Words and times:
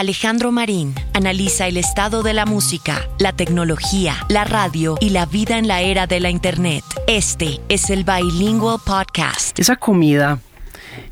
Alejandro 0.00 0.50
Marín 0.50 0.94
analiza 1.12 1.66
el 1.66 1.76
estado 1.76 2.22
de 2.22 2.32
la 2.32 2.46
música, 2.46 3.06
la 3.18 3.34
tecnología, 3.34 4.14
la 4.30 4.44
radio 4.44 4.96
y 4.98 5.10
la 5.10 5.26
vida 5.26 5.58
en 5.58 5.68
la 5.68 5.82
era 5.82 6.06
de 6.06 6.20
la 6.20 6.30
Internet. 6.30 6.82
Este 7.06 7.60
es 7.68 7.90
el 7.90 8.04
Bilingual 8.04 8.78
Podcast. 8.82 9.58
Esa 9.58 9.76
comida 9.76 10.38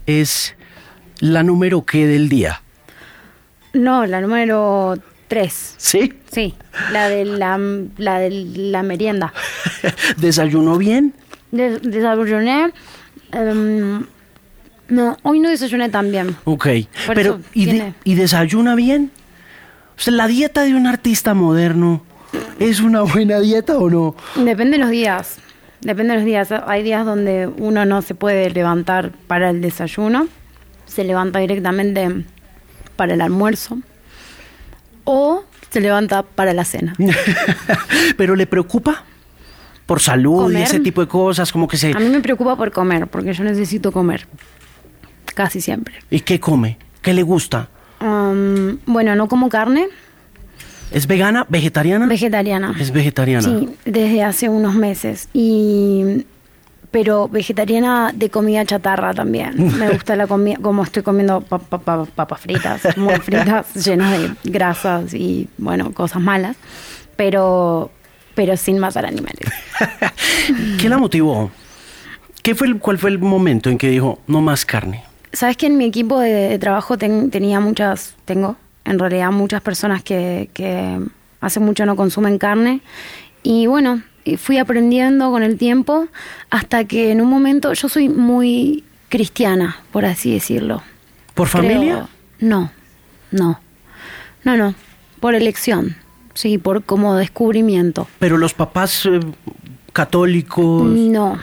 es 0.07 0.57
la 1.21 1.43
número 1.43 1.85
qué 1.85 2.07
del 2.07 2.31
día. 2.31 2.63
No, 3.75 4.07
la 4.07 4.23
número 4.23 4.95
tres. 5.29 5.75
¿Sí? 5.77 6.15
Sí, 6.33 6.55
la 6.91 7.11
de 7.11 7.27
la, 7.27 7.59
la, 7.99 8.19
de 8.21 8.31
la 8.31 8.83
merienda. 8.83 9.35
¿Desayunó 10.17 10.79
bien? 10.79 11.13
Des- 11.51 11.83
desayuné. 11.83 12.73
em, 13.33 14.07
no, 14.89 15.17
hoy 15.23 15.41
no 15.41 15.49
desayuné 15.49 15.89
tan 15.89 16.11
bien. 16.11 16.37
Ok. 16.45 16.67
Por 17.07 17.15
Pero, 17.15 17.41
¿y, 17.55 17.67
de- 17.67 17.71
tiene- 17.73 17.95
¿y 18.05 18.15
desayuna 18.15 18.75
bien? 18.75 19.11
O 19.97 20.01
sea, 20.01 20.13
¿la 20.15 20.27
dieta 20.27 20.63
de 20.63 20.75
un 20.75 20.87
artista 20.87 21.35
moderno 21.35 22.03
es 22.59 22.81
una 22.81 23.03
buena 23.03 23.41
dieta 23.41 23.77
o 23.79 23.91
no? 23.91 24.15
Depende 24.37 24.73
de 24.79 24.79
los 24.79 24.91
días. 24.91 25.37
Depende 25.81 26.13
de 26.15 26.19
los 26.21 26.25
días. 26.25 26.49
Hay 26.67 26.83
días 26.83 27.05
donde 27.05 27.47
uno 27.47 27.85
no 27.85 28.03
se 28.03 28.15
puede 28.15 28.51
levantar 28.51 29.13
para 29.27 29.51
el 29.51 29.61
desayuno. 29.61 30.29
Se 30.87 31.05
levanta 31.05 31.39
directamente 31.41 32.25
para 32.97 33.15
el 33.15 33.21
almuerzo. 33.21 33.79
O 35.05 35.45
se 35.71 35.81
levanta 35.81 36.23
para 36.23 36.53
la 36.55 36.65
cena. 36.65 36.95
¿Pero 38.17 38.37
le 38.37 38.47
preocupa? 38.47 39.05
Por 39.87 40.01
salud 40.01 40.53
y 40.53 40.57
ese 40.61 40.81
tipo 40.81 41.01
de 41.01 41.09
cosas, 41.09 41.51
como 41.51 41.67
que 41.67 41.79
se... 41.79 41.93
A 41.93 41.99
mí 41.99 42.09
me 42.11 42.21
preocupa 42.21 42.57
por 42.57 42.71
comer, 42.73 43.07
porque 43.07 43.33
yo 43.33 43.43
necesito 43.43 43.91
comer. 43.91 44.27
Casi 45.39 45.61
siempre. 45.61 45.95
¿Y 46.11 46.19
qué 46.21 46.41
come? 46.41 46.77
¿Qué 47.01 47.15
le 47.15 47.23
gusta? 47.23 47.69
Um, 48.01 48.79
bueno, 48.87 49.15
no 49.15 49.29
como 49.29 49.49
carne, 49.49 49.87
¿Es 50.91 51.07
vegana? 51.07 51.47
¿Vegetariana? 51.49 52.07
vegetariana. 52.07 52.75
Es 52.81 52.91
vegetariana. 52.91 53.43
Sí, 53.47 53.69
desde 53.85 54.25
hace 54.25 54.49
unos 54.49 54.75
meses. 54.75 55.29
Y 55.33 56.25
pero 56.91 57.29
vegetariana 57.29 58.11
de 58.13 58.31
comida 58.31 58.65
chatarra 58.65 59.15
también. 59.15 59.79
Me 59.79 59.91
gusta 59.95 60.17
la 60.17 60.27
comida, 60.27 60.57
como 60.61 60.83
estoy 60.83 61.05
comiendo 61.05 61.41
pa- 61.43 61.59
pa- 61.61 61.79
pa- 61.79 62.05
papas 62.07 62.41
fritas, 62.41 62.81
muy 62.97 63.15
fritas, 63.21 63.73
llenas 63.87 64.19
de 64.19 64.31
grasas 64.51 65.15
y 65.15 65.47
bueno, 65.57 65.93
cosas 65.93 66.21
malas, 66.21 66.57
pero 67.17 67.93
pero 68.35 68.57
sin 68.57 68.81
matar 68.81 69.07
animales. 69.07 69.49
¿Qué 70.81 70.89
la 70.89 70.99
motivó? 70.99 71.51
¿Qué 72.43 72.55
fue 72.57 72.67
el, 72.67 72.79
¿Cuál 72.79 72.99
fue 72.99 73.11
el 73.11 73.19
momento 73.21 73.71
en 73.71 73.79
que 73.79 73.89
dijo, 73.91 74.21
no 74.27 74.41
más 74.41 74.65
carne? 74.65 75.05
Sabes 75.33 75.57
que 75.57 75.67
en 75.67 75.77
mi 75.77 75.85
equipo 75.85 76.21
de, 76.21 76.31
de 76.49 76.59
trabajo 76.59 76.97
ten- 76.99 77.31
tenía 77.31 77.61
muchas, 77.61 78.15
tengo 78.25 78.57
en 78.85 78.99
realidad 78.99 79.31
muchas 79.31 79.61
personas 79.61 80.03
que, 80.03 80.49
que 80.55 80.99
hace 81.41 81.61
mucho 81.61 81.85
no 81.87 81.97
consumen 81.97 82.39
carne 82.39 82.81
y 83.43 83.67
bueno, 83.67 84.03
fui 84.39 84.59
aprendiendo 84.59 85.31
con 85.31 85.43
el 85.43 85.57
tiempo 85.59 86.09
hasta 86.51 86.85
que 86.85 87.11
en 87.13 87.21
un 87.21 87.29
momento 87.29 87.73
yo 87.75 87.89
soy 87.89 88.09
muy 88.09 88.85
cristiana, 89.09 89.77
por 89.93 90.05
así 90.05 90.33
decirlo. 90.33 90.83
¿Por 91.35 91.49
Creo- 91.49 91.63
familia? 91.63 92.09
no, 92.41 92.71
no, 93.31 93.61
no, 94.45 94.57
no, 94.57 94.75
por 95.21 95.35
elección, 95.35 95.97
sí, 96.35 96.59
por 96.59 96.83
como 96.85 97.15
descubrimiento. 97.17 98.09
Pero 98.19 98.39
los 98.39 98.55
papás 98.55 99.05
eh, 99.07 99.21
católicos... 99.93 100.85
No. 100.87 101.39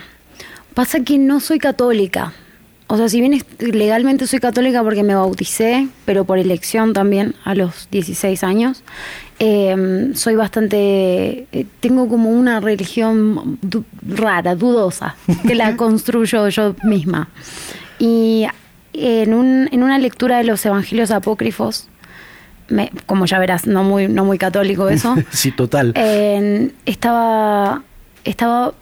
Pasa 0.73 1.00
que 1.03 1.17
no 1.17 1.39
soy 1.39 1.58
católica. 1.59 2.33
O 2.88 2.97
sea, 2.97 3.09
si 3.09 3.19
bien 3.19 3.41
legalmente 3.59 4.28
soy 4.28 4.39
católica 4.39 4.83
porque 4.83 5.02
me 5.02 5.16
bauticé, 5.16 5.88
pero 6.05 6.23
por 6.25 6.38
elección 6.38 6.94
también 6.94 7.33
a 7.44 7.55
los 7.55 7.88
16 7.89 8.44
años, 8.44 8.83
eh, 9.39 10.11
soy 10.14 10.36
bastante... 10.36 11.47
eh, 11.52 11.66
tengo 11.80 12.08
como 12.08 12.30
una 12.30 12.59
religión 12.59 13.58
du- 13.63 13.86
rara, 14.08 14.53
dudosa, 14.56 15.16
que 15.47 15.56
la 15.56 15.75
construyo 15.75 16.47
yo 16.50 16.75
misma. 16.84 17.29
Y 17.97 18.46
en, 18.94 19.34
un, 19.34 19.67
en 19.72 19.81
una 19.81 19.97
lectura 19.97 20.38
de 20.38 20.44
los 20.44 20.63
evangelios 20.66 21.09
apócrifos, 21.09 21.88
me- 22.69 22.91
como 23.07 23.25
ya 23.25 23.40
verás, 23.40 23.66
no 23.66 23.84
muy, 23.84 24.07
no 24.07 24.25
muy 24.25 24.38
católico 24.38 24.90
eso, 24.90 25.16
sí, 25.31 25.52
total. 25.52 25.91
estaba, 26.85 27.81
estaba, 28.23 28.73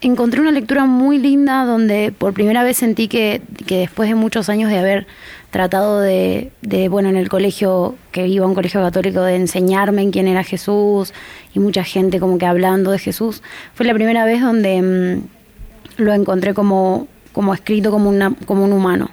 encontré 0.00 0.40
una 0.40 0.52
lectura 0.52 0.86
muy 0.86 1.18
linda 1.18 1.64
donde 1.64 2.12
por 2.16 2.32
primera 2.32 2.62
vez 2.62 2.76
sentí 2.76 3.08
que, 3.08 3.42
que 3.66 3.78
después 3.78 4.08
de 4.08 4.14
muchos 4.14 4.48
años 4.48 4.70
de 4.70 4.78
haber 4.78 5.06
tratado 5.50 6.00
de, 6.00 6.50
de, 6.62 6.88
bueno, 6.88 7.08
en 7.08 7.16
el 7.16 7.28
colegio, 7.28 7.96
que 8.12 8.26
iba 8.28 8.44
a 8.44 8.48
un 8.48 8.54
colegio 8.54 8.82
católico, 8.82 9.22
de 9.22 9.36
enseñarme 9.36 10.02
en 10.02 10.10
quién 10.10 10.28
era 10.28 10.44
Jesús 10.44 11.12
y 11.54 11.58
mucha 11.58 11.84
gente 11.84 12.20
como 12.20 12.38
que 12.38 12.46
hablando 12.46 12.90
de 12.90 12.98
Jesús, 12.98 13.42
fue 13.74 13.86
la 13.86 13.94
primera 13.94 14.24
vez 14.24 14.42
donde 14.42 14.82
mm, 14.82 16.02
lo 16.02 16.12
encontré 16.12 16.54
como, 16.54 17.08
como 17.32 17.54
escrito 17.54 17.90
como, 17.90 18.08
una, 18.08 18.34
como 18.46 18.64
un 18.64 18.72
humano. 18.72 19.10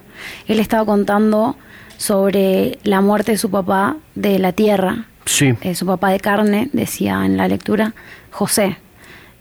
Él 0.47 0.59
estaba 0.59 0.85
contando 0.85 1.55
sobre 1.97 2.79
la 2.83 3.01
muerte 3.01 3.33
de 3.33 3.37
su 3.37 3.49
papá 3.49 3.97
de 4.15 4.39
la 4.39 4.51
tierra, 4.51 5.05
sí. 5.25 5.53
eh, 5.61 5.75
su 5.75 5.85
papá 5.85 6.09
de 6.09 6.19
carne, 6.19 6.69
decía 6.73 7.25
en 7.25 7.37
la 7.37 7.47
lectura, 7.47 7.93
José. 8.31 8.77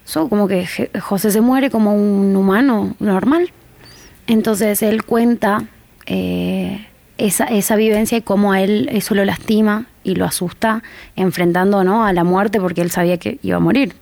So, 0.04 0.28
como 0.28 0.48
que 0.48 0.66
José 1.00 1.30
se 1.30 1.40
muere 1.40 1.70
como 1.70 1.94
un 1.94 2.36
humano 2.36 2.94
normal. 3.00 3.50
Entonces 4.26 4.82
él 4.82 5.04
cuenta 5.04 5.64
eh, 6.06 6.86
esa, 7.18 7.44
esa 7.44 7.76
vivencia 7.76 8.18
y 8.18 8.22
cómo 8.22 8.52
a 8.52 8.60
él 8.60 8.88
eso 8.92 9.14
lo 9.14 9.24
lastima 9.24 9.86
y 10.02 10.14
lo 10.16 10.24
asusta 10.24 10.82
enfrentando 11.16 11.84
¿no? 11.84 12.04
a 12.04 12.12
la 12.12 12.24
muerte 12.24 12.60
porque 12.60 12.82
él 12.82 12.90
sabía 12.90 13.18
que 13.18 13.38
iba 13.42 13.56
a 13.56 13.60
morir. 13.60 13.94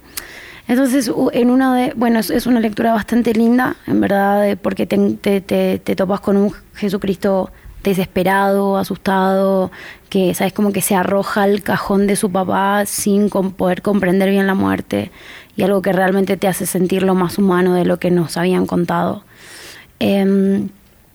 Entonces, 0.69 1.11
en 1.33 1.51
una 1.51 1.75
de, 1.75 1.93
bueno, 1.97 2.21
es, 2.21 2.47
una 2.47 2.61
lectura 2.61 2.93
bastante 2.93 3.33
linda, 3.35 3.75
en 3.87 4.01
verdad, 4.01 4.57
porque 4.63 4.87
te, 4.87 4.97
te, 5.21 5.41
te- 5.41 5.81
te 5.83 5.97
topas 5.97 6.21
con 6.21 6.37
un 6.37 6.53
Jesucristo 6.75 7.51
desesperado, 7.83 8.77
asustado, 8.79 9.73
que, 10.09 10.33
¿sabes? 10.35 10.53
Como 10.53 10.73
que 10.73 10.81
se 10.81 10.95
arroja 10.95 11.43
al 11.43 11.63
cajón 11.63 12.07
de 12.07 12.15
su 12.15 12.31
papá 12.31 12.87
sin 12.87 13.29
poder 13.29 13.83
comprender 13.83 14.31
bien 14.31 14.47
la 14.47 14.55
muerte 14.55 15.11
y 15.57 15.63
algo 15.63 15.83
que 15.83 15.93
realmente 15.93 16.37
te 16.37 16.49
hace 16.49 16.67
sentir 16.67 17.03
lo 17.03 17.15
más 17.15 17.39
humano 17.39 17.75
de 17.75 17.85
lo 17.85 17.99
que 17.99 18.11
nos 18.11 18.37
habían 18.37 18.67
contado. 18.67 19.25
Em, 19.99 20.69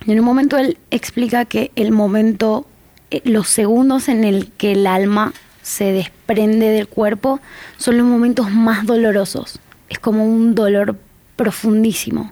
en 0.06 0.20
un 0.20 0.26
momento 0.26 0.58
él 0.58 0.78
explica 0.92 1.46
que 1.46 1.72
el 1.76 1.92
momento, 1.92 2.66
eh, 3.12 3.22
los 3.26 3.48
segundos 3.48 4.10
en 4.10 4.24
el 4.24 4.52
que 4.52 4.74
el 4.74 4.88
alma 4.88 5.34
se 5.62 5.92
desprende 5.92 6.70
del 6.70 6.88
cuerpo 6.88 7.42
son 7.78 7.98
los 7.98 8.06
momentos 8.06 8.52
más 8.52 8.86
dolorosos. 8.86 9.60
Es 9.90 10.00
como 10.00 10.26
un 10.26 10.56
dolor 10.56 10.98
profundísimo 11.36 12.32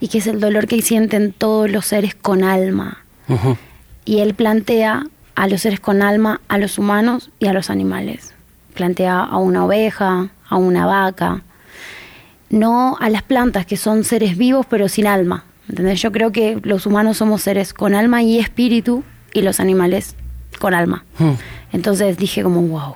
y 0.00 0.08
que 0.08 0.18
es 0.18 0.26
el 0.26 0.40
dolor 0.40 0.66
que 0.66 0.80
sienten 0.80 1.32
todos 1.32 1.70
los 1.70 1.86
seres 1.86 2.14
con 2.14 2.42
alma. 2.44 3.04
Y 4.04 4.18
él 4.20 4.34
plantea 4.34 5.06
a 5.36 5.46
los 5.46 5.60
seres 5.60 5.78
con 5.78 6.02
alma, 6.02 6.40
a 6.48 6.58
los 6.58 6.78
humanos 6.78 7.30
y 7.38 7.46
a 7.46 7.52
los 7.52 7.70
animales. 7.70 8.34
Plantea 8.74 9.20
a 9.20 9.36
una 9.38 9.64
oveja, 9.64 10.30
a 10.50 10.56
una 10.56 10.84
vaca, 10.84 11.42
no 12.50 12.98
a 13.00 13.08
las 13.08 13.22
plantas 13.22 13.64
que 13.64 13.78
son 13.78 14.04
seres 14.04 14.36
vivos 14.36 14.66
pero 14.68 14.88
sin 14.88 15.06
alma. 15.06 15.44
¿entendés? 15.70 16.02
Yo 16.02 16.12
creo 16.12 16.32
que 16.32 16.58
los 16.62 16.84
humanos 16.84 17.18
somos 17.18 17.42
seres 17.42 17.72
con 17.72 17.94
alma 17.94 18.22
y 18.22 18.38
espíritu 18.38 19.04
y 19.32 19.42
los 19.42 19.60
animales 19.60 20.16
con 20.58 20.74
alma. 20.74 21.04
Hmm. 21.18 21.34
Entonces 21.72 22.18
dije 22.18 22.42
como, 22.42 22.60
wow, 22.62 22.94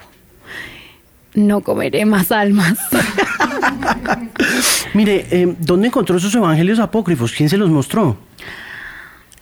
no 1.34 1.60
comeré 1.60 2.04
más 2.04 2.32
almas. 2.32 2.78
Mire, 4.94 5.26
eh, 5.30 5.54
¿dónde 5.58 5.88
encontró 5.88 6.16
esos 6.16 6.34
evangelios 6.34 6.80
apócrifos? 6.80 7.32
¿Quién 7.32 7.48
se 7.48 7.56
los 7.56 7.70
mostró? 7.70 8.16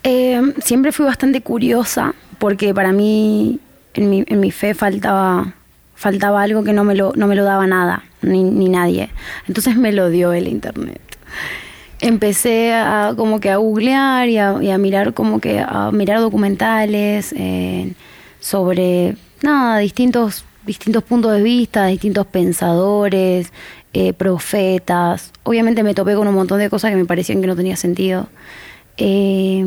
Eh, 0.02 0.40
siempre 0.62 0.92
fui 0.92 1.06
bastante 1.06 1.40
curiosa 1.40 2.14
porque 2.38 2.74
para 2.74 2.92
mí 2.92 3.60
en 3.94 4.10
mi, 4.10 4.24
en 4.26 4.40
mi 4.40 4.50
fe 4.50 4.74
faltaba 4.74 5.54
faltaba 6.02 6.43
algo 6.43 6.64
que 6.64 6.72
no 6.72 6.82
me 6.82 6.96
lo 6.96 7.12
no 7.14 7.28
me 7.28 7.37
lo 7.37 7.44
daba 7.44 7.69
nada 7.69 8.02
ni, 8.22 8.43
ni 8.43 8.69
nadie. 8.69 9.10
Entonces 9.46 9.76
me 9.76 9.93
lo 9.93 10.10
dio 10.10 10.32
el 10.32 10.49
internet. 10.49 11.00
Empecé 12.00 12.75
a 12.75 13.14
como 13.16 13.38
que 13.38 13.50
a 13.50 13.58
googlear 13.58 14.28
y 14.28 14.37
a, 14.38 14.78
mirar 14.78 15.14
como 15.14 15.40
que 15.40 15.60
a 15.60 15.93
mirar 15.93 16.19
documentales 16.19 17.32
eh, 17.38 17.93
sobre 18.40 19.14
nada 19.43 19.78
distintos 19.78 20.44
distintos 20.66 21.04
puntos 21.04 21.32
de 21.37 21.43
vista 21.43 21.87
distintos 21.87 22.26
pensadores 22.26 23.52
eh, 23.93 24.12
profetas. 24.12 25.31
Obviamente 25.44 25.84
me 25.84 25.94
topé 25.94 26.16
con 26.16 26.26
un 26.26 26.34
montón 26.34 26.58
de 26.58 26.69
cosas 26.69 26.90
que 26.90 26.96
me 26.96 27.04
parecían 27.04 27.40
que 27.40 27.46
no 27.46 27.54
tenía 27.54 27.76
sentido. 27.76 28.26
Eh, 28.96 29.64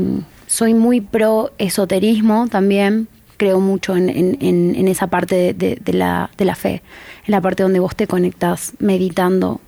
soy 0.48 0.74
muy 0.74 1.00
pro 1.00 1.54
esoterismo 1.58 2.50
también. 2.50 3.08
Creo 3.38 3.60
mucho 3.60 3.96
en, 3.98 4.10
en- 4.10 4.38
en- 4.42 4.88
esa 4.88 5.08
parte 5.08 5.36
de, 5.36 5.54
de- 5.54 5.78
de 5.84 5.94
la, 5.94 6.30
de 6.38 6.46
la 6.46 6.56
fe, 6.56 6.82
en 7.26 7.32
la 7.32 7.42
parte 7.42 7.64
donde 7.64 7.80
vos 7.80 7.96
te 7.96 8.08
conectás 8.08 8.74
meditando, 8.80 9.60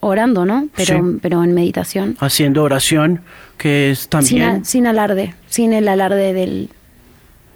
orando, 0.00 0.44
¿no? 0.44 0.68
Pero, 0.76 0.96
Sí. 1.12 1.18
pero 1.22 1.42
en 1.42 1.54
meditación. 1.54 2.16
Haciendo 2.20 2.62
oración, 2.62 3.22
que 3.56 3.90
es 3.90 4.00
Sin, 4.00 4.08
también... 4.10 4.42
a- 4.42 4.64
sin 4.64 4.86
alarde, 4.86 5.34
sin 5.48 5.72
el 5.72 5.88
alarde 5.88 6.32
del, 6.34 6.68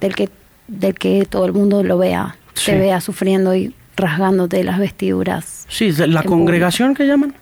del 0.01 0.15
que 0.15 0.29
de 0.67 0.93
que 0.93 1.25
todo 1.29 1.45
el 1.45 1.53
mundo 1.53 1.83
lo 1.83 1.97
vea, 1.97 2.35
Sí. 2.53 2.71
te 2.71 2.79
vea 2.79 2.99
sufriendo 3.01 3.53
y 3.55 3.75
rasgándote 3.95 4.63
las 4.63 4.79
vestiduras. 4.79 5.65
Sí, 5.69 5.91
la 5.91 6.23
congregación 6.23 6.95
que 6.95 7.05
llaman. 7.05 7.35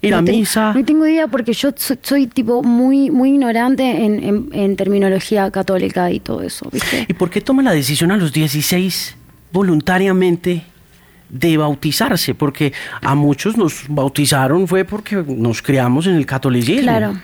Ir 0.00 0.14
a 0.14 0.18
No 0.20 0.24
te- 0.26 0.32
misa. 0.32 0.72
No 0.74 0.84
tengo 0.84 1.06
idea 1.06 1.26
porque 1.26 1.52
yo 1.52 1.70
soy, 1.76 1.98
soy 2.02 2.26
tipo 2.28 2.62
muy 2.62 3.10
muy 3.10 3.30
ignorante 3.30 4.04
en, 4.04 4.22
en- 4.22 4.48
en 4.52 4.76
terminología 4.76 5.50
católica 5.50 6.10
y 6.12 6.20
todo 6.20 6.42
eso, 6.42 6.68
¿viste? 6.72 7.06
¿Y 7.08 7.14
por 7.14 7.30
qué 7.30 7.40
toma 7.40 7.62
la 7.62 7.72
decisión 7.72 8.10
a 8.12 8.16
los 8.16 8.32
16 8.32 9.16
voluntariamente 9.52 10.62
de 11.28 11.56
bautizarse? 11.56 12.34
Porque 12.34 12.72
a 13.02 13.14
muchos 13.14 13.56
nos 13.56 13.84
bautizaron 13.88 14.66
fue 14.66 14.84
porque 14.84 15.16
nos 15.26 15.62
criamos 15.62 16.06
en 16.06 16.14
el 16.14 16.26
catolicismo. 16.26 16.82
Claro. 16.82 17.20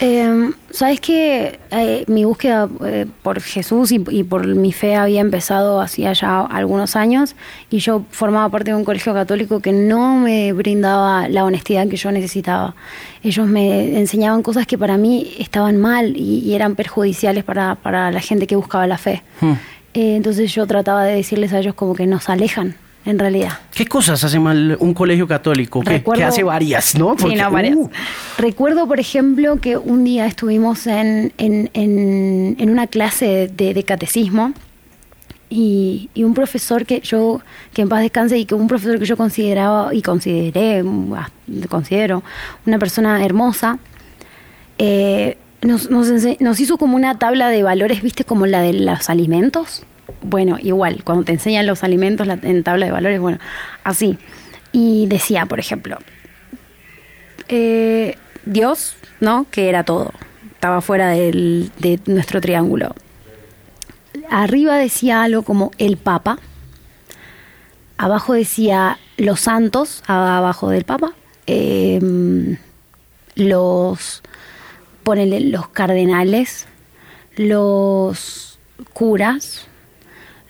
Eh, 0.00 0.50
Sabes 0.70 1.00
que 1.00 1.58
mi 2.06 2.24
búsqueda 2.24 2.68
eh, 2.86 3.04
por 3.22 3.40
Jesús 3.40 3.90
y, 3.90 4.04
y 4.10 4.22
por 4.22 4.46
mi 4.46 4.72
fe 4.72 4.94
había 4.94 5.20
empezado 5.20 5.80
hacía 5.80 6.12
ya 6.12 6.42
algunos 6.42 6.94
años 6.94 7.34
y 7.70 7.78
yo 7.78 8.04
formaba 8.10 8.48
parte 8.50 8.70
de 8.70 8.76
un 8.76 8.84
colegio 8.84 9.12
católico 9.12 9.58
que 9.58 9.72
no 9.72 10.16
me 10.16 10.52
brindaba 10.52 11.28
la 11.28 11.44
honestidad 11.44 11.88
que 11.88 11.96
yo 11.96 12.12
necesitaba. 12.12 12.76
Ellos 13.24 13.48
me 13.48 13.98
enseñaban 13.98 14.44
cosas 14.44 14.64
que 14.64 14.78
para 14.78 14.96
mí 14.96 15.34
estaban 15.40 15.76
mal 15.76 16.16
y, 16.16 16.38
y 16.38 16.54
eran 16.54 16.76
perjudiciales 16.76 17.42
para, 17.42 17.74
para 17.74 18.12
la 18.12 18.20
gente 18.20 18.46
que 18.46 18.54
buscaba 18.54 18.86
la 18.86 18.96
fe. 18.96 19.24
Hmm. 19.40 19.54
Eh, 19.94 20.14
entonces 20.14 20.54
yo 20.54 20.68
trataba 20.68 21.02
de 21.02 21.16
decirles 21.16 21.52
a 21.52 21.58
ellos 21.58 21.74
como 21.74 21.96
que 21.96 22.06
nos 22.06 22.28
alejan, 22.28 22.76
en 23.04 23.18
realidad. 23.18 23.52
¿Qué 23.74 23.86
cosas 23.86 24.22
hace 24.24 24.38
mal 24.38 24.76
un 24.78 24.92
colegio 24.94 25.26
católico? 25.26 25.80
Que, 25.80 25.90
Recuerdo- 25.98 26.18
que 26.20 26.24
hace 26.24 26.42
varias, 26.42 26.94
¿no? 26.98 27.14
Sí, 27.16 27.22
Porque, 27.22 27.36
no, 27.36 27.50
varias. 27.50 27.76
uh, 27.76 27.90
Recuerdo, 28.38 28.86
por 28.86 29.00
ejemplo, 29.00 29.56
que 29.60 29.76
un 29.76 30.04
día 30.04 30.26
estuvimos 30.26 30.86
en, 30.86 31.32
en, 31.38 31.70
en, 31.74 32.56
en 32.58 32.70
una 32.70 32.86
clase 32.86 33.50
de, 33.54 33.72
de 33.74 33.82
catecismo 33.84 34.52
y, 35.48 36.10
y 36.14 36.24
un 36.24 36.34
profesor 36.34 36.84
que 36.86 37.00
yo, 37.00 37.40
que 37.72 37.82
en 37.82 37.88
paz 37.88 38.02
descanse, 38.02 38.38
y 38.38 38.44
que 38.44 38.54
un 38.54 38.68
profesor 38.68 38.98
que 38.98 39.06
yo 39.06 39.16
consideraba 39.16 39.92
y 39.94 40.02
consideré, 40.02 40.84
ah, 41.16 41.30
considero, 41.68 42.22
una 42.66 42.78
persona 42.78 43.24
hermosa, 43.24 43.78
eh, 44.78 45.36
nos, 45.62 45.90
nos, 45.90 46.08
nos 46.40 46.60
hizo 46.60 46.78
como 46.78 46.96
una 46.96 47.18
tabla 47.18 47.48
de 47.48 47.62
valores, 47.62 48.02
viste, 48.02 48.24
como 48.24 48.46
la 48.46 48.62
de 48.62 48.72
los 48.74 49.10
alimentos. 49.10 49.82
Bueno, 50.22 50.56
igual, 50.60 51.02
cuando 51.04 51.24
te 51.24 51.32
enseñan 51.32 51.66
los 51.66 51.84
alimentos 51.84 52.26
la- 52.26 52.38
en 52.42 52.62
tabla 52.62 52.86
de 52.86 52.92
valores, 52.92 53.20
bueno, 53.20 53.38
así. 53.84 54.18
Y 54.72 55.06
decía, 55.06 55.46
por 55.46 55.58
ejemplo, 55.60 55.98
eh, 57.48 58.16
Dios, 58.44 58.96
¿no? 59.20 59.46
Que 59.50 59.68
era 59.68 59.84
todo. 59.84 60.12
Estaba 60.52 60.80
fuera 60.80 61.08
del- 61.08 61.70
de 61.78 61.98
nuestro 62.06 62.40
triángulo. 62.40 62.94
Arriba 64.28 64.76
decía 64.76 65.22
algo 65.22 65.42
como 65.42 65.70
el 65.78 65.96
Papa. 65.96 66.38
Abajo 67.98 68.32
decía 68.32 68.98
los 69.16 69.40
santos, 69.40 70.02
abajo 70.06 70.70
del 70.70 70.84
Papa. 70.84 71.12
Em, 71.46 72.56
los, 73.34 74.22
ponele, 75.02 75.40
los 75.40 75.68
cardenales, 75.68 76.66
los 77.36 78.58
curas, 78.92 79.66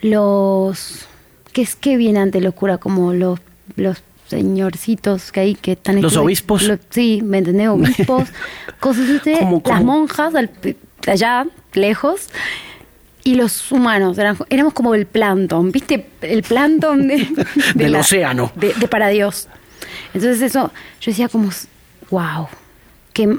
los... 0.02 1.06
¿Qué 1.52 1.62
es 1.62 1.75
que 1.76 1.97
viene 1.97 2.20
ante 2.20 2.41
los 2.41 2.55
curas? 2.55 2.79
Como 2.79 3.12
los, 3.12 3.41
los 3.76 4.02
señorcitos 4.29 5.32
que 5.32 5.41
hay 5.41 5.55
que 5.55 5.73
están... 5.73 6.00
Los 6.00 6.17
obispos. 6.17 6.62
lo- 6.62 6.79
sí, 6.91 7.20
¿me 7.25 7.38
entendés? 7.38 7.69
Obispos, 7.69 8.29
cosas 8.81 9.08
así. 9.20 9.35
Las 9.64 9.82
monjas 9.85 10.35
al- 10.35 10.50
allá, 11.06 11.47
lejos. 11.75 12.29
Y 13.25 13.35
los 13.35 13.70
humanos, 13.73 14.17
eran- 14.19 14.37
éramos 14.49 14.73
como 14.73 14.94
el 14.94 15.06
plancton, 15.06 15.73
¿viste? 15.73 16.06
El 16.23 16.43
plancton 16.43 17.06
de, 17.08 17.17
de 17.75 17.85
Del 17.85 17.97
océano. 17.97 18.52
De, 18.55 18.73
de 18.75 18.88
para 18.88 19.08
Dios. 19.08 19.49
Entonces 20.14 20.41
eso, 20.41 20.70
yo 21.00 21.11
decía 21.11 21.29
como, 21.29 21.50
wow, 22.11 22.47
que 23.12 23.38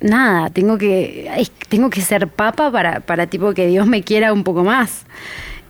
nada, 0.00 0.50
tengo 0.50 0.76
que, 0.76 1.30
tengo 1.68 1.88
que 1.88 2.00
ser 2.02 2.28
papa 2.28 2.70
para, 2.70 3.00
para 3.00 3.26
tipo 3.28 3.54
que 3.54 3.66
Dios 3.68 3.86
me 3.86 4.02
quiera 4.02 4.32
un 4.32 4.44
poco 4.44 4.62
más. 4.64 5.02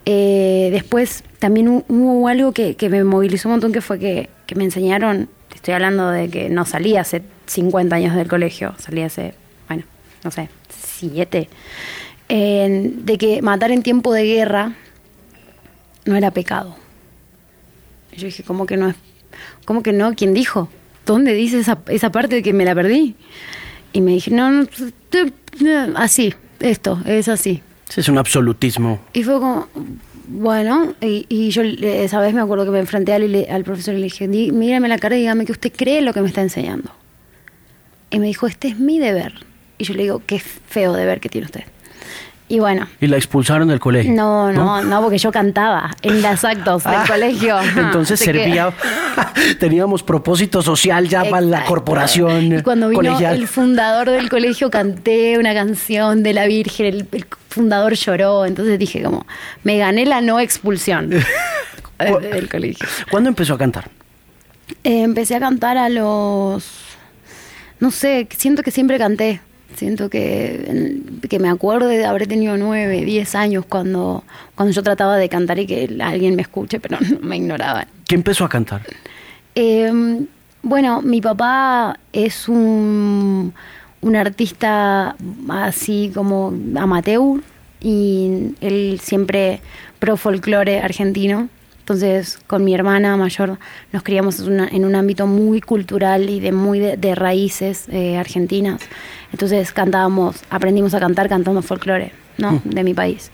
Eh, 0.06 0.68
después 0.72 1.24
también 1.38 1.68
hu- 1.68 1.84
hubo 1.88 2.28
algo 2.28 2.52
que, 2.52 2.76
me 2.90 3.04
movilizó 3.04 3.48
un 3.48 3.54
montón, 3.54 3.72
que 3.72 3.80
fue 3.80 3.98
que, 3.98 4.28
me 4.54 4.64
enseñaron, 4.64 5.28
estoy 5.54 5.74
hablando 5.74 6.10
de 6.10 6.28
que 6.28 6.48
no 6.50 6.64
salí 6.66 6.96
hace 6.96 7.22
50 7.46 7.96
años 7.96 8.14
del 8.14 8.28
colegio, 8.28 8.74
salí 8.78 9.00
hace, 9.02 9.34
bueno, 9.68 9.84
no 10.22 10.30
sé, 10.30 10.48
siete, 10.68 11.48
eh, 12.28 12.90
de 12.94 13.18
que 13.18 13.40
matar 13.42 13.70
en 13.70 13.82
tiempo 13.82 14.12
de 14.12 14.24
guerra 14.24 14.74
no 16.04 16.16
era 16.16 16.30
pecado. 16.30 16.76
Yo 18.16 18.26
dije, 18.26 18.42
¿cómo 18.42 18.66
que 18.66 18.76
no? 18.76 18.94
¿Cómo 19.64 19.82
que 19.82 19.92
no? 19.92 20.14
¿Quién 20.14 20.34
dijo? 20.34 20.68
¿Dónde 21.06 21.34
dice 21.34 21.58
esa, 21.58 21.78
esa 21.88 22.12
parte 22.12 22.36
de 22.36 22.42
que 22.42 22.52
me 22.52 22.64
la 22.64 22.74
perdí? 22.74 23.16
Y 23.92 24.00
me 24.02 24.12
dije, 24.12 24.30
no, 24.30 24.50
no, 24.50 24.66
te- 25.08 25.32
así, 25.96 26.34
esto, 26.60 27.00
es 27.06 27.28
así. 27.28 27.62
Ese 27.88 28.00
es 28.00 28.08
un 28.08 28.18
absolutismo. 28.18 29.00
Y 29.12 29.22
fue 29.22 29.34
como, 29.34 29.68
bueno, 30.28 30.94
y, 31.00 31.26
y 31.28 31.50
yo 31.50 31.62
eh, 31.62 32.04
esa 32.04 32.20
vez 32.20 32.34
me 32.34 32.40
acuerdo 32.40 32.64
que 32.64 32.70
me 32.70 32.80
enfrenté 32.80 33.12
al, 33.12 33.64
profesor 33.64 33.94
y 33.94 33.98
le 33.98 34.04
dije, 34.04 34.26
"Dí- 34.28 34.52
mírame 34.52 34.88
la 34.88 34.98
cara 34.98 35.16
y 35.16 35.20
dígame 35.20 35.44
que 35.44 35.52
usted 35.52 35.72
cree 35.74 36.00
lo 36.02 36.12
que 36.12 36.20
me 36.22 36.28
está 36.28 36.40
enseñando. 36.42 36.90
Y 38.10 38.18
me 38.20 38.26
dijo, 38.26 38.46
este 38.46 38.68
es 38.68 38.78
mi 38.78 38.98
deber. 38.98 39.34
Y 39.78 39.84
yo 39.84 39.94
le 39.94 40.04
digo, 40.04 40.22
qué 40.26 40.38
feo 40.38 40.92
deber 40.92 41.20
que 41.20 41.28
tiene 41.28 41.46
usted. 41.46 41.64
Y 42.46 42.58
bueno, 42.60 42.86
Y 43.00 43.06
la 43.06 43.16
expulsaron 43.16 43.68
del 43.68 43.80
colegio. 43.80 44.12
no, 44.12 44.52
no, 44.52 44.82
no, 44.82 45.00
porque 45.02 45.16
yo 45.18 45.32
cantaba 45.32 45.96
en 46.02 46.20
los 46.22 46.44
actos 46.44 46.84
del 46.84 46.94
Ah, 46.94 47.04
colegio. 47.08 47.56
Entonces 47.76 48.20
Así 48.20 48.30
que- 48.30 48.38
servía, 48.44 48.72
teníamos 49.58 50.02
propósito 50.02 50.62
social 50.62 51.08
ya 51.08 51.24
para 51.24 51.40
la 51.40 51.64
corporación 51.64 52.58
Y 52.58 52.62
cuando 52.62 52.88
vino 52.90 53.02
colegial. 53.02 53.34
el 53.36 53.48
fundador 53.48 54.10
del 54.10 54.28
colegio 54.28 54.70
canté 54.70 55.38
una 55.38 55.54
canción 55.54 56.22
de 56.22 56.34
la 56.34 56.46
Virgen, 56.46 56.86
el, 56.86 57.08
el 57.12 57.26
fundador 57.54 57.94
lloró, 57.94 58.44
entonces 58.44 58.78
dije 58.78 59.02
como, 59.02 59.26
me 59.62 59.78
gané 59.78 60.04
la 60.04 60.20
no 60.20 60.40
expulsión 60.40 61.10
del, 61.98 62.48
colegio. 62.48 62.86
¿Cuándo 63.10 63.28
empezó 63.28 63.54
a 63.54 63.58
cantar? 63.58 63.88
Eh, 64.82 65.02
empecé 65.02 65.36
a 65.36 65.40
cantar 65.40 65.76
a 65.78 65.88
los, 65.88 66.68
no 67.80 67.90
sé, 67.90 68.28
siento 68.36 68.62
que 68.62 68.70
siempre 68.70 68.98
canté. 68.98 69.40
Siento 69.76 70.08
que, 70.08 71.00
que 71.28 71.38
me 71.40 71.48
acuerdo 71.48 71.88
de 71.88 72.04
haber 72.04 72.28
tenido 72.28 72.56
nueve, 72.56 73.04
diez 73.04 73.34
años 73.34 73.64
cuando, 73.68 74.22
cuando 74.54 74.72
yo 74.72 74.84
trataba 74.84 75.16
de 75.16 75.28
cantar 75.28 75.58
y 75.58 75.66
que 75.66 75.96
alguien 76.00 76.36
me 76.36 76.42
escuche, 76.42 76.78
pero 76.78 76.98
me 77.22 77.36
ignoraban. 77.36 77.86
¿Qué 78.06 78.14
empezó 78.14 78.44
a 78.44 78.48
cantar? 78.48 78.82
Eh, 79.56 79.90
bueno, 80.62 81.02
mi 81.02 81.20
papá 81.20 81.98
es 82.12 82.48
un, 82.48 83.52
un 84.04 84.16
artista 84.16 85.16
así 85.48 86.10
como 86.14 86.52
amateur 86.76 87.40
y 87.80 88.54
él 88.60 89.00
siempre 89.02 89.60
pro 89.98 90.16
folclore 90.16 90.80
argentino. 90.80 91.48
Entonces, 91.80 92.38
con 92.46 92.64
mi 92.64 92.72
hermana 92.74 93.16
mayor 93.18 93.58
nos 93.92 94.02
criamos 94.02 94.40
en, 94.40 94.52
una- 94.54 94.68
en 94.68 94.84
un 94.86 94.94
ámbito 94.94 95.26
muy 95.26 95.60
cultural 95.60 96.30
y 96.30 96.40
de 96.40 96.50
muy 96.50 96.78
de, 96.78 96.96
de 96.96 97.14
raíces 97.14 97.84
eh, 97.90 98.16
argentinas. 98.16 98.80
Entonces 99.32 99.70
cantábamos, 99.72 100.36
aprendimos 100.48 100.94
a 100.94 101.00
cantar 101.00 101.28
cantando 101.28 101.60
folclore, 101.60 102.12
¿no? 102.38 102.60
De 102.64 102.84
mi 102.84 102.94
país. 102.94 103.30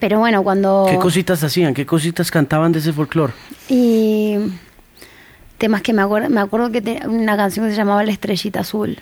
Pero 0.00 0.18
bueno, 0.18 0.42
cuando... 0.42 0.86
¿Qué 0.90 0.98
cositas 0.98 1.42
hacían? 1.44 1.72
¿Qué 1.74 1.86
cositas 1.86 2.30
cantaban 2.30 2.72
de 2.72 2.80
ese 2.80 2.92
folclore? 2.92 3.32
Y 3.70 4.36
temas 5.56 5.80
que 5.80 5.92
me 5.94 6.02
acuerdo, 6.02 6.28
me 6.28 6.40
acuerdo 6.40 6.70
que 6.72 7.00
una 7.06 7.36
canción 7.36 7.64
que 7.66 7.70
se 7.72 7.76
llamaba 7.78 8.02
La 8.04 8.12
Estrellita 8.12 8.60
Azul. 8.60 8.98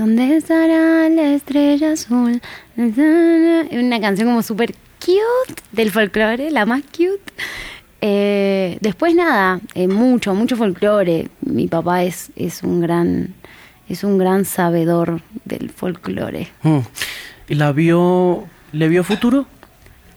¿Dónde 0.00 0.34
estará 0.38 1.10
la 1.10 1.34
estrella 1.34 1.92
azul? 1.92 2.40
Una 2.74 4.00
canción 4.00 4.28
como 4.28 4.42
súper 4.42 4.74
cute 4.98 5.60
del 5.72 5.90
folclore, 5.90 6.50
la 6.50 6.64
más 6.64 6.80
cute. 6.84 7.20
Eh, 8.00 8.78
después 8.80 9.14
nada, 9.14 9.60
eh, 9.74 9.88
mucho, 9.88 10.34
mucho 10.34 10.56
folclore. 10.56 11.28
Mi 11.42 11.68
papá 11.68 12.02
es, 12.04 12.30
es 12.34 12.62
un 12.62 12.80
gran, 12.80 13.34
es 13.90 14.02
un 14.02 14.16
gran 14.16 14.46
sabedor 14.46 15.20
del 15.44 15.68
folclore. 15.68 16.48
Mm. 16.62 16.78
¿Y 17.50 17.54
la 17.56 17.72
vio, 17.72 18.46
le 18.72 18.88
vio 18.88 19.04
futuro? 19.04 19.44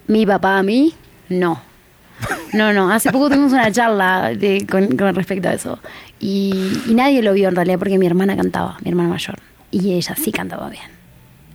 Mi 0.08 0.26
papá 0.26 0.60
a 0.60 0.64
mí, 0.64 0.94
no. 1.28 1.60
No, 2.54 2.72
no. 2.72 2.90
Hace 2.90 3.12
poco 3.12 3.28
tuvimos 3.28 3.52
una 3.52 3.70
charla 3.70 4.34
de- 4.34 4.66
con, 4.66 4.96
con 4.96 5.14
respecto 5.14 5.50
a 5.50 5.54
eso. 5.56 5.78
Y, 6.22 6.72
y 6.88 6.94
nadie 6.94 7.22
lo 7.22 7.34
vio 7.34 7.50
en 7.50 7.56
realidad 7.58 7.80
porque 7.80 7.98
mi 7.98 8.06
hermana 8.06 8.38
cantaba, 8.38 8.78
mi 8.82 8.92
hermana 8.92 9.10
mayor. 9.10 9.36
Y 9.74 9.94
ella 9.94 10.16
sí 10.16 10.32
cantaba 10.32 10.70
bien. 10.70 10.86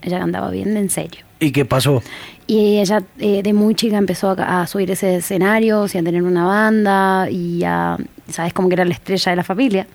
Ella 0.03 0.19
cantaba 0.19 0.51
bien, 0.51 0.77
en 0.77 0.91
serio. 0.91 1.25
¿Y 1.41 1.53
qué 1.53 1.65
pasó? 1.65 2.03
Y 2.49 2.79
ella 2.79 3.03
eh, 3.19 3.43
de 3.45 3.53
muy 3.53 3.75
chica 3.75 3.97
empezó 3.97 4.31
a, 4.31 4.63
a 4.63 4.67
subir 4.67 4.91
ese 4.91 5.17
escenario, 5.17 5.87
y 5.87 5.99
a 5.99 6.03
tener 6.03 6.23
una 6.23 6.45
banda 6.45 7.31
y 7.31 7.63
a, 7.65 7.97
¿sabes? 8.31 8.53
Como 8.53 8.69
que 8.69 8.75
era 8.75 8.85
la 8.85 8.95
estrella 8.95 9.31
de 9.31 9.37
la 9.37 9.45
familia. 9.45 9.87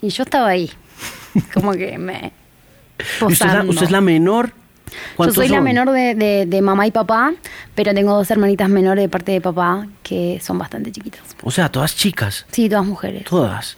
Y 0.00 0.08
yo 0.08 0.24
estaba 0.24 0.48
ahí, 0.48 0.68
como 1.54 1.72
que 1.72 1.96
me... 1.96 2.32
¿Y 3.20 3.24
usted, 3.24 3.46
es 3.46 3.54
la, 3.54 3.64
usted 3.64 3.82
es 3.84 3.90
la 3.90 4.00
menor 4.00 4.52
Yo 5.18 5.32
soy 5.32 5.48
la 5.48 5.60
menor 5.60 5.90
de, 5.92 6.14
de- 6.14 6.46
de 6.46 6.62
mamá 6.62 6.86
y 6.86 6.90
papá, 6.90 7.32
pero 7.74 7.94
tengo 7.94 8.14
dos 8.14 8.30
hermanitas 8.30 8.68
menores 8.68 9.02
de 9.02 9.08
parte 9.08 9.32
de 9.32 9.40
papá 9.40 9.86
que 10.02 10.40
son 10.42 10.58
bastante 10.58 10.90
chiquitas. 10.92 11.22
O 11.42 11.50
sea, 11.50 11.68
todas 11.70 11.94
chicas, 11.96 12.46
Sí, 12.50 12.68
todas 12.68 12.84
mujeres. 12.86 13.24
todas. 13.24 13.76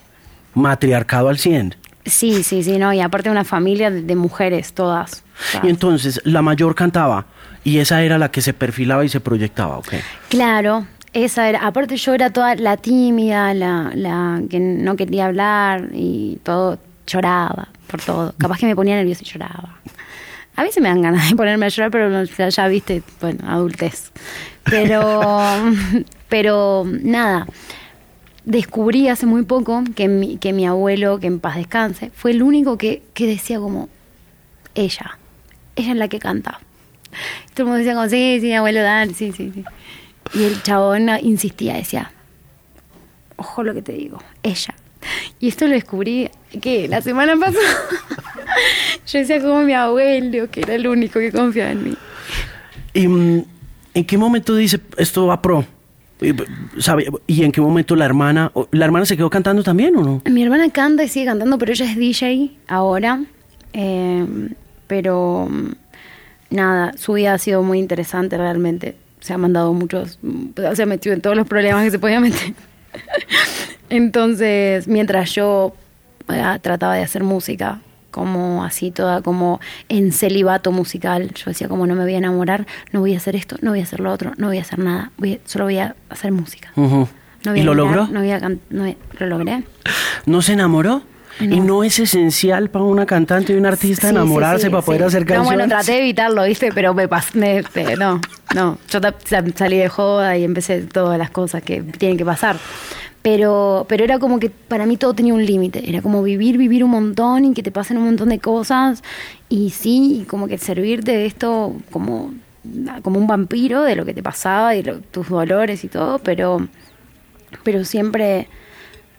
Matriarcado 0.55 1.29
al 1.29 1.39
100. 1.39 1.75
Sí, 2.05 2.43
sí, 2.43 2.63
sí, 2.63 2.79
no, 2.79 2.93
y 2.93 3.01
aparte 3.01 3.31
una 3.31 3.45
familia 3.45 3.91
de, 3.91 4.03
de 4.03 4.17
mujeres, 4.17 4.75
todas. 4.75 5.25
Y 5.63 5.69
entonces 5.69 6.21
la 6.25 6.43
mayor 6.43 6.75
cantaba 6.75 7.27
y 7.65 7.79
esa 7.79 8.03
era 8.03 8.19
la 8.19 8.31
que 8.31 8.43
se 8.43 8.53
perfilaba 8.53 9.05
y 9.05 9.09
se 9.09 9.21
proyectaba, 9.21 9.79
¿ok? 9.79 9.95
Claro, 10.29 10.87
esa 11.15 11.49
era. 11.49 11.67
Aparte 11.67 11.97
yo 11.97 12.13
era 12.13 12.31
toda 12.31 12.55
la 12.57 12.77
tímida, 12.77 13.55
la, 13.55 13.91
la 13.95 14.43
que 14.51 14.61
no 14.61 14.97
quería 14.97 15.27
hablar 15.27 15.89
y 15.93 16.39
todo, 16.43 16.79
lloraba 17.07 17.69
por 17.87 18.03
todo. 18.03 18.35
Capaz 18.37 18.59
que 18.59 18.67
me 18.67 18.77
ponía 18.77 18.97
nerviosa 18.97 19.23
y 19.25 19.27
lloraba. 19.27 19.79
A 20.57 20.63
veces 20.63 20.83
me 20.83 20.89
dan 20.89 21.03
ganas 21.03 21.31
de 21.31 21.37
ponerme 21.37 21.67
a 21.67 21.69
llorar, 21.69 21.91
pero 21.91 22.25
ya 22.25 22.69
viste, 22.69 23.03
bueno, 23.21 23.49
adultez. 23.49 24.13
Pero, 24.65 25.41
pero 26.29 26.85
nada, 26.87 27.47
descubrí 28.45 29.09
hace 29.09 29.27
muy 29.27 29.45
poco 29.45 29.83
que 29.95 30.09
mi, 30.09 30.37
que 30.37 30.53
mi 30.53 30.67
abuelo, 30.67 31.19
que 31.19 31.27
en 31.27 31.41
paz 31.41 31.57
descanse, 31.57 32.11
fue 32.15 32.33
el 32.33 32.43
único 32.43 32.77
que, 32.79 33.03
que 33.15 33.27
decía 33.27 33.59
como, 33.59 33.89
ella, 34.75 35.19
ella 35.77 35.93
es 35.93 35.97
la 35.97 36.09
que 36.09 36.19
canta. 36.19 36.61
Todo 37.55 37.63
el 37.63 37.65
mundo 37.65 37.79
decía 37.79 37.95
como, 37.95 38.09
sí, 38.09 38.39
sí, 38.41 38.53
abuelo, 38.53 38.83
dale, 38.83 39.15
sí, 39.15 39.33
sí, 39.33 39.51
sí. 39.55 39.65
Y 40.35 40.45
el 40.45 40.63
chabón 40.63 41.09
insistía, 41.23 41.75
decía, 41.75 42.13
ojo 43.37 43.63
lo 43.63 43.75
que 43.75 43.83
te 43.83 43.93
digo, 43.93 44.19
ella. 44.43 44.75
Y 45.39 45.49
esto 45.49 45.67
lo 45.67 45.75
descubrí, 45.75 46.31
que 46.63 46.89
La 46.89 47.03
semana 47.03 47.37
pasada. 47.37 47.61
Yo 49.07 49.19
decía 49.19 49.41
como 49.41 49.63
mi 49.63 49.75
abuelo, 49.75 50.51
que 50.51 50.61
era 50.61 50.75
el 50.75 50.87
único 50.87 51.19
que 51.21 51.31
confiaba 51.31 51.73
en 51.73 51.85
mí. 51.85 51.95
¿Y 52.95 53.07
mm, 53.07 53.45
en 53.95 54.05
qué 54.05 54.17
momento 54.17 54.55
dice 54.55 54.81
esto 54.97 55.27
va 55.27 55.43
pro? 55.43 55.67
¿Sabe? 56.79 57.07
¿Y 57.27 57.45
en 57.45 57.53
qué 57.53 57.61
momento 57.61 57.97
la 57.97 58.05
hermana, 58.05 58.53
la 58.71 58.85
hermana 58.85 59.07
se 59.07 59.17
quedó 59.17 59.31
cantando 59.31 59.63
también 59.63 59.97
o 59.97 60.03
no? 60.03 60.23
Mi 60.31 60.43
hermana 60.43 60.71
canta 60.71 61.05
y 61.05 61.09
sigue 61.09 61.27
cantando, 61.27 61.59
pero 61.59 61.73
ella 61.73 61.91
es 61.91 61.97
DJ 61.97 62.51
ahora. 62.69 63.23
Eh, 63.73 64.27
pero 64.87 65.49
nada, 66.51 66.93
su 66.97 67.15
vida 67.15 67.35
ha 67.35 67.39
sido 67.39 67.63
muy 67.63 67.79
interesante 67.79 68.37
realmente. 68.39 68.97
Se 69.21 69.33
ha 69.33 69.39
mandado 69.39 69.73
muchos, 69.73 70.19
se 70.75 70.83
ha 70.83 70.87
metido 70.87 71.15
en 71.15 71.21
todos 71.21 71.37
los 71.37 71.47
problemas 71.47 71.85
que 71.85 71.91
se 71.91 71.99
podía 71.99 72.21
meter. 72.21 72.55
Entonces, 73.89 74.87
mientras 74.87 75.35
yo 75.35 75.75
eh, 76.29 76.59
trataba 76.61 76.95
de 76.95 77.03
hacer 77.03 77.25
música, 77.25 77.81
como 78.15 78.63
así 78.63 78.93
toda, 78.93 79.23
como 79.23 79.61
en 79.89 80.13
celibato 80.13 80.71
musical, 80.71 81.33
yo 81.35 81.47
decía 81.47 81.67
como 81.67 81.85
no 81.89 81.97
me 81.97 82.05
voy 82.05 82.15
a 82.15 82.19
enamorar, 82.19 82.65
no 82.93 83.01
voy 83.01 83.15
a 83.15 83.17
hacer 83.17 83.35
esto, 83.35 83.57
no 83.61 83.73
voy 83.73 83.81
a 83.81 83.83
hacer 83.83 83.99
lo 83.99 84.13
otro, 84.13 84.33
no 84.37 84.47
voy 84.47 84.59
a 84.59 84.61
hacer 84.61 84.79
nada, 84.79 85.11
voy 85.19 85.35
a- 85.35 85.39
solo 85.47 85.65
voy 85.65 85.79
a 85.79 85.97
hacer 86.11 86.31
música. 86.31 86.71
No 86.77 87.09
voy 87.45 87.59
¿Y 87.59 87.63
a 87.63 87.65
lo 87.65 87.75
mirar, 87.75 87.97
logró? 87.97 88.07
No 88.13 88.21
voy 88.21 88.31
a 88.31 88.39
no 88.39 88.57
voy- 88.71 88.97
lo 89.19 89.27
logré. 89.27 89.65
¿No 90.27 90.43
se 90.43 90.53
enamoró? 90.53 91.03
No. 91.41 91.57
¿Y 91.57 91.59
no 91.59 91.83
es 91.83 91.99
esencial 91.99 92.71
para 92.71 92.85
una 92.85 93.07
cantante 93.07 93.53
y 93.53 93.57
un 93.57 93.67
artista 93.67 94.03
Sí, 94.09 94.15
enamorarse 94.15 94.59
sí, 94.61 94.67
sí, 94.67 94.71
para 94.71 94.83
poder 94.85 95.03
hacer 95.03 95.23
No, 95.23 95.27
canciones? 95.27 95.49
bueno, 95.59 95.69
traté 95.69 95.91
de 95.91 95.99
evitarlo, 95.99 96.45
¿viste? 96.45 96.71
Pero 96.73 96.95
me 96.95 97.09
pasé. 97.09 97.65
no, 97.99 98.21
no. 98.55 98.79
Yo 98.89 99.01
salí 99.57 99.77
de 99.79 99.89
joda 99.89 100.39
y 100.39 100.45
empecé 100.45 100.83
todas 100.83 101.19
las 101.19 101.31
cosas 101.31 101.65
que 101.65 101.83
tienen 101.83 102.17
que 102.17 102.25
pasar. 102.25 102.57
Pero, 103.25 103.87
pero 103.89 104.05
era 104.05 104.19
como 104.19 104.39
que 104.39 104.51
para 104.51 104.85
mí 104.85 104.99
todo 104.99 105.15
tenía 105.15 105.33
un 105.33 105.45
límite. 105.47 105.89
Era 105.89 106.03
como 106.03 106.23
vivir, 106.23 106.59
vivir 106.59 106.85
un 106.85 106.91
montón 106.91 107.47
y 107.47 107.55
que 107.55 107.63
te 107.63 107.71
pasen 107.73 107.97
un 107.97 108.05
montón 108.05 108.29
de 108.29 108.39
cosas. 108.39 109.03
Y 109.49 109.71
sí, 109.71 110.27
como 110.29 110.47
que 110.47 110.59
servirte 110.59 111.13
de 111.13 111.25
esto 111.25 111.75
como, 111.91 112.35
como 113.03 113.19
un 113.19 113.27
vampiro 113.27 113.83
de 113.83 113.97
lo 113.97 114.05
que 114.05 114.13
te 114.13 114.23
pasaba 114.23 114.77
y 114.77 114.83
lo- 114.83 115.01
tus 115.01 115.31
dolores 115.31 115.85
y 115.85 115.89
todo. 115.89 116.19
Pero, 116.19 116.69
pero 117.63 117.85
siempre 117.85 118.49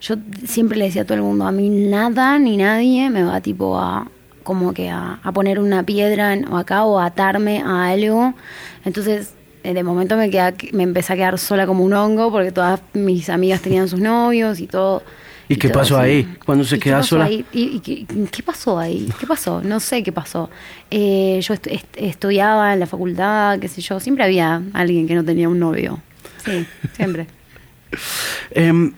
yo 0.01 0.15
siempre 0.45 0.77
le 0.77 0.85
decía 0.85 1.01
a 1.03 1.05
todo 1.05 1.15
el 1.15 1.23
mundo, 1.23 1.45
a 1.47 1.51
mí 1.51 1.69
nada 1.69 2.37
ni 2.37 2.57
nadie 2.57 3.09
me 3.09 3.23
va 3.23 3.41
tipo 3.41 3.79
a 3.79 4.07
como 4.43 4.73
que 4.73 4.89
a, 4.91 5.19
a 5.23 5.31
poner 5.31 5.57
una 5.59 5.81
piedra 5.83 6.33
en- 6.33 6.47
o 6.51 6.57
acá 6.57 6.85
o 6.85 6.99
a 6.99 7.05
atarme 7.07 7.61
a 7.61 7.87
algo. 7.89 8.35
Entonces, 8.83 9.34
de 9.73 9.83
momento 9.83 10.15
me, 10.17 10.29
queda, 10.29 10.53
me 10.73 10.83
empecé 10.83 11.13
a 11.13 11.15
quedar 11.15 11.37
sola 11.39 11.65
como 11.65 11.83
un 11.83 11.93
hongo 11.93 12.31
porque 12.31 12.51
todas 12.51 12.81
mis 12.93 13.29
amigas 13.29 13.61
tenían 13.61 13.87
sus 13.87 13.99
novios 13.99 14.59
y 14.59 14.67
todo. 14.67 15.03
¿Y 15.47 15.57
qué 15.57 15.69
todo 15.69 15.81
pasó 15.81 15.97
así. 15.99 16.09
ahí, 16.09 16.35
cuando 16.43 16.63
se 16.63 16.75
¿Y 16.75 16.79
qué 16.79 16.83
queda 16.89 17.03
sola? 17.03 17.25
ahí? 17.25 17.45
¿Y, 17.53 17.63
y 17.75 17.79
qué, 17.79 18.05
qué 18.31 18.41
pasó 18.43 18.79
ahí? 18.79 19.07
¿Qué 19.19 19.27
pasó? 19.27 19.61
No 19.61 19.79
sé 19.79 20.01
qué 20.01 20.11
pasó. 20.11 20.49
Eh, 20.89 21.39
yo 21.41 21.53
est- 21.53 21.67
estudiaba 21.97 22.73
en 22.73 22.79
la 22.79 22.87
facultad, 22.87 23.59
qué 23.59 23.67
sé 23.67 23.81
yo. 23.81 23.99
Siempre 23.99 24.23
había 24.23 24.61
alguien 24.73 25.07
que 25.07 25.13
no 25.13 25.23
tenía 25.23 25.47
un 25.47 25.59
novio. 25.59 25.99
Sí, 26.43 26.65
siempre. 26.95 27.27
Em, 28.51 28.93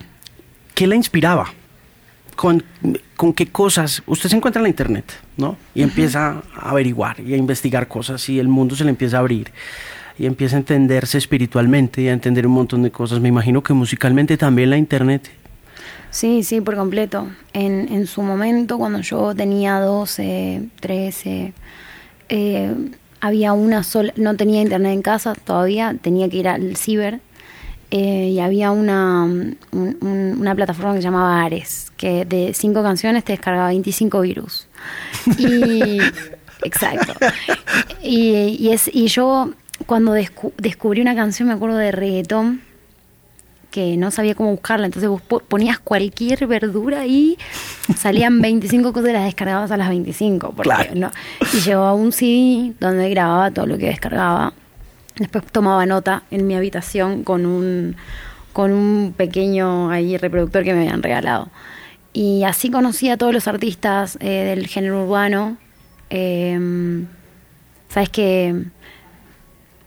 ¿Qué 0.73 0.87
la 0.87 0.95
inspiraba? 0.95 1.47
¿Con, 2.35 2.63
¿Con 3.15 3.33
qué 3.33 3.47
cosas? 3.47 4.03
Usted 4.05 4.29
se 4.29 4.35
encuentra 4.35 4.59
en 4.59 4.63
la 4.63 4.69
internet, 4.69 5.11
¿no? 5.37 5.57
Y 5.73 5.81
empieza 5.81 6.43
a 6.55 6.69
averiguar 6.69 7.19
y 7.19 7.33
a 7.33 7.37
investigar 7.37 7.87
cosas 7.87 8.29
y 8.29 8.39
el 8.39 8.47
mundo 8.47 8.75
se 8.75 8.83
le 8.83 8.91
empieza 8.91 9.17
a 9.17 9.21
abrir 9.21 9.51
y 10.19 10.25
empieza 10.25 10.55
a 10.55 10.59
entenderse 10.59 11.17
espiritualmente 11.17 12.01
y 12.01 12.07
a 12.09 12.13
entender 12.13 12.47
un 12.47 12.53
montón 12.53 12.83
de 12.83 12.91
cosas. 12.91 13.19
Me 13.19 13.29
imagino 13.29 13.61
que 13.63 13.73
musicalmente 13.73 14.37
también 14.37 14.69
la 14.69 14.77
internet. 14.77 15.29
Sí, 16.09 16.43
sí, 16.43 16.61
por 16.61 16.75
completo. 16.75 17.27
En, 17.53 17.91
en 17.93 18.07
su 18.07 18.21
momento, 18.21 18.77
cuando 18.77 19.01
yo 19.01 19.35
tenía 19.35 19.79
12, 19.79 20.63
13, 20.79 21.53
eh, 22.29 22.73
había 23.19 23.53
una 23.53 23.83
sola, 23.83 24.13
no 24.15 24.35
tenía 24.35 24.61
internet 24.61 24.93
en 24.93 25.01
casa 25.01 25.35
todavía, 25.35 25.95
tenía 26.01 26.29
que 26.29 26.37
ir 26.37 26.47
al 26.47 26.75
ciber. 26.77 27.19
eh, 27.89 28.31
y 28.33 28.39
había 28.41 28.71
una, 28.71 29.23
un- 29.23 29.57
un- 29.71 30.35
una 30.41 30.53
plataforma 30.55 30.91
que 30.93 30.97
se 30.99 31.03
llamaba 31.03 31.41
Ares, 31.43 31.91
que 31.95 32.25
de 32.25 32.53
cinco 32.53 32.83
canciones 32.83 33.23
te 33.23 33.31
descargaba 33.31 33.69
25 33.69 34.19
virus. 34.21 34.67
Y, 35.37 35.99
exacto. 36.63 37.13
Y, 38.01 38.57
y 38.59 38.69
es, 38.73 38.89
y 38.93 39.07
yo, 39.07 39.51
cuando 39.85 40.15
descu- 40.15 40.53
descubrí 40.57 41.01
una 41.01 41.15
canción, 41.15 41.47
me 41.47 41.53
acuerdo 41.53 41.77
de 41.77 41.91
reggaetón, 41.91 42.61
que 43.71 43.97
no 43.97 44.11
sabía 44.11 44.33
cómo 44.33 44.51
buscarla, 44.51 44.85
entonces 44.87 45.09
vos 45.09 45.21
po- 45.21 45.39
ponías 45.41 45.77
cualquier 45.79 46.47
verdura 46.47 47.05
y 47.05 47.37
salían 47.95 48.41
25 48.41 48.93
cosas 48.93 49.09
y 49.09 49.13
las 49.13 49.25
descargabas 49.25 49.71
a 49.71 49.77
las 49.77 49.89
25. 49.89 50.51
Porque, 50.51 50.63
Claro. 50.69 50.91
no, 50.95 51.11
y 51.53 51.59
llevaba 51.59 51.93
un 51.93 52.11
CD 52.11 52.73
donde 52.79 53.09
grababa 53.09 53.51
todo 53.51 53.65
lo 53.67 53.77
que 53.77 53.87
descargaba. 53.87 54.53
Después 55.17 55.43
tomaba 55.51 55.85
nota 55.85 56.23
en 56.31 56.47
mi 56.47 56.55
habitación 56.55 57.23
con 57.23 57.45
un, 57.45 57.95
con 58.53 58.71
un 58.71 59.13
pequeño 59.17 59.89
ahí 59.89 60.15
reproductor 60.17 60.63
que 60.63 60.73
me 60.73 60.81
habían 60.81 61.01
regalado. 61.03 61.49
Y 62.13 62.43
así 62.45 62.71
conocí 62.71 63.09
a 63.09 63.17
todos 63.17 63.33
los 63.33 63.47
artistas 63.47 64.17
eh, 64.21 64.43
del 64.55 64.67
género 64.67 65.03
urbano. 65.03 65.57
Eh, 66.09 67.03
Sabes 67.89 68.09
que 68.09 68.63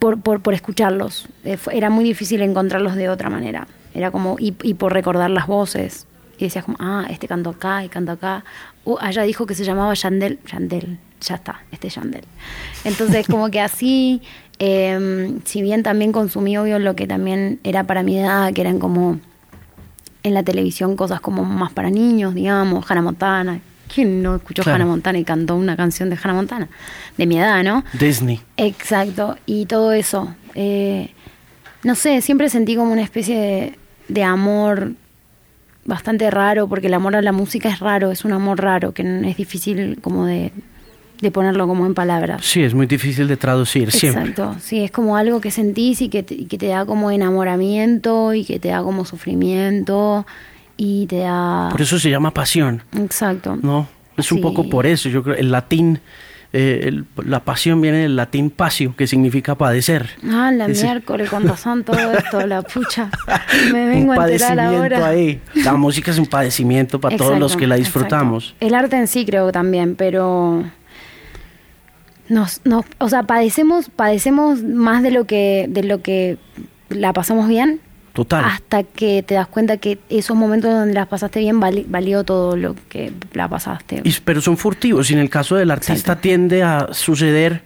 por, 0.00 0.21
por, 0.21 0.40
por 0.40 0.54
escucharlos. 0.54 1.28
Eh, 1.45 1.57
era 1.71 1.90
muy 1.90 2.02
difícil 2.02 2.42
encontrarlos 2.42 2.97
de 2.97 3.09
otra 3.09 3.30
manera. 3.30 3.69
Era 3.95 4.11
como, 4.11 4.37
y, 4.40 4.57
y 4.62 4.75
por 4.75 4.92
recordar 4.92 5.30
las 5.30 5.47
voces. 5.47 6.07
Y 6.38 6.45
decías 6.45 6.64
como, 6.64 6.78
ah, 6.80 7.07
este 7.11 7.28
cantó 7.28 7.50
acá 7.50 7.85
y 7.85 7.88
cantó 7.88 8.12
acá. 8.12 8.45
Uh, 8.85 8.97
allá 8.99 9.23
dijo 9.23 9.47
que 9.47 9.54
se 9.54 9.62
llamaba 9.62 9.95
Yandel. 9.95 10.40
Yandel, 10.50 10.99
ya 11.21 11.37
está, 11.37 11.61
este 11.71 11.88
es 11.88 11.95
Yandel. 11.95 12.25
Entonces, 12.85 13.26
como 13.28 13.50
que 13.50 13.61
así, 13.61 14.23
eh, 14.59 15.38
si 15.45 15.62
bien 15.62 15.83
también 15.83 16.12
consumí, 16.12 16.57
obvio, 16.57 16.78
lo 16.78 16.97
que 16.97 17.07
también 17.07 17.61
era 17.62 17.85
para 17.85 18.02
mi 18.02 18.19
edad, 18.19 18.52
que 18.54 18.62
eran 18.62 18.78
como 18.78 19.21
en 20.23 20.35
la 20.35 20.42
televisión 20.42 20.97
cosas 20.97 21.21
como 21.21 21.45
más 21.45 21.73
para 21.73 21.90
niños, 21.90 22.35
digamos, 22.35 22.90
Hannah 22.90 23.02
Montana. 23.02 23.61
¿Quién 23.93 24.23
no 24.23 24.37
escuchó 24.37 24.63
Claro. 24.63 24.77
Hannah 24.77 24.87
Montana 24.87 25.19
y 25.19 25.25
cantó 25.25 25.57
una 25.57 25.77
canción 25.77 26.11
de 26.11 26.17
Hannah 26.23 26.35
Montana? 26.35 26.69
De 27.17 27.27
mi 27.27 27.39
edad, 27.39 27.63
¿no? 27.65 27.85
Disney. 27.99 28.41
Exacto, 28.57 29.37
y 29.47 29.67
todo 29.67 29.93
eso. 29.93 30.35
eh, 30.55 31.11
no 31.83 31.95
sé, 31.95 32.21
siempre 32.21 32.49
sentí 32.51 32.77
como 32.77 32.93
una 32.93 33.03
especie 33.03 33.37
de, 33.39 33.79
de 34.09 34.23
amor 34.23 34.93
bastante 35.85 36.31
raro, 36.31 36.69
porque 36.69 36.89
el 36.89 36.95
amor 36.95 37.17
a 37.17 37.23
la 37.23 37.33
música 37.33 37.69
es 37.71 37.81
raro, 37.81 38.11
es 38.11 38.25
un 38.25 38.33
amor 38.33 38.61
raro, 38.63 38.93
que 38.93 39.03
es 39.27 39.37
difícil 39.37 39.99
como 40.03 40.27
de, 40.27 40.53
de 41.23 41.31
ponerlo 41.31 41.67
como 41.67 41.87
en 41.87 41.95
palabras. 41.95 42.45
Sí, 42.45 42.63
es 42.63 42.75
muy 42.75 42.87
difícil 42.87 43.27
de 43.29 43.37
traducir 43.39 43.91
siempre. 43.91 44.23
Exacto, 44.31 44.57
sí, 44.61 44.85
es 44.85 44.91
como 44.91 45.17
algo 45.17 45.41
que 45.41 45.51
sentís 45.51 46.03
y 46.03 46.11
que 46.11 46.23
te, 46.23 46.35
y 46.35 46.45
que 46.45 46.59
te 46.59 46.67
da 46.67 46.85
como 46.85 47.11
enamoramiento 47.11 48.35
y 48.35 48.45
que 48.45 48.59
te 48.59 48.69
da 48.69 48.83
como 48.83 49.05
sufrimiento 49.07 50.27
y. 50.83 51.07
Por 51.71 51.81
eso 51.83 51.99
se 51.99 52.09
llama 52.11 52.33
pasión, 52.33 52.83
Exacto. 52.97 53.59
¿no? 53.61 53.87
Es 54.17 54.33
un 54.33 54.41
poco 54.41 54.69
por 54.69 54.87
eso. 54.87 55.09
Yo 55.09 55.23
creo 55.23 55.37
el 55.37 55.51
latín, 55.51 56.01
eh, 56.53 56.81
el- 56.85 57.05
la 57.25 57.41
pasión 57.45 57.81
viene 57.81 57.99
del 57.99 58.17
latín 58.17 58.51
pasio, 58.51 58.95
que 58.97 59.07
significa 59.07 59.55
padecer. 59.57 60.11
Ah, 60.31 60.51
la 60.53 60.67
Ese- 60.67 60.85
miércoles, 60.85 61.29
con 61.31 61.47
razón 61.47 61.85
todo 61.85 62.13
esto, 62.13 62.47
la 62.47 62.63
pucha. 62.63 63.11
Me 63.73 63.87
vengo 63.89 64.13
un 64.13 64.19
a 64.19 64.27
enterar 64.29 64.57
padecimiento 64.57 64.97
ahora. 64.97 65.07
ahí. 65.09 65.41
La 65.55 65.75
música 65.75 66.11
es 66.11 66.19
un 66.19 66.27
padecimiento 66.27 67.01
para 67.01 67.17
todos 67.17 67.39
los 67.39 67.57
que 67.57 67.67
la 67.67 67.77
exacto. 67.77 67.99
disfrutamos. 68.01 68.55
El 68.61 68.75
arte 68.75 68.97
en 68.97 69.07
sí 69.07 69.25
creo 69.27 69.53
también, 69.53 69.95
pero 69.97 70.65
nos, 72.29 72.61
nos, 72.65 72.85
o 72.99 73.09
sea, 73.09 73.25
padecemos, 73.25 73.91
padecemos 73.91 74.63
más 74.63 75.03
de 75.03 75.11
lo 75.11 75.25
que, 75.27 75.67
de 75.69 75.83
lo 75.83 76.01
que 76.03 76.39
la 76.89 77.13
pasamos 77.13 77.49
bien. 77.49 77.81
Total. 78.12 78.45
Hasta 78.45 78.83
que 78.83 79.23
te 79.23 79.35
das 79.35 79.47
cuenta 79.47 79.76
que 79.76 79.99
esos 80.09 80.37
momentos 80.37 80.73
donde 80.73 80.95
las 80.95 81.07
pasaste 81.07 81.38
bien 81.40 81.61
vali- 81.61 81.87
valió 81.88 82.25
todo 82.25 82.57
lo 82.57 82.75
que 82.88 83.12
la 83.35 83.49
pasaste. 83.49 84.02
Y- 84.05 84.12
pero 84.25 84.40
son 84.40 84.57
furtivos 84.57 85.11
y 85.11 85.14
en 85.14 85.21
el 85.21 85.31
caso 85.31 85.55
del 85.57 85.71
artista 85.71 85.95
Exacto. 85.95 86.23
tiende 86.23 86.62
a 86.62 86.88
suceder 86.93 87.62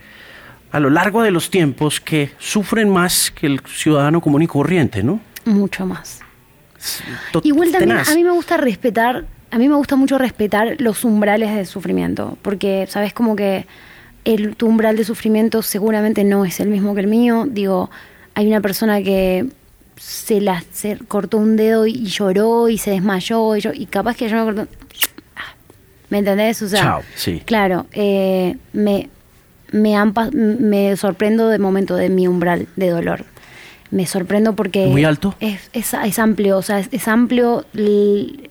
a 0.70 0.80
lo 0.80 0.90
largo 0.90 1.22
de 1.22 1.30
los 1.30 1.50
tiempos 1.50 2.00
que 2.00 2.32
sufren 2.38 2.90
más 2.90 3.30
que 3.30 3.46
el 3.46 3.60
ciudadano 3.66 4.20
común 4.20 4.42
y 4.42 4.46
corriente, 4.46 5.02
¿no? 5.02 5.20
Mucho 5.46 5.86
más. 5.86 6.20
Igual 7.42 7.70
también 7.70 7.90
tenaz. 7.90 8.10
a 8.10 8.14
mí 8.14 8.24
me 8.24 8.30
gusta 8.32 8.56
respetar, 8.56 9.24
a 9.50 9.58
mí 9.58 9.68
me 9.68 9.74
gusta 9.76 9.96
mucho 9.96 10.18
respetar 10.18 10.76
los 10.80 11.04
umbrales 11.04 11.54
de 11.54 11.64
sufrimiento, 11.64 12.36
porque 12.42 12.86
sabes 12.88 13.12
como 13.14 13.36
que 13.36 13.66
el 14.24 14.56
tu 14.56 14.66
umbral 14.66 14.96
de 14.96 15.04
sufrimiento 15.04 15.62
seguramente 15.62 16.24
no 16.24 16.44
es 16.44 16.60
el 16.60 16.68
mismo 16.68 16.94
que 16.94 17.00
el 17.02 17.06
mío. 17.06 17.46
Digo, 17.48 17.90
hay 18.34 18.46
una 18.48 18.60
persona 18.60 19.02
que 19.02 19.46
se 19.96 20.40
la 20.40 20.62
se 20.72 20.98
cortó 20.98 21.38
un 21.38 21.56
dedo 21.56 21.86
y 21.86 22.06
lloró 22.06 22.68
y 22.68 22.78
se 22.78 22.90
desmayó 22.90 23.56
y, 23.56 23.60
yo, 23.60 23.72
y 23.72 23.86
capaz 23.86 24.16
que 24.16 24.28
yo 24.28 24.36
me 24.36 24.44
cortó 24.44 24.72
¿Me 26.10 26.18
entendés? 26.18 26.62
O 26.62 26.68
sea, 26.68 26.80
Chao, 26.80 27.02
sí. 27.16 27.42
Claro, 27.44 27.86
eh, 27.92 28.56
me, 28.72 29.08
me, 29.72 29.96
han 29.96 30.14
me 30.32 30.96
sorprendo 30.96 31.48
de 31.48 31.58
momento 31.58 31.96
de 31.96 32.08
mi 32.08 32.28
umbral 32.28 32.68
de 32.76 32.90
dolor. 32.90 33.24
Me 33.90 34.06
sorprendo 34.06 34.54
porque... 34.54 34.86
¿Muy 34.86 35.04
alto? 35.04 35.34
Es, 35.40 35.70
es, 35.72 35.94
es 35.94 36.18
amplio, 36.18 36.58
o 36.58 36.62
sea, 36.62 36.78
es, 36.78 36.88
es 36.92 37.08
amplio 37.08 37.64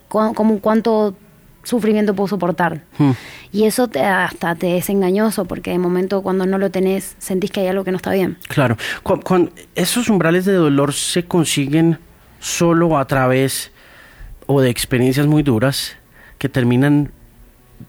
como 0.09 0.59
cuánto 0.59 1.15
sufrimiento 1.63 2.13
puedo 2.13 2.27
soportar. 2.27 2.83
Hmm. 2.97 3.11
Y 3.51 3.63
eso 3.63 3.87
te, 3.87 4.01
hasta 4.03 4.53
te 4.55 4.77
es 4.77 4.89
engañoso 4.89 5.45
porque 5.45 5.71
de 5.71 5.79
momento 5.79 6.21
cuando 6.21 6.45
no 6.45 6.57
lo 6.57 6.69
tenés 6.71 7.15
sentís 7.19 7.51
que 7.51 7.61
hay 7.61 7.67
algo 7.67 7.83
que 7.83 7.91
no 7.91 7.97
está 7.97 8.11
bien. 8.11 8.37
Claro. 8.49 8.77
Cuan- 9.03 9.51
esos 9.75 10.09
umbrales 10.09 10.45
de 10.45 10.53
dolor 10.53 10.93
se 10.93 11.23
consiguen 11.25 11.97
solo 12.39 12.97
a 12.97 13.05
través 13.07 13.71
o 14.47 14.59
de 14.61 14.69
experiencias 14.69 15.25
muy 15.25 15.41
duras 15.43 15.95
que 16.37 16.49
terminan 16.49 17.11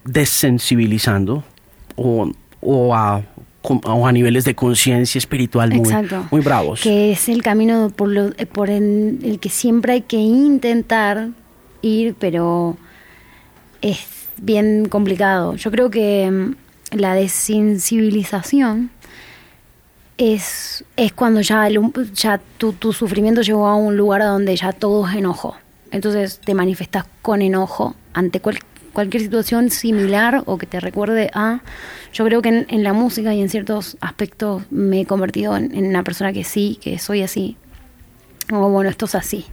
desensibilizando 0.05 1.45
o, 1.97 2.31
o 2.61 2.95
a, 2.95 3.23
con- 3.63 3.81
o 3.85 4.07
a 4.07 4.13
niveles 4.13 4.45
de 4.45 4.55
conciencia 4.55 5.19
espiritual 5.19 5.71
muy, 5.71 5.79
Exacto. 5.81 6.27
muy 6.31 6.41
bravos. 6.41 6.81
Que 6.83 7.13
es 7.13 7.29
el 7.29 7.43
camino 7.43 7.91
por, 7.95 8.09
lo- 8.09 8.31
por 8.53 8.71
el, 8.71 9.19
el 9.25 9.39
que 9.41 9.49
siempre 9.49 9.95
hay 9.95 10.01
que 10.03 10.17
intentar 10.19 11.29
ir, 11.83 12.15
pero 12.19 12.77
es 13.91 13.99
bien 14.39 14.87
complicado. 14.89 15.55
Yo 15.57 15.71
creo 15.71 15.91
que 15.91 16.31
mm, 16.31 16.97
la 16.97 17.15
desensibilización 17.15 18.91
es, 20.17 20.85
es 20.97 21.13
cuando 21.13 21.41
ya, 21.41 21.67
el, 21.67 21.81
ya 22.15 22.41
tu, 22.59 22.73
tu 22.73 22.93
sufrimiento 22.93 23.43
llegó 23.43 23.67
a 23.67 23.77
un 23.77 23.97
lugar 23.97 24.23
donde 24.23 24.57
ya 24.57 24.73
todo 24.73 25.09
es 25.09 25.15
enojo. 25.17 25.57
Entonces 25.91 26.41
te 26.45 26.55
manifestas 26.55 27.05
con 27.23 27.43
enojo 27.43 27.95
ante 28.13 28.41
cual- 28.41 28.59
cualquier 28.93 29.23
situación 29.23 29.71
similar 29.71 30.43
o 30.47 30.57
que 30.59 30.67
te 30.67 30.81
recuerde 30.81 31.31
a... 31.35 31.61
Yo 32.13 32.25
creo 32.25 32.43
que 32.43 32.49
en, 32.49 32.67
en 32.69 32.85
la 32.85 32.93
música 32.93 33.35
y 33.35 33.41
en 33.41 33.49
ciertos 33.49 33.97
aspectos 34.01 34.63
me 34.71 35.01
he 35.01 35.07
convertido 35.07 35.57
en, 35.57 35.75
en 35.77 35.87
una 35.87 36.05
persona 36.05 36.33
que 36.33 36.45
sí, 36.45 36.79
que 36.81 36.99
soy 36.99 37.23
así. 37.23 37.57
Como, 38.49 38.71
bueno, 38.71 38.89
esto 38.91 39.07
es 39.07 39.15
así. 39.17 39.47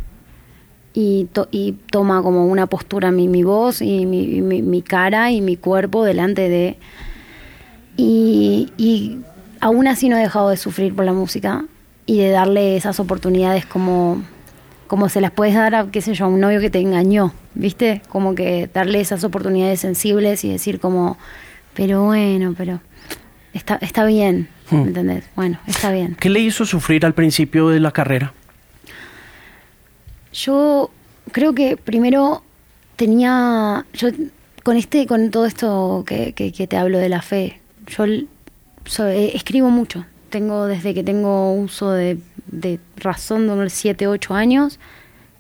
Y, 0.94 1.26
to- 1.32 1.48
y 1.52 1.74
toma 1.90 2.22
como 2.22 2.48
una 2.48 2.68
postura 2.68 3.12
mi, 3.12 3.28
mi 3.30 3.44
voz 3.44 3.82
y 3.82 4.06
mi, 4.06 4.42
mi, 4.42 4.62
mi 4.62 4.82
cara 4.82 5.32
y 5.32 5.40
mi 5.42 5.56
cuerpo 5.58 6.04
delante 6.04 6.50
de... 6.50 6.78
Y, 7.98 8.70
y 8.78 9.20
aún 9.60 9.88
así 9.88 10.10
no 10.10 10.18
he 10.18 10.22
dejado 10.22 10.50
de 10.50 10.58
sufrir 10.58 10.96
por 10.96 11.06
la 11.06 11.14
música 11.14 11.66
y 12.06 12.18
de 12.18 12.30
darle 12.30 12.76
esas 12.78 13.00
oportunidades 13.00 13.66
como, 13.66 14.22
como 14.88 15.08
se 15.10 15.22
las 15.22 15.32
puedes 15.32 15.56
dar 15.56 15.76
a, 15.76 15.92
qué 15.92 16.02
sé 16.02 16.14
yo, 16.14 16.26
a 16.26 16.28
un 16.28 16.40
novio 16.40 16.60
que 16.60 16.70
te 16.70 16.80
engañó, 16.80 17.34
¿viste? 17.54 18.02
Como 18.10 18.34
que 18.36 18.70
darle 18.74 19.02
esas 19.02 19.24
oportunidades 19.24 19.80
sensibles 19.82 20.44
y 20.44 20.50
decir 20.50 20.80
como, 20.80 21.18
pero 21.74 22.04
bueno, 22.06 22.54
pero 22.58 22.80
está, 23.54 23.76
está 23.82 24.06
bien, 24.06 24.50
Hmm. 24.72 24.76
¿me 24.84 24.88
entendés? 24.88 25.26
Bueno, 25.36 25.60
está 25.68 25.92
bien. 25.92 26.16
¿Qué 26.18 26.30
le 26.30 26.40
hizo 26.40 26.66
sufrir 26.66 27.06
al 27.06 27.14
principio 27.14 27.68
de 27.68 27.82
la 27.82 27.92
carrera? 27.92 28.32
Yo 30.34 30.90
creo 31.32 31.54
que 31.54 31.78
primero 31.78 32.44
tenía, 32.96 33.86
yo 33.94 34.10
con 34.64 34.78
este, 34.78 35.08
con 35.08 35.32
todo 35.32 35.46
esto 35.46 36.04
que, 36.06 36.34
que- 36.34 36.52
te 36.68 36.78
hablo 36.78 36.98
de 37.00 37.10
la 37.10 37.22
fe, 37.22 37.60
yo 37.88 38.06
so- 38.86 39.08
eh, 39.08 39.32
escribo 39.36 39.70
mucho. 39.70 40.06
Tengo 40.30 40.66
desde 40.68 40.94
que 40.94 41.04
tengo 41.04 41.54
uso 41.54 41.92
de, 41.92 42.18
de 42.48 42.80
razón 42.96 43.48
de 43.48 43.54
unos 43.54 43.74
7, 43.74 44.08
8 44.08 44.34
años, 44.34 44.80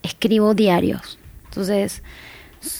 escribo 0.03 0.53
diarios. 0.53 1.17
Entonces, 1.45 2.03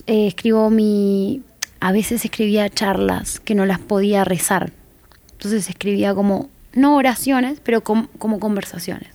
eh, 0.08 0.28
escribo 0.28 0.70
mi, 0.70 1.42
a 1.80 1.92
veces 1.92 2.26
escribía 2.26 2.70
charlas 2.70 3.40
que 3.40 3.56
no 3.56 3.66
las 3.66 3.80
podía 3.80 4.24
rezar. 4.26 4.72
Entonces 5.34 5.70
escribía 5.70 6.14
como, 6.14 6.50
no 6.74 6.96
oraciones, 6.98 7.60
pero 7.64 7.82
com- 7.84 8.08
como 8.18 8.40
conversaciones. 8.40 9.10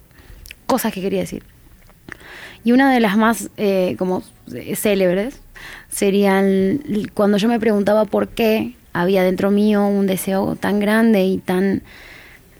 Cosas 0.67 0.93
que 0.93 1.01
quería 1.03 1.21
decir. 1.21 1.45
Y 2.67 2.73
una 2.73 2.93
de 2.93 2.99
las 2.99 3.17
más 3.17 3.49
eh, 3.59 3.95
como 3.97 4.25
eh, 4.53 4.75
célebres 4.75 5.39
serían 5.89 6.81
cuando 7.15 7.39
yo 7.39 7.47
me 7.47 7.61
preguntaba 7.61 8.07
por 8.07 8.27
qué 8.27 8.75
había 8.93 9.23
dentro 9.23 9.53
mío 9.53 9.87
un 9.87 10.09
deseo 10.09 10.57
tan 10.57 10.81
grande 10.81 11.25
y 11.27 11.39
tan 11.39 11.83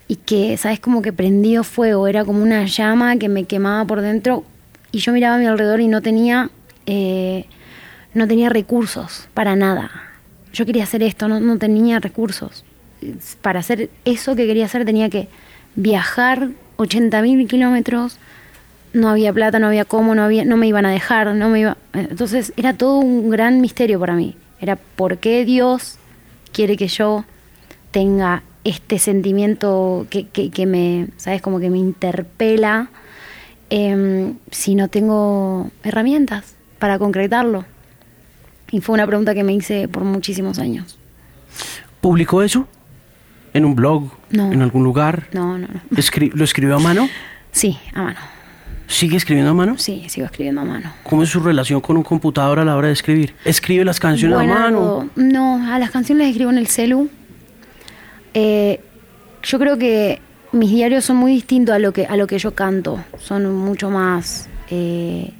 y 0.07 0.15
que, 0.15 0.57
sabes, 0.59 0.79
como 0.79 1.03
que 1.03 1.13
prendido 1.13 1.65
fuego, 1.65 2.07
era 2.07 2.25
como 2.25 2.41
una 2.41 2.67
llama 2.67 3.17
que 3.17 3.29
me 3.29 3.47
quemaba 3.47 3.85
por 3.85 4.01
dentro 4.01 4.45
y 4.93 4.99
yo 4.99 5.13
miraba 5.13 5.35
a 5.35 5.39
mi 5.41 5.47
alrededor 5.47 5.81
y 5.81 5.89
no 5.89 6.01
tenía 6.03 6.51
eh, 6.87 7.47
no 8.15 8.29
tenía 8.29 8.49
recursos 8.49 9.27
para 9.35 9.57
nada. 9.57 9.91
Yo 10.53 10.67
quería 10.67 10.85
hacer 10.85 11.03
esto, 11.03 11.27
no, 11.27 11.41
no 11.41 11.59
tenía 11.59 11.99
recursos. 11.99 12.65
Para 13.43 13.59
hacer 13.59 13.91
eso 14.05 14.37
que 14.37 14.47
quería 14.47 14.67
hacer 14.67 14.85
tenía 14.85 15.11
que 15.11 15.27
viajar 15.75 16.51
80.000 16.77 17.49
kilómetros 17.49 18.21
no 18.97 19.11
había 19.11 19.33
plata, 19.33 19.59
no 19.59 19.67
había 19.67 19.85
cómo, 19.85 20.15
no 20.15 20.23
había, 20.23 20.45
no 20.45 20.57
me 20.57 20.67
iban 20.67 20.87
a 20.87 20.91
dejar, 20.91 21.35
no 21.35 21.49
me 21.51 21.61
iba. 21.61 21.77
Entonces 21.93 22.53
era 22.57 22.73
todo 22.73 22.99
un 22.99 23.29
gran 23.31 23.61
misterio 23.61 24.01
para 24.01 24.15
mí. 24.15 24.37
Era 24.59 24.77
por 24.77 25.19
qué 25.19 25.45
Dios 25.45 25.99
quiere 26.53 26.77
que 26.77 26.89
yo 26.89 27.25
tenga 27.91 28.43
este 28.65 28.99
sentimiento 28.99 30.07
que, 30.09 30.27
que, 30.29 30.51
que 30.51 30.67
me, 30.67 31.09
sabes, 31.19 31.43
como 31.43 31.61
que 31.61 31.69
me 31.69 31.79
interpela 31.79 32.89
em, 33.69 34.35
si 34.51 34.75
no 34.75 34.89
tengo 34.89 35.71
herramientas 35.85 36.57
para 36.79 36.99
concretarlo. 36.99 37.67
Y 38.71 38.81
fue 38.81 38.95
una 38.95 39.07
pregunta 39.07 39.35
que 39.35 39.45
me 39.45 39.53
hice 39.53 39.89
por 39.89 40.05
muchísimos 40.05 40.59
años. 40.59 40.99
¿Publicó 42.01 42.43
eso? 42.43 42.67
¿En 43.53 43.67
un 43.67 43.75
blog? 43.75 44.11
No. 44.31 44.51
¿En 44.51 44.63
algún 44.63 44.85
lugar? 44.85 45.29
No, 45.33 45.59
no, 45.59 45.69
no. 45.69 45.81
¿Lo 45.91 46.45
escribió 46.45 46.77
a 46.77 46.81
mano? 46.81 47.09
Sí, 47.53 47.79
a 47.95 48.03
mano. 48.03 48.36
¿Sigue 48.89 49.17
escribiendo 49.17 49.51
a 49.51 49.55
mano? 49.55 49.79
Sí, 49.79 50.05
sigo 50.09 50.27
escribiendo 50.27 50.61
a 50.61 50.65
mano. 50.65 50.93
¿Cómo 51.03 51.23
es 51.23 51.29
su 51.29 51.41
relación 51.41 51.81
con 51.81 51.97
un 51.97 52.03
computador 52.03 52.59
a 52.61 52.65
la 52.65 52.77
hora 52.77 52.89
de 52.89 52.93
escribir? 52.93 53.35
¿Escribe 53.45 53.85
las 53.85 53.99
canciones 53.99 54.37
Bueno, 54.37 54.55
a 54.55 54.59
mano? 54.59 55.11
No, 55.17 55.73
a 55.73 55.79
las 55.79 55.91
canciones 55.91 56.27
las 56.27 56.31
escribo 56.31 56.51
en 56.51 56.59
el 56.59 56.69
celu. 56.69 57.11
Eh, 58.35 58.81
yo 59.43 59.59
creo 59.59 59.77
que 59.77 60.21
mis 60.53 60.71
diarios 60.71 61.05
son 61.05 61.17
muy 61.17 61.33
distintos 61.33 61.75
a 61.75 61.79
lo 61.79 61.93
que 61.93 62.07
a 62.07 62.17
lo 62.17 62.27
que 62.27 62.39
yo 62.39 62.55
canto. 62.55 63.03
Son 63.19 63.53
mucho 63.53 63.91
más 63.91 64.49
eh, 64.71 65.33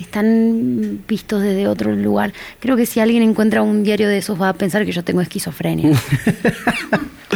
están 0.00 1.02
vistos 1.06 1.42
desde 1.42 1.68
otro 1.68 1.94
lugar. 1.94 2.32
Creo 2.58 2.76
que 2.76 2.86
si 2.86 3.00
alguien 3.00 3.22
encuentra 3.22 3.62
un 3.62 3.82
diario 3.84 4.08
de 4.08 4.18
esos 4.18 4.40
va 4.40 4.48
a 4.48 4.54
pensar 4.54 4.84
que 4.84 4.92
yo 4.92 5.04
tengo 5.04 5.20
esquizofrenia. 5.20 5.90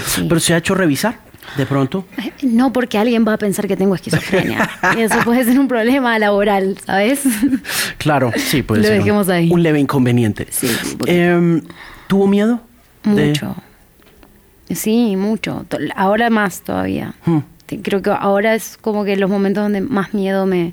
Sí. 0.06 0.26
¿Pero 0.28 0.40
se 0.40 0.52
ha 0.52 0.58
hecho 0.58 0.74
revisar 0.74 1.18
de 1.56 1.66
pronto? 1.66 2.04
No 2.42 2.72
porque 2.72 2.98
alguien 2.98 3.24
va 3.26 3.34
a 3.34 3.38
pensar 3.38 3.66
que 3.68 3.76
tengo 3.76 3.94
esquizofrenia. 3.94 4.68
Y 4.96 5.00
eso 5.02 5.18
puede 5.24 5.44
ser 5.44 5.58
un 5.58 5.68
problema 5.68 6.18
laboral, 6.18 6.76
¿sabes? 6.84 7.22
Claro, 7.98 8.32
sí, 8.36 8.62
puede 8.62 8.82
Lo 8.82 8.88
ser 8.88 8.98
un- 8.98 9.04
dejemos 9.04 9.28
ahí. 9.28 9.50
un 9.50 9.62
leve 9.62 9.78
inconveniente. 9.80 10.46
Sí, 10.50 10.68
un. 11.00 11.08
Em, 11.08 11.62
¿Tuvo 12.06 12.26
miedo? 12.26 12.60
de- 13.04 13.26
Mucho. 13.28 13.54
Sí, 14.70 15.14
mucho. 15.16 15.66
Ahora 15.94 16.30
más 16.30 16.62
todavía. 16.62 17.14
Hmm. 17.26 17.38
Creo 17.82 18.02
que 18.02 18.10
ahora 18.10 18.54
es 18.54 18.76
como 18.80 19.04
que 19.04 19.16
los 19.16 19.30
momentos 19.30 19.62
donde 19.62 19.80
más 19.80 20.12
miedo 20.14 20.46
me, 20.46 20.72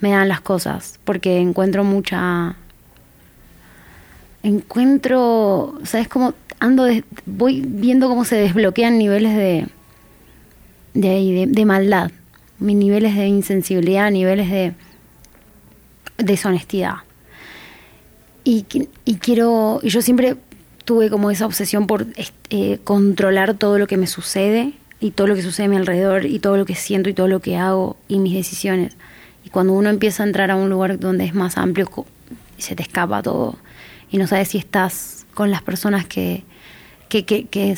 me 0.00 0.10
dan 0.10 0.28
las 0.28 0.40
cosas. 0.40 0.98
Porque 1.04 1.38
encuentro 1.38 1.84
mucha. 1.84 2.56
Encuentro. 4.42 5.78
¿Sabes 5.84 6.08
cómo? 6.08 6.34
Ando. 6.60 6.84
des- 6.84 7.04
voy 7.26 7.62
viendo 7.66 8.08
cómo 8.08 8.24
se 8.24 8.36
desbloquean 8.36 8.98
niveles 8.98 9.34
de. 9.36 9.66
De, 10.94 11.08
de, 11.08 11.46
de 11.48 11.64
maldad. 11.64 12.10
Mis 12.58 12.76
niveles 12.76 13.16
de 13.16 13.26
insensibilidad, 13.26 14.10
niveles 14.10 14.50
de. 14.50 14.74
deshonestidad. 16.18 16.96
Y, 18.44 18.64
qui- 18.68 18.88
y 19.04 19.16
quiero, 19.16 19.80
y 19.82 19.90
yo 19.90 20.02
siempre 20.02 20.36
tuve 20.84 21.10
como 21.10 21.30
esa 21.30 21.46
obsesión 21.46 21.86
por 21.86 22.06
eh, 22.50 22.78
controlar 22.84 23.54
todo 23.54 23.78
lo 23.78 23.86
que 23.86 23.96
me 23.96 24.06
sucede 24.06 24.72
y 24.98 25.12
todo 25.12 25.26
lo 25.26 25.34
que 25.34 25.42
sucede 25.42 25.66
a 25.66 25.68
mi 25.68 25.76
alrededor 25.76 26.26
y 26.26 26.38
todo 26.38 26.56
lo 26.56 26.64
que 26.64 26.74
siento 26.74 27.08
y 27.08 27.14
todo 27.14 27.28
lo 27.28 27.40
que 27.40 27.56
hago 27.56 27.96
y 28.08 28.18
mis 28.18 28.34
decisiones. 28.34 28.96
Y 29.44 29.50
cuando 29.50 29.72
uno 29.72 29.88
empieza 29.88 30.22
a 30.22 30.26
entrar 30.26 30.50
a 30.50 30.56
un 30.56 30.68
lugar 30.68 30.98
donde 30.98 31.24
es 31.24 31.34
más 31.34 31.56
amplio, 31.58 31.88
se 32.58 32.74
te 32.74 32.82
escapa 32.82 33.22
todo 33.22 33.56
y 34.10 34.18
no 34.18 34.26
sabes 34.26 34.48
si 34.48 34.58
estás 34.58 35.26
con 35.34 35.50
las 35.50 35.62
personas 35.62 36.04
que, 36.06 36.42
que, 37.08 37.24
que, 37.24 37.44
que 37.46 37.76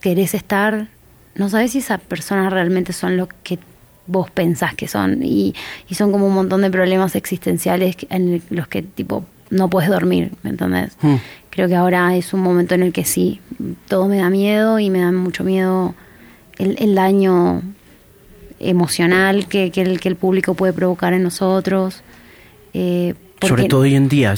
querés 0.00 0.34
estar, 0.34 0.88
no 1.34 1.48
sabes 1.48 1.72
si 1.72 1.78
esas 1.78 2.00
personas 2.00 2.52
realmente 2.52 2.92
son 2.92 3.16
lo 3.16 3.28
que 3.42 3.58
vos 4.06 4.30
pensás 4.30 4.74
que 4.74 4.86
son 4.86 5.22
y, 5.22 5.54
y 5.88 5.94
son 5.94 6.12
como 6.12 6.26
un 6.26 6.34
montón 6.34 6.62
de 6.62 6.70
problemas 6.70 7.16
existenciales 7.16 7.96
en 8.10 8.42
los 8.50 8.68
que 8.68 8.82
tipo 8.82 9.24
no 9.50 9.70
puedes 9.70 9.88
dormir, 9.88 10.32
¿me 10.42 10.50
entendés? 10.50 10.96
Hmm. 11.00 11.16
Creo 11.50 11.68
que 11.68 11.76
ahora 11.76 12.16
es 12.16 12.34
un 12.34 12.40
momento 12.40 12.74
en 12.74 12.82
el 12.82 12.92
que 12.92 13.04
sí, 13.04 13.40
todo 13.88 14.08
me 14.08 14.18
da 14.18 14.30
miedo 14.30 14.78
y 14.78 14.90
me 14.90 15.00
da 15.00 15.12
mucho 15.12 15.44
miedo 15.44 15.94
el, 16.58 16.76
el 16.78 16.94
daño 16.94 17.62
emocional 18.58 19.46
que, 19.46 19.70
que, 19.70 19.82
el, 19.82 20.00
que 20.00 20.08
el 20.08 20.16
público 20.16 20.54
puede 20.54 20.72
provocar 20.72 21.12
en 21.12 21.22
nosotros. 21.22 22.02
Eh, 22.72 23.14
Sobre 23.46 23.64
todo 23.64 23.80
hoy 23.80 23.94
en 23.94 24.08
día. 24.08 24.32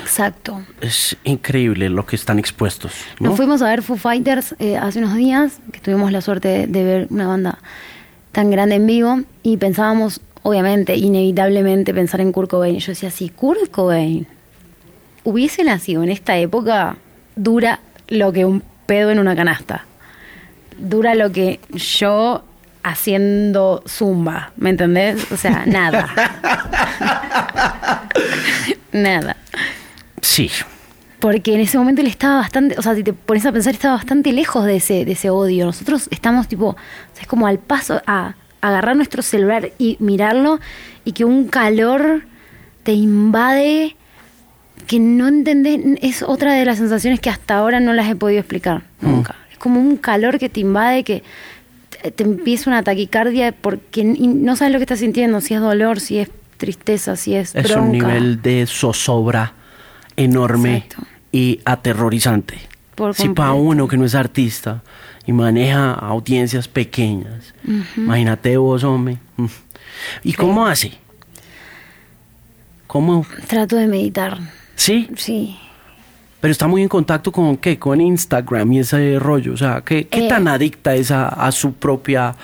exacto. 0.00 0.62
Es 0.80 1.16
increíble 1.24 1.88
lo 1.88 2.06
que 2.06 2.16
están 2.16 2.38
expuestos. 2.38 2.92
Nos 3.18 3.36
fuimos 3.36 3.62
a 3.62 3.68
ver 3.68 3.82
Foo 3.82 3.96
Fighters 3.96 4.54
eh, 4.58 4.76
hace 4.76 4.98
unos 4.98 5.14
días, 5.16 5.60
que 5.72 5.80
tuvimos 5.80 6.12
la 6.12 6.20
suerte 6.20 6.66
de, 6.66 6.84
ver 6.84 7.06
una 7.10 7.26
banda 7.26 7.58
tan 8.32 8.50
grande 8.50 8.76
en 8.76 8.86
vivo 8.86 9.20
y 9.42 9.56
pensábamos, 9.56 10.20
obviamente, 10.42 10.96
inevitablemente 10.96 11.92
pensar 11.94 12.20
en 12.20 12.32
Kurt 12.32 12.50
Cobain. 12.50 12.78
Yo 12.78 12.92
decía, 12.92 13.10
si 13.10 13.28
Kurt 13.28 13.70
Cobain 13.70 14.26
hubiese 15.24 15.64
nacido 15.64 16.02
en 16.02 16.10
esta 16.10 16.36
época, 16.38 16.96
dura 17.36 17.80
lo 18.08 18.32
que 18.32 18.44
un 18.44 18.62
pedo 18.86 19.10
en 19.10 19.18
una 19.18 19.36
canasta. 19.36 19.86
Dura 20.78 21.14
lo 21.14 21.30
que 21.30 21.60
yo 21.72 22.42
haciendo 22.82 23.82
zumba, 23.86 24.52
¿me 24.56 24.70
entendés? 24.70 25.30
O 25.30 25.36
sea, 25.36 25.64
nada. 25.66 26.08
nada. 28.92 29.36
Sí. 30.20 30.50
Porque 31.18 31.54
en 31.54 31.60
ese 31.60 31.76
momento 31.76 32.00
él 32.00 32.06
estaba 32.06 32.36
bastante, 32.36 32.76
o 32.78 32.82
sea, 32.82 32.94
si 32.94 33.02
te 33.02 33.12
pones 33.12 33.44
a 33.44 33.52
pensar, 33.52 33.74
estaba 33.74 33.96
bastante 33.96 34.32
lejos 34.32 34.64
de 34.64 34.76
ese, 34.76 35.04
de 35.04 35.12
ese 35.12 35.28
odio. 35.30 35.66
Nosotros 35.66 36.08
estamos 36.10 36.48
tipo, 36.48 36.76
es 37.20 37.26
como 37.26 37.46
al 37.46 37.58
paso 37.58 38.00
a 38.06 38.34
agarrar 38.60 38.96
nuestro 38.96 39.22
celular 39.22 39.70
y 39.78 39.96
mirarlo 40.00 40.60
y 41.04 41.12
que 41.12 41.24
un 41.24 41.48
calor 41.48 42.22
te 42.82 42.92
invade 42.92 43.96
que 44.86 44.98
no 44.98 45.28
entendés, 45.28 45.80
es 46.02 46.22
otra 46.22 46.54
de 46.54 46.64
las 46.64 46.78
sensaciones 46.78 47.20
que 47.20 47.30
hasta 47.30 47.56
ahora 47.56 47.80
no 47.80 47.92
las 47.92 48.08
he 48.08 48.16
podido 48.16 48.40
explicar 48.40 48.82
mm. 49.00 49.10
nunca. 49.10 49.36
Es 49.52 49.58
como 49.58 49.80
un 49.80 49.96
calor 49.96 50.38
que 50.38 50.48
te 50.48 50.60
invade, 50.60 51.04
que 51.04 51.22
te 52.14 52.24
empieza 52.24 52.70
una 52.70 52.82
taquicardia 52.82 53.52
porque 53.52 54.04
no 54.04 54.56
sabes 54.56 54.72
lo 54.72 54.78
que 54.78 54.84
estás 54.84 55.00
sintiendo, 55.00 55.40
si 55.40 55.54
es 55.54 55.60
dolor, 55.60 56.00
si 56.00 56.18
es 56.18 56.30
tristeza, 56.56 57.16
si 57.16 57.34
es... 57.34 57.54
Es 57.54 57.70
un 57.70 57.92
nivel 57.92 58.42
de 58.42 58.66
zozobra 58.66 59.54
enorme 60.16 60.86
y 61.32 61.60
aterrorizante. 61.64 62.58
si 63.14 63.28
para 63.30 63.52
uno 63.54 63.88
que 63.88 63.96
no 63.96 64.04
es 64.04 64.14
artista 64.14 64.82
y 65.26 65.32
maneja 65.32 65.92
audiencias 65.92 66.68
pequeñas, 66.68 67.54
imagínate 67.96 68.56
vos, 68.56 68.84
hombre. 68.84 69.18
¿Y 70.22 70.32
cómo 70.32 70.66
hace? 70.66 70.92
¿Cómo? 72.86 73.24
Trato 73.46 73.76
de 73.76 73.86
meditar. 73.86 74.38
¿Sí? 74.74 75.08
Sí. 75.16 75.58
Pero 76.40 76.52
está 76.52 76.66
muy 76.66 76.82
en 76.82 76.88
contacto 76.88 77.32
con 77.32 77.56
qué, 77.58 77.78
con 77.78 78.00
Instagram 78.00 78.72
y 78.72 78.78
ese 78.80 79.18
rollo. 79.18 79.52
O 79.52 79.56
sea, 79.56 79.82
¿qué, 79.84 80.06
qué 80.06 80.28
tan 80.28 80.48
eh, 80.48 80.52
adicta 80.52 80.94
es 80.94 81.10
a, 81.10 81.50
su 81.52 81.74
propia 81.74 82.34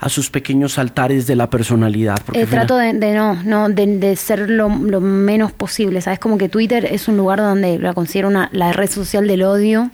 a 0.00 0.08
sus 0.08 0.30
pequeños 0.30 0.78
altares 0.78 1.26
de 1.26 1.34
la 1.34 1.50
personalidad. 1.50 2.20
Eh, 2.32 2.46
trato 2.46 2.76
de, 2.76 2.92
no, 2.92 3.34
no, 3.42 3.68
de, 3.68 4.14
ser 4.14 4.48
lo, 4.48 4.68
menos 4.68 5.50
posible, 5.50 6.00
¿sabes? 6.00 6.20
Como 6.20 6.38
que 6.38 6.48
Twitter 6.48 6.84
es 6.84 7.08
un 7.08 7.16
lugar 7.16 7.40
donde 7.40 7.80
la 7.80 7.94
considero 7.94 8.28
una, 8.28 8.48
la 8.52 8.72
red 8.72 8.88
social 8.88 9.26
del 9.26 9.42
odio. 9.42 9.90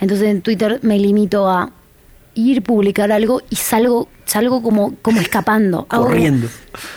Entonces 0.00 0.28
en 0.28 0.40
Twitter 0.40 0.78
me 0.82 0.98
limito 0.98 1.50
a 1.50 1.70
ir, 2.34 2.62
publicar 2.62 3.12
algo 3.12 3.42
y 3.50 3.56
salgo, 3.56 4.08
salgo 4.24 4.62
como, 4.62 4.94
como 5.02 5.20
escapando. 5.20 5.84
Corriendo. 5.88 6.48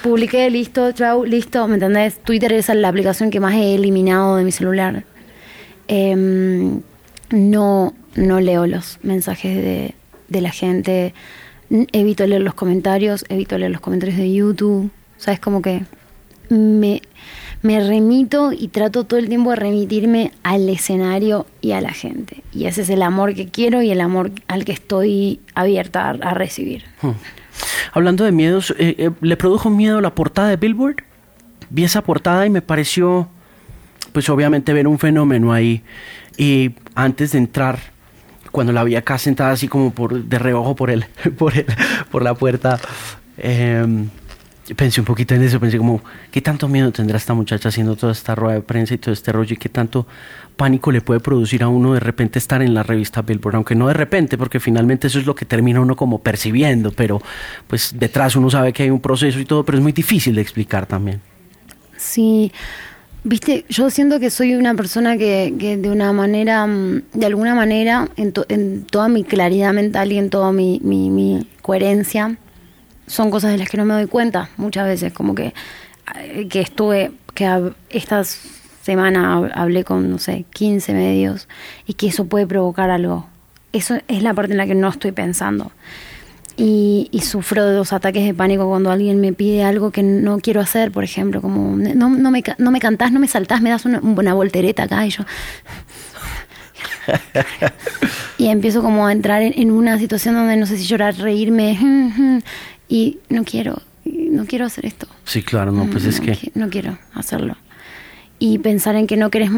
publiqué, 0.02 0.50
listo, 0.50 0.94
chau, 0.94 1.26
listo, 1.26 1.68
¿me 1.68 1.74
entendés? 1.74 2.20
Twitter 2.24 2.54
es 2.54 2.70
la 2.70 2.88
aplicación 2.88 3.32
que 3.32 3.42
más 3.42 3.56
he 3.56 3.76
eliminado 3.76 4.38
de 4.38 4.46
mi 4.46 4.54
celular. 4.54 5.04
Em, 5.88 6.82
no, 7.32 7.94
no 8.16 8.40
leo 8.40 8.68
los 8.68 9.00
mensajes 9.04 9.56
de, 9.56 9.96
de, 10.28 10.42
la 10.42 10.52
gente, 10.52 11.14
evito 11.92 12.26
leer 12.26 12.42
los 12.42 12.54
comentarios, 12.54 13.26
evito 13.30 13.58
leer 13.58 13.72
los 13.72 13.82
comentarios 13.82 14.18
de 14.18 14.32
YouTube, 14.34 14.92
¿sabes? 15.18 15.40
Como 15.40 15.62
que 15.62 15.84
me, 16.50 17.02
me 17.62 17.80
remito 17.86 18.52
y 18.54 18.68
trato 18.68 19.06
todo 19.06 19.20
el 19.20 19.28
tiempo 19.28 19.50
de 19.50 19.56
remitirme 19.56 20.32
al 20.44 20.70
escenario 20.70 21.48
y 21.62 21.72
a 21.72 21.82
la 21.82 21.94
gente. 21.94 22.44
Y 22.54 22.66
ese 22.66 22.84
es 22.84 22.90
el 22.90 23.02
amor 23.02 23.34
que 23.34 23.48
quiero 23.48 23.82
y 23.82 23.92
el 23.92 24.02
amor 24.02 24.32
al 24.48 24.66
que 24.66 24.72
estoy 24.72 25.40
abierta 25.56 26.10
a, 26.10 26.34
recibir. 26.34 26.84
Hmm. 27.02 27.12
Hablando 27.94 28.24
de 28.24 28.32
miedos, 28.32 28.76
eh, 28.78 28.96
eh, 28.98 29.12
¿le 29.22 29.38
produjo 29.38 29.70
miedo 29.70 30.02
la 30.02 30.14
portada 30.14 30.50
de 30.50 30.58
Billboard? 30.58 30.98
Vi 31.70 31.84
esa 31.84 32.04
portada 32.04 32.46
y 32.46 32.50
me 32.50 32.62
pareció 32.62 33.30
pues 34.16 34.30
obviamente 34.30 34.72
ver 34.72 34.88
un 34.88 34.98
fenómeno 34.98 35.52
ahí. 35.52 35.84
Y 36.38 36.72
antes 36.96 37.34
de 37.34 37.38
entrar, 37.38 37.80
cuando 38.50 38.72
la 38.72 38.82
vi 38.86 38.96
acá 38.96 39.18
sentada 39.18 39.52
así 39.52 39.68
como 39.68 39.92
por 39.92 40.24
de 40.24 40.40
reojo 40.40 40.74
por 40.74 40.90
el, 40.90 41.04
por 41.38 41.52
por 42.10 42.24
la 42.24 42.34
puerta, 42.34 42.80
em, 43.38 44.08
pensé 44.78 45.02
un 45.02 45.06
poquito 45.06 45.36
en 45.36 45.44
eso, 45.44 45.60
pensé 45.60 45.78
como, 45.78 46.00
¿qué 46.32 46.40
tanto 46.40 46.70
miedo 46.70 46.94
tendrá 46.94 47.18
esta 47.18 47.34
muchacha 47.34 47.68
haciendo 47.68 47.98
toda 47.98 48.14
esta 48.14 48.36
rueda 48.36 48.56
de 48.56 48.62
prensa 48.62 48.94
y 48.94 49.00
todo 49.00 49.12
este 49.12 49.34
rollo? 49.34 49.54
¿Y 49.54 49.58
qué 49.58 49.68
tanto 49.68 50.08
pánico 50.56 50.94
le 50.94 51.02
puede 51.02 51.20
producir 51.20 51.62
a 51.62 51.68
uno 51.68 51.94
de 51.94 52.00
repente 52.00 52.40
estar 52.40 52.62
en 52.62 52.74
la 52.74 52.84
revista 52.84 53.22
Billboard? 53.22 53.56
Aunque 53.56 53.76
no 53.76 53.90
de 53.90 53.96
repente, 53.96 54.38
porque 54.38 54.62
finalmente 54.62 55.08
eso 55.08 55.20
es 55.20 55.26
lo 55.26 55.36
que 55.36 55.44
termina 55.44 55.82
uno 55.82 55.98
como 55.98 56.20
percibiendo, 56.20 56.94
pero 56.94 57.22
pues 57.68 57.94
detrás 58.00 58.38
uno 58.38 58.50
sabe 58.50 58.72
que 58.72 58.84
hay 58.84 58.92
un 58.92 59.02
proceso 59.02 59.42
y 59.42 59.46
todo, 59.46 59.66
pero 59.66 59.78
es 59.78 59.84
muy 59.84 59.92
difícil 59.92 60.36
de 60.36 60.42
explicar 60.42 60.86
también. 60.86 61.20
Sí, 61.98 62.54
Viste, 63.28 63.66
yo 63.70 63.90
siento 63.90 64.20
que 64.20 64.30
soy 64.30 64.54
una 64.54 64.76
persona 64.76 65.18
que, 65.18 65.56
que 65.58 65.78
de 65.78 65.90
una 65.90 66.14
manera, 66.14 66.68
mm, 66.68 67.06
de 67.12 67.26
alguna 67.26 67.56
manera, 67.56 68.08
en, 68.18 68.32
en 68.50 68.86
toda 68.86 69.08
mi 69.08 69.24
claridad 69.24 69.74
mental 69.74 70.12
y 70.12 70.20
en 70.20 70.30
toda 70.30 70.52
mi, 70.52 70.80
mi, 70.84 71.50
coherencia, 71.64 72.38
son 73.08 73.32
cosas 73.32 73.52
de 73.52 73.58
las 73.58 73.68
que 73.68 73.78
no 73.78 73.86
me 73.86 73.96
doy 73.96 74.06
cuenta 74.06 74.52
muchas 74.58 74.86
veces, 74.86 75.12
como 75.12 75.34
que, 75.34 75.56
eh, 76.20 76.48
que 76.50 76.62
estuve, 76.62 77.14
que 77.34 77.74
esta 77.90 78.24
semana 78.84 79.38
hablé 79.56 79.84
con, 79.84 80.08
no 80.12 80.20
sé, 80.20 80.46
15 80.54 80.94
medios 80.94 81.48
y 81.88 81.96
que 81.96 82.06
eso 82.06 82.26
puede 82.26 82.46
provocar 82.46 82.92
algo. 82.92 83.26
Eso 83.74 83.98
es 84.08 84.22
la 84.22 84.36
parte 84.36 84.52
en 84.52 84.60
la 84.60 84.68
que 84.68 84.76
no 84.76 84.88
estoy 84.88 85.14
pensando 85.14 85.72
y, 86.58 87.10
sufro 87.22 87.66
de 87.66 87.74
dos 87.74 87.92
ataques 87.92 88.26
de 88.26 88.34
pánico 88.34 88.68
cuando 88.68 88.92
alguien 88.92 89.20
me 89.20 89.34
pide 89.34 89.64
algo 89.64 89.92
que 89.92 90.04
no 90.04 90.40
quiero 90.40 90.62
hacer, 90.62 90.92
por 90.92 91.04
ejemplo, 91.04 91.42
como 91.42 91.76
no, 91.76 92.10
no, 92.10 92.32
me, 92.32 92.44
no 92.58 92.72
me 92.72 92.80
cantás, 92.80 93.12
no 93.12 93.20
me 93.20 93.28
saltás, 93.28 93.62
me 93.62 93.70
das 93.70 93.86
una, 93.86 94.00
una 94.00 94.34
voltereta 94.34 94.84
acá 94.84 95.06
y 95.06 95.10
yo... 95.10 95.24
y 98.38 98.48
empiezo 98.48 98.82
como 98.82 99.06
a 99.08 99.12
entrar 99.12 99.42
en, 99.42 99.72
una 99.72 99.98
situación 100.00 100.36
donde 100.36 100.56
no 100.58 100.66
sé 100.66 100.78
si 100.78 100.86
llorar, 100.86 101.16
reírme 101.18 101.78
y 102.88 103.20
no 103.30 103.44
quiero, 103.44 103.82
no 104.06 104.46
quiero 104.46 104.66
hacer 104.66 104.86
esto. 104.86 105.08
Sí, 105.26 105.44
claro, 105.44 105.72
no, 105.72 105.88
pues 105.88 106.06
es 106.06 106.20
que... 106.20 106.52
No 106.54 106.70
quiero 106.70 106.98
hacerlo. 107.14 107.58
Y 108.40 108.60
pensar 108.60 108.96
en 108.96 109.08
que 109.08 109.18
no 109.18 109.30
querés 109.30 109.50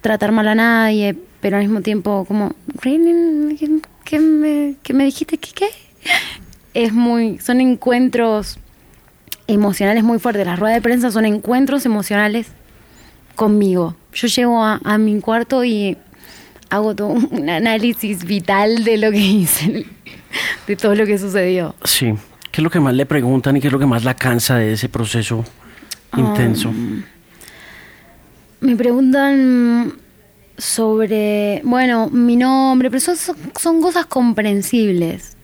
tratar 0.00 0.32
mal 0.32 0.48
a 0.48 0.54
nadie, 0.54 1.16
pero 1.40 1.56
al 1.56 1.62
mismo 1.62 1.80
tiempo 1.82 2.24
como... 2.26 2.54
¿Qué, 2.82 4.20
me, 4.20 4.76
qué 4.82 4.94
me 4.94 5.04
dijiste? 5.04 5.38
¿Qué? 5.38 5.50
qué? 5.52 5.66
Es 6.76 6.92
muy, 6.92 7.38
son 7.38 7.62
encuentros 7.62 8.58
emocionales 9.46 10.04
muy 10.04 10.18
fuertes. 10.18 10.46
Las 10.46 10.58
ruedas 10.58 10.76
de 10.76 10.82
prensa 10.82 11.10
son 11.10 11.24
encuentros 11.24 11.86
emocionales 11.86 12.48
conmigo. 13.34 13.96
Yo 14.12 14.28
llego 14.28 14.62
a, 14.62 14.98
mi 14.98 15.18
cuarto 15.20 15.64
y 15.64 15.96
hago 16.68 16.94
todo 16.94 17.08
un 17.08 17.48
análisis 17.48 18.24
vital 18.24 18.84
de 18.84 18.98
lo 18.98 19.10
que 19.10 19.18
hice, 19.18 19.86
de 20.66 20.76
todo 20.76 20.94
lo 20.94 21.06
que 21.06 21.16
sucedió. 21.16 21.74
Sí. 21.84 22.14
¿Qué 22.52 22.60
es 22.60 22.62
lo 22.62 22.70
que 22.70 22.80
más 22.80 22.94
le 22.94 23.06
preguntan 23.06 23.56
y 23.56 23.60
qué 23.60 23.68
es 23.68 23.72
lo 23.72 23.78
que 23.78 23.86
más 23.86 24.04
la 24.04 24.14
cansa 24.14 24.56
de 24.56 24.74
ese 24.74 24.90
proceso 24.90 25.44
intenso? 26.14 26.68
Um, 26.70 27.02
me 28.60 28.76
preguntan 28.76 29.94
sobre, 30.58 31.62
bueno, 31.64 32.10
mi 32.10 32.36
nombre, 32.36 32.90
pero 32.90 33.00
son, 33.00 33.16
son 33.58 33.80
cosas 33.80 34.06
comprensibles. 34.06 35.36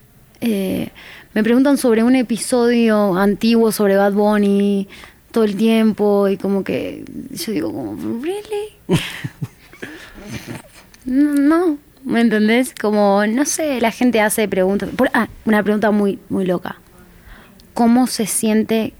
Eh, 0.42 0.88
me 1.34 1.42
preguntan 1.42 1.78
sobre 1.78 2.02
un 2.02 2.16
episodio 2.16 3.16
antiguo 3.16 3.72
sobre 3.72 3.96
Bad 3.96 4.12
Bunny 4.12 4.88
todo 5.30 5.44
el 5.44 5.56
tiempo 5.56 6.28
y 6.28 6.36
como 6.36 6.62
que 6.62 7.04
yo 7.30 7.52
digo 7.52 7.72
como, 7.72 7.96
¿really? 8.22 9.02
No, 11.04 11.78
¿me 12.04 12.20
entendés? 12.20 12.74
Como, 12.80 13.26
no 13.26 13.44
sé, 13.44 13.80
la 13.80 13.90
gente 13.90 14.20
hace 14.20 14.46
preguntas. 14.46 14.88
ah, 15.14 15.28
una 15.44 15.62
pregunta 15.62 15.90
muy, 15.90 16.18
muy 16.28 16.44
loca. 16.44 16.76
¿Cómo 17.74 18.06
se 18.06 18.26
siente 18.26 18.92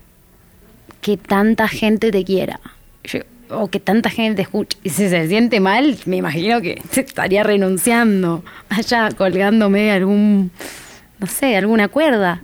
que 1.01 1.17
tanta 1.17 1.69
gente 1.69 2.11
te 2.11 2.25
quiera? 2.25 2.61
o 3.55 3.69
que 3.69 3.81
tanta 3.81 4.09
gente 4.09 4.37
te 4.37 4.43
escuche. 4.43 4.79
Y 4.83 4.89
si 4.89 5.11
se 5.11 5.29
siente 5.29 5.61
mal, 5.61 5.99
me 6.07 6.17
imagino 6.17 6.63
que 6.63 6.81
estaría 6.97 7.43
renunciando, 7.43 8.43
allá 8.71 9.11
colgándome 9.11 9.93
algún, 9.93 10.51
no 11.23 11.29
sé, 11.29 11.57
alguna 11.57 11.89
cuerda. 11.89 12.43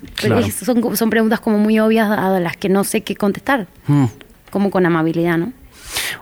Son, 0.64 0.96
son 0.96 1.10
preguntas 1.10 1.40
como 1.40 1.58
muy 1.58 1.80
obvias 1.80 2.08
a 2.10 2.38
las 2.38 2.56
que 2.56 2.68
no 2.68 2.84
sé 2.84 3.00
qué 3.00 3.16
contestar. 3.16 3.66
Hmm. 3.88 4.06
Como 4.50 4.70
con 4.70 4.86
amabilidad, 4.86 5.36
¿no? 5.36 5.52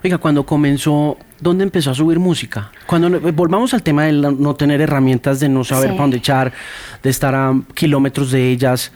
Oiga, 0.02 0.16
cuando 0.18 0.46
comenzó, 0.46 1.18
¿dónde 1.38 1.64
empezó 1.64 1.90
a 1.90 1.94
subir 1.94 2.18
música? 2.18 2.72
Cuando 2.86 3.20
volvamos 3.32 3.74
al 3.74 3.82
tema 3.82 4.04
de 4.04 4.12
no 4.12 4.54
tener 4.54 4.80
herramientas, 4.80 5.38
de 5.38 5.48
no 5.48 5.64
saber 5.64 5.90
para 5.90 6.02
dónde 6.02 6.16
echar, 6.16 6.52
de 7.02 7.10
estar 7.10 7.34
a 7.34 7.54
kilómetros 7.74 8.30
de 8.30 8.50
ellas, 8.50 8.90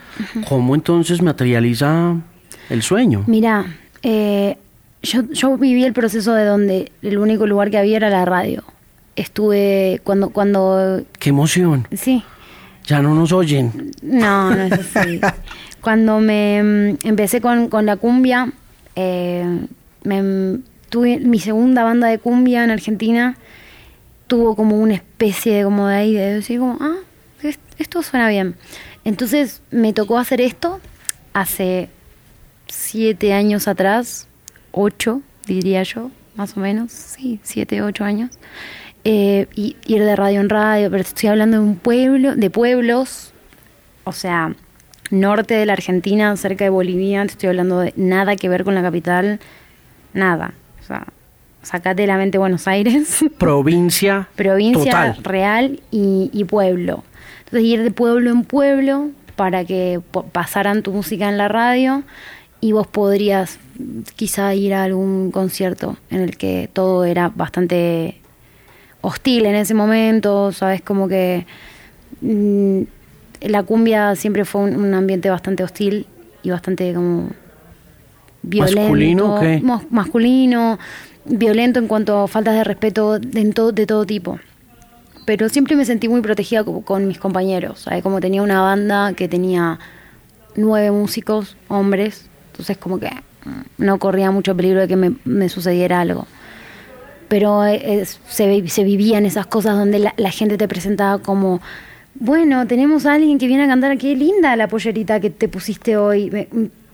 ¿cómo 0.49 0.75
entonces 0.75 1.21
materializa 1.21 2.17
el 2.71 2.83
sueño? 2.83 3.25
Mira, 3.27 3.67
eh, 4.03 4.57
yo, 5.03 5.23
yo 5.33 5.59
viví 5.59 5.85
el 5.85 5.93
proceso 5.93 6.33
de 6.33 6.45
donde 6.45 6.93
el 7.03 7.19
único 7.19 7.47
lugar 7.47 7.71
que 7.71 7.79
había 7.79 7.99
era 7.99 8.09
la 8.09 8.25
radio. 8.25 8.65
Estuve 9.17 10.01
cuando... 10.03 10.31
cuando 10.31 11.03
¡Qué 11.19 11.29
emoción! 11.29 11.87
Sí. 11.93 12.25
Ya 12.87 13.03
no 13.03 13.15
nos 13.15 13.33
oyen. 13.33 13.93
No, 14.03 14.55
no 14.55 14.63
es 14.63 14.73
así. 14.73 15.21
cuando 15.81 16.21
me 16.21 16.63
mm, 16.63 17.07
empecé 17.07 17.41
con, 17.41 17.69
con 17.69 17.87
la 17.87 17.97
cumbia, 17.97 18.53
eh, 18.97 19.67
me, 20.03 20.61
tuve 20.89 21.19
mi 21.21 21.39
segunda 21.39 21.85
banda 21.85 22.09
de 22.09 22.19
cumbia 22.19 22.65
en 22.65 22.71
Argentina, 22.71 23.37
tuvo 24.27 24.55
como 24.57 24.79
una 24.79 24.95
especie 24.95 25.55
de 25.55 25.65
como 25.65 25.89
de 25.89 25.97
ahí, 25.97 26.15
de 26.15 26.35
decir 26.35 26.59
como, 26.59 26.77
ah, 26.81 26.97
esto 27.79 28.03
suena 28.03 28.29
bien. 28.29 28.57
Entonces 29.05 29.63
me 29.71 29.93
tocó 29.93 30.19
hacer 30.19 30.41
esto 30.41 30.81
hace 31.33 31.89
siete 32.67 33.33
años 33.33 33.67
atrás, 33.69 34.29
ocho, 34.73 35.23
diría 35.47 35.83
yo, 35.83 36.11
más 36.35 36.57
o 36.57 36.61
menos, 36.61 36.93
sí, 36.93 37.41
siete, 37.43 37.83
ocho 37.83 38.05
años. 38.05 38.31
Eh, 39.05 39.47
y 39.55 39.77
ir 39.87 40.05
de 40.05 40.15
radio 40.15 40.41
en 40.41 40.51
radio, 40.51 40.91
pero 40.91 41.03
estoy 41.03 41.31
hablando 41.31 41.57
de 41.57 41.63
un 41.63 41.77
pueblo, 41.77 42.37
de 42.37 42.51
pueblos, 42.51 43.33
o 44.05 44.13
sea, 44.13 44.55
norte 45.11 45.55
de 45.55 45.67
la 45.67 45.73
Argentina, 45.73 46.37
cerca 46.37 46.65
de 46.65 46.71
Bolivia, 46.71 47.23
te 47.23 47.33
estoy 47.33 47.49
hablando 47.49 47.81
de 47.81 47.95
nada 47.97 48.37
que 48.37 48.49
ver 48.49 48.65
con 48.65 48.75
la 48.75 48.83
capital, 48.83 49.41
nada. 50.13 50.53
O 50.81 50.87
sea, 50.87 51.07
sacate 51.63 52.03
de 52.03 52.09
la 52.09 52.17
mente 52.17 52.39
Buenos 52.39 52.69
Aires. 52.69 53.25
Provincia. 53.39 54.29
Provincia 54.37 55.17
real 55.23 55.81
y, 55.91 56.45
pueblo. 56.45 57.05
Entonces 57.45 57.63
ir 57.63 57.83
de 57.83 57.91
pueblo 57.91 58.31
en 58.31 58.45
pueblo 58.45 59.11
para 59.37 59.65
que 59.65 60.01
pasaran 60.33 60.83
tu 60.83 60.93
música 60.93 61.29
en 61.29 61.39
la 61.39 61.49
radio 61.49 62.03
y 62.61 62.73
vos 62.73 62.87
podrías 62.87 63.59
quizá 64.15 64.55
ir 64.55 64.75
a 64.75 64.85
algún 64.85 65.31
concierto 65.31 65.97
en 66.11 66.21
el 66.21 66.37
que 66.37 66.69
todo 66.71 67.05
era 67.07 67.31
bastante 67.35 68.20
hostil 69.01 69.47
en 69.47 69.55
ese 69.55 69.75
momento, 69.75 70.53
sabes 70.53 70.83
como 70.83 71.09
que 71.09 71.47
mm, 72.21 72.83
la 73.43 73.63
cumbia 73.63 74.15
siempre 74.17 74.45
fue 74.45 74.63
un, 74.63 74.95
ambiente 74.95 75.31
bastante 75.31 75.63
hostil 75.65 76.07
y 76.43 76.51
bastante 76.51 76.93
como 76.95 77.31
violento, 78.43 78.81
masculino, 78.81 79.83
masculino, 79.91 80.79
violento 81.25 81.79
en 81.79 81.87
cuanto 81.87 82.19
a 82.21 82.29
faltas 82.29 82.55
de 82.55 82.65
respeto 82.65 83.19
de, 83.19 83.53
todo, 83.53 83.73
de 83.73 83.87
todo 83.87 84.05
tipo. 84.07 84.39
Pero 85.25 85.49
siempre 85.49 85.77
me 85.77 85.85
sentí 85.85 86.09
muy 86.09 86.23
protegida 86.23 86.65
con, 86.65 87.07
mis 87.07 87.19
compañeros, 87.19 87.81
¿sabes? 87.81 88.03
como 88.03 88.21
tenía 88.21 88.43
una 88.43 88.63
banda 88.63 89.13
que 89.13 89.29
tenía 89.29 89.79
nueve 90.57 90.91
músicos, 90.91 91.57
hombres, 91.69 92.29
entonces 92.51 92.77
como 92.79 92.99
que 92.99 93.11
no 93.79 93.99
corría 93.99 94.31
mucho 94.31 94.57
peligro 94.57 94.81
de 94.81 94.89
que 94.89 94.97
me, 94.97 95.49
sucediera 95.49 96.01
algo. 96.01 96.27
Pero 97.31 97.65
eh, 97.65 98.05
se, 98.05 98.69
se 98.69 98.85
vivían 98.85 99.25
esas 99.25 99.47
cosas 99.47 99.79
donde 99.79 100.13
la 100.15 100.31
gente 100.31 100.59
te 100.59 100.69
presentaba 100.69 101.23
como 101.23 101.63
bueno, 102.15 102.67
tenemos 102.67 103.07
a 103.07 103.15
alguien 103.15 103.39
que 103.39 103.47
viene 103.47 103.65
a 103.65 103.67
cantar, 103.67 103.97
qué 103.97 104.15
linda 104.15 104.55
la 104.55 104.69
pollerita 104.69 105.21
que 105.21 105.31
te 105.31 105.49
pusiste 105.49 105.97
hoy. 105.97 106.49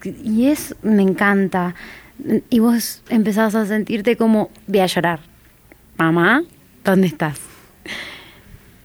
y 0.04 0.46
es, 0.46 0.74
me 0.82 1.02
encanta. 1.02 1.74
Y 2.48 2.60
vos 2.60 3.02
empezás 3.08 3.54
a 3.54 3.66
sentirte 3.66 4.16
como, 4.16 4.50
voy 4.66 4.80
a 4.80 4.86
llorar. 4.86 5.20
Mamá, 5.98 6.42
¿dónde 6.84 7.08
estás? 7.08 7.40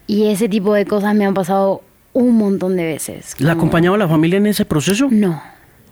Y 0.08 0.28
ese 0.28 0.50
tipo 0.50 0.74
de 0.74 0.86
cosas 0.86 1.14
me 1.16 1.26
han 1.26 1.34
pasado 1.34 1.84
un 2.14 2.36
montón 2.38 2.76
de 2.76 2.86
veces. 2.86 3.36
¿La 3.40 3.54
acompañaba 3.54 3.98
la 3.98 4.08
familia 4.08 4.38
en 4.38 4.48
ese 4.48 4.66
proceso? 4.66 5.10
No, 5.12 5.42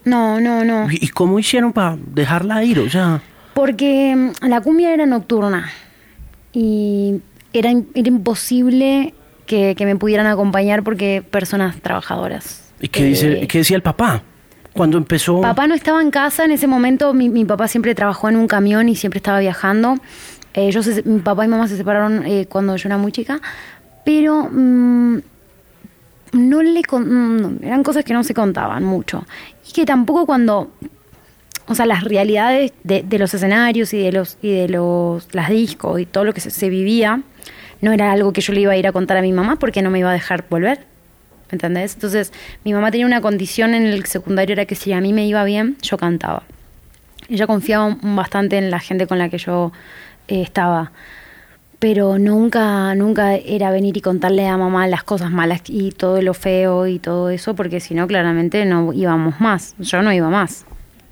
no, 0.03 0.41
no, 0.41 0.65
no. 0.65 0.87
¿Y 0.89 1.09
cómo 1.09 1.39
hicieron 1.39 1.73
para 1.73 1.97
dejarla 2.13 2.63
ir? 2.63 2.79
O 2.79 2.89
sea... 2.89 3.21
Porque 3.59 4.15
mm, 4.15 4.47
la 4.47 4.61
cumbia 4.61 4.93
era 4.93 5.05
nocturna 5.05 5.69
y 6.53 7.21
era, 7.51 7.71
era 7.93 8.07
imposible 8.07 9.13
que, 9.45 9.75
me 9.79 9.97
pudieran 9.97 10.27
acompañar 10.27 10.81
porque 10.81 11.21
personas 11.29 11.75
trabajadas. 11.81 12.71
¿Y 12.79 12.87
qué, 12.87 13.03
dice, 13.03 13.43
eh, 13.43 13.47
qué 13.47 13.57
decía 13.57 13.75
el 13.75 13.83
papá? 13.83 14.23
Cuando 14.71 14.97
empezó... 14.97 15.41
Papá 15.41 15.67
no 15.67 15.75
estaba 15.75 16.01
en 16.01 16.09
casa 16.09 16.45
en 16.45 16.51
ese 16.51 16.67
momento, 16.67 17.13
mi, 17.13 17.43
papá 17.43 17.67
siempre 17.67 17.93
trabajó 17.95 18.29
en 18.29 18.37
un 18.37 18.47
camión 18.47 18.87
y 18.87 18.95
siempre 18.95 19.17
estaba 19.17 19.39
viajando. 19.39 19.97
Eh, 20.53 20.71
mi 21.03 21.19
papá 21.19 21.43
y 21.43 21.49
mamá 21.49 21.67
se 21.67 21.75
separaron 21.75 22.25
eh, 22.25 22.45
cuando 22.47 22.77
yo 22.77 22.87
era 22.87 22.97
muy 22.97 23.11
chica, 23.11 23.41
pero 24.05 24.47
mm, 24.49 25.17
no 26.31 26.61
le 26.63 26.81
mm, 26.81 27.63
eran 27.63 27.83
cosas 27.83 28.05
que 28.05 28.13
no 28.13 28.23
se 28.23 28.33
contaban 28.33 28.85
mucho. 28.85 29.25
Y 29.67 29.73
que 29.73 29.85
tampoco 29.85 30.25
cuando 30.25 30.71
o 31.69 31.75
sea, 31.75 31.85
las 31.85 32.03
realidades 32.03 32.73
de, 32.83 33.05
los 33.19 33.31
escenarios 33.33 33.93
y 33.93 34.01
de 34.01 34.11
los 34.11 34.37
y 34.41 34.51
de 34.51 34.69
los 34.69 35.33
las 35.33 35.49
discos 35.49 35.99
y 36.01 36.07
todo 36.07 36.23
lo 36.25 36.33
que 36.33 36.41
se 36.41 36.69
vivía 36.69 37.21
no 37.81 37.91
era 37.91 38.11
algo 38.11 38.33
que 38.33 38.41
yo 38.41 38.53
le 38.53 38.61
iba 38.61 38.73
a 38.73 38.77
ir 38.77 38.87
a 38.87 38.91
contar 38.91 39.17
a 39.17 39.21
mi 39.21 39.31
mamá 39.31 39.57
porque 39.57 39.83
no 39.83 39.91
me 39.91 39.99
iba 39.99 40.09
a 40.09 40.13
dejar 40.13 40.45
volver. 40.49 40.79
¿Me 41.51 41.55
entendés? 41.55 41.93
Entonces, 41.93 42.33
mi 42.63 42.73
mamá 42.73 42.91
tenía 42.91 43.05
una 43.05 43.21
condición 43.21 43.73
en 43.73 43.85
el 43.85 44.05
secundario, 44.05 44.53
era 44.53 44.65
que 44.65 44.75
si 44.75 44.93
a 44.93 45.01
mí 45.01 45.13
me 45.13 45.25
iba 45.25 45.43
bien, 45.43 45.77
yo 45.81 45.97
cantaba. 45.97 46.43
Ella 47.27 47.47
confiaba 47.47 47.97
bastante 48.01 48.57
en 48.57 48.71
la 48.71 48.79
gente 48.79 49.07
con 49.07 49.17
la 49.19 49.29
que 49.29 49.37
yo 49.37 49.71
eh, 50.27 50.41
estaba. 50.41 50.91
Pero 51.77 52.19
nunca, 52.19 52.93
nunca 52.95 53.35
era 53.35 53.71
venir 53.71 53.95
y 53.95 54.01
contarle 54.01 54.47
a 54.47 54.57
mamá 54.57 54.87
las 54.87 55.03
cosas 55.03 55.31
malas 55.31 55.61
y 55.67 55.91
todo 55.91 56.21
lo 56.21 56.33
feo 56.33 56.87
y 56.87 56.99
todo 56.99 57.29
eso, 57.29 57.55
porque 57.55 57.79
si 57.79 57.93
no, 57.93 58.07
claramente 58.07 58.65
no 58.65 58.91
íbamos 58.91 59.39
más. 59.39 59.75
Yo 59.79 60.01
no 60.01 60.11
iba 60.11 60.29
más. 60.29 60.65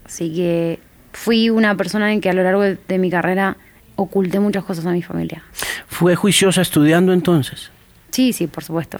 Así 0.07 0.33
que 0.33 0.79
fui 1.11 1.49
una 1.49 1.75
persona 1.75 2.11
en 2.13 2.21
que 2.21 2.29
a 2.29 2.33
lo 2.33 2.43
largo 2.43 2.63
de 2.63 2.97
mi 2.97 3.11
carrera 3.11 3.57
oculté 3.95 4.39
muchas 4.39 4.63
cosas 4.63 4.85
a 4.85 4.91
mi 4.91 5.03
familia. 5.03 5.43
¿Fue 5.87 6.15
juiciosa 6.15 6.61
estudiando 6.61 7.11
entonces? 7.11 7.71
Sí, 8.11 8.31
sí, 8.31 8.47
por 8.47 8.63
supuesto. 8.63 8.99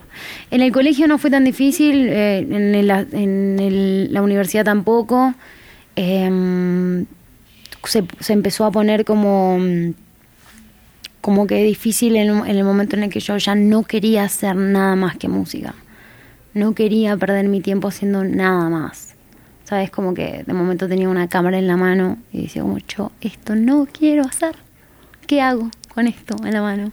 En 0.51 0.61
el 0.61 0.71
colegio 0.71 1.07
no 1.07 1.17
fue 1.17 1.31
tan 1.31 1.45
difícil, 1.45 2.09
eh, 2.09 2.39
en, 2.39 2.87
la 4.13 4.21
universidad 4.21 4.65
tampoco. 4.65 5.33
Em, 5.95 7.05
se, 7.85 8.03
empezó 8.27 8.65
a 8.65 8.71
poner 8.71 9.05
como, 9.05 9.57
como 11.21 11.47
que 11.47 11.63
difícil 11.63 12.15
en, 12.17 12.29
en 12.29 12.57
el 12.57 12.63
momento 12.63 12.95
en 12.95 13.03
el 13.03 13.09
que 13.09 13.19
yo 13.19 13.37
ya 13.37 13.55
no 13.55 13.83
quería 13.83 14.23
hacer 14.23 14.55
nada 14.55 14.95
más 14.95 15.17
que 15.17 15.29
música. 15.29 15.73
No 16.53 16.73
quería 16.73 17.15
perder 17.15 17.47
mi 17.47 17.61
tiempo 17.61 17.87
haciendo 17.87 18.23
nada 18.23 18.69
más. 18.69 19.16
¿Sabes? 19.67 19.91
Como 19.91 20.13
que 20.13 20.43
de 20.45 20.53
momento 20.53 20.87
tenía 20.87 21.09
una 21.09 21.27
cámara 21.27 21.57
en 21.57 21.67
la 21.67 21.75
mano 21.75 22.17
y 22.31 22.43
decía 22.43 22.61
como 22.61 22.77
yo 22.77 23.11
esto 23.19 23.55
no 23.55 23.85
quiero 23.91 24.23
hacer. 24.23 24.55
¿qué 25.27 25.41
hago 25.41 25.69
con 25.93 26.07
esto 26.07 26.35
en 26.43 26.53
la 26.53 26.61
mano? 26.61 26.91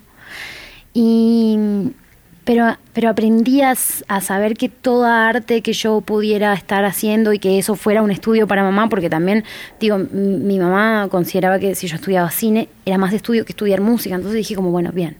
Y, 0.92 1.56
pero, 2.44 2.76
pero 2.92 3.08
aprendí 3.08 3.62
a, 3.62 3.74
saber 3.74 4.54
que 4.54 4.68
toda 4.68 5.28
arte 5.28 5.62
que 5.62 5.72
yo 5.72 6.02
pudiera 6.02 6.52
estar 6.52 6.84
haciendo 6.84 7.32
y 7.32 7.38
que 7.38 7.58
eso 7.58 7.76
fuera 7.76 8.02
un 8.02 8.10
estudio 8.10 8.46
para 8.46 8.62
mamá, 8.62 8.88
porque 8.88 9.08
también, 9.08 9.44
digo, 9.80 9.98
mi 9.98 10.58
mamá 10.58 11.08
consideraba 11.10 11.58
que 11.58 11.74
si 11.74 11.86
yo 11.86 11.96
estudiaba 11.96 12.30
cine 12.30 12.68
era 12.84 12.98
más 12.98 13.14
estudio 13.14 13.44
que 13.44 13.52
estudiar 13.52 13.80
música, 13.80 14.14
entonces 14.16 14.38
dije 14.38 14.54
como, 14.54 14.70
bueno, 14.70 14.92
bien. 14.92 15.16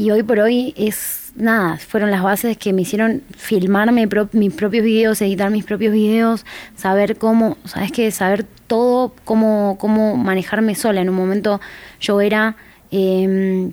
Y 0.00 0.10
hoy 0.10 0.22
por 0.22 0.38
hoy 0.38 0.72
es 0.78 1.30
nada, 1.36 1.76
fueron 1.76 2.10
las 2.10 2.22
bases 2.22 2.56
que 2.56 2.72
me 2.72 2.80
hicieron 2.80 3.20
filmarme 3.36 4.08
mis 4.32 4.54
propios 4.54 4.82
videos, 4.82 5.20
editar 5.20 5.50
mis 5.50 5.66
propios 5.66 5.92
videos, 5.92 6.46
saber 6.74 7.18
cómo, 7.18 7.58
sabes 7.66 7.92
que 7.92 8.10
saber 8.10 8.46
todo, 8.66 9.12
cómo, 9.24 9.76
cómo 9.78 10.16
manejarme 10.16 10.74
sola. 10.74 11.02
En 11.02 11.10
un 11.10 11.16
momento 11.16 11.60
yo 12.00 12.22
era 12.22 12.56
em, 12.90 13.72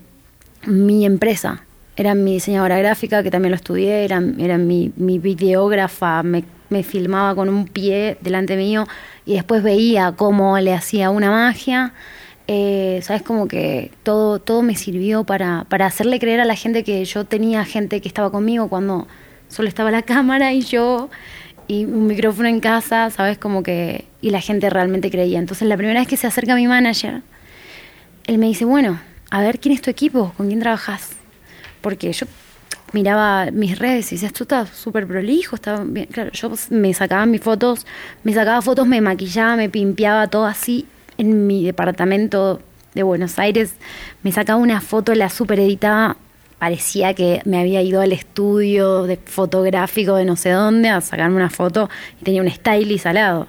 mi 0.66 1.06
empresa, 1.06 1.64
era 1.96 2.14
mi 2.14 2.34
diseñadora 2.34 2.78
gráfica, 2.78 3.24
que 3.24 3.32
también 3.32 3.52
lo 3.52 3.56
estudié, 3.56 4.04
era, 4.04 4.22
era 4.38 4.58
mi, 4.58 4.92
mi 4.98 5.20
videógrafa, 5.20 6.24
me, 6.24 6.44
me 6.68 6.84
filmaba 6.84 7.36
con 7.36 7.48
un 7.48 7.70
pie 7.70 8.18
delante 8.20 8.58
mío 8.58 8.86
y 9.26 9.36
después 9.36 9.64
veía 9.64 10.12
cómo 10.12 10.60
le 10.60 10.74
hacía 10.74 11.10
una 11.10 11.32
magia 11.32 11.94
eh, 12.48 13.02
sabes 13.04 13.24
como 13.24 13.48
que 13.50 13.92
todo, 14.04 14.40
todo 14.40 14.62
me 14.62 14.76
sirvió 14.76 15.26
para, 15.26 15.66
para 15.68 15.86
hacerle 15.86 16.18
creer 16.18 16.40
a 16.40 16.46
la 16.46 16.56
gente 16.56 16.86
que 16.86 17.04
yo 17.04 17.26
tenía 17.26 17.66
gente 17.66 18.00
que 18.00 18.08
estaba 18.08 18.32
conmigo 18.32 18.70
cuando 18.70 19.08
solo 19.50 19.68
estaba 19.68 19.92
la 19.92 20.02
cámara 20.04 20.54
y 20.54 20.62
yo 20.62 21.10
y 21.68 21.84
un 21.84 22.08
micrófono 22.08 22.48
en 22.48 22.62
casa, 22.62 23.10
sabes 23.10 23.38
como 23.38 23.64
que 23.64 24.06
y 24.22 24.30
la 24.30 24.40
gente 24.40 24.70
realmente 24.70 25.12
creía. 25.12 25.40
Entonces 25.40 25.68
la 25.68 25.76
primera 25.76 26.00
vez 26.00 26.08
que 26.08 26.16
se 26.16 26.26
acerca 26.26 26.56
mi 26.56 26.68
manager, 26.68 27.22
él 28.26 28.38
me 28.38 28.46
dice, 28.46 28.64
bueno, 28.64 29.00
a 29.30 29.42
ver 29.42 29.60
quién 29.60 29.76
es 29.76 29.82
tu 29.82 29.90
equipo, 29.90 30.32
con 30.38 30.48
quién 30.48 30.62
trabajas, 30.62 31.12
porque 31.82 32.14
yo 32.14 32.28
miraba 32.94 33.52
mis 33.52 33.78
redes 33.78 34.10
y 34.14 34.16
decía, 34.16 34.30
esto 34.30 34.46
está 34.46 34.66
súper 34.68 35.06
prolijo, 35.06 35.56
estaba 35.58 35.84
bien. 35.84 36.06
Claro, 36.06 36.32
yo 36.32 36.50
me 36.70 36.94
sacaba 36.94 37.26
mis 37.26 37.42
fotos, 37.42 37.86
me 38.24 38.34
sacaba 38.34 38.62
fotos, 38.62 38.88
me 38.88 39.02
maquillaba, 39.02 39.58
me 39.58 39.70
pimpeaba 39.70 40.28
todo 40.28 40.46
así 40.46 40.86
en 41.18 41.48
mi 41.48 41.66
departamento 41.66 42.62
de 42.94 43.04
Buenos 43.04 43.38
Aires, 43.40 43.76
me 44.24 44.32
sacaba 44.32 44.60
una 44.60 44.82
foto, 44.82 45.14
la 45.14 45.30
super 45.30 45.60
editaba, 45.60 46.18
parecía 46.60 47.14
que 47.14 47.42
me 47.46 47.60
había 47.60 47.82
ido 47.82 48.02
al 48.02 48.12
estudio 48.12 49.04
de 49.04 49.18
fotográfico 49.18 50.16
de 50.16 50.26
no 50.26 50.36
sé 50.36 50.50
dónde 50.50 50.90
a 50.90 51.02
sacarme 51.02 51.36
una 51.36 51.50
foto 51.50 51.90
y 52.20 52.24
tenía 52.24 52.42
un 52.42 52.50
stylist 52.50 53.06
al 53.06 53.16
lado, 53.16 53.48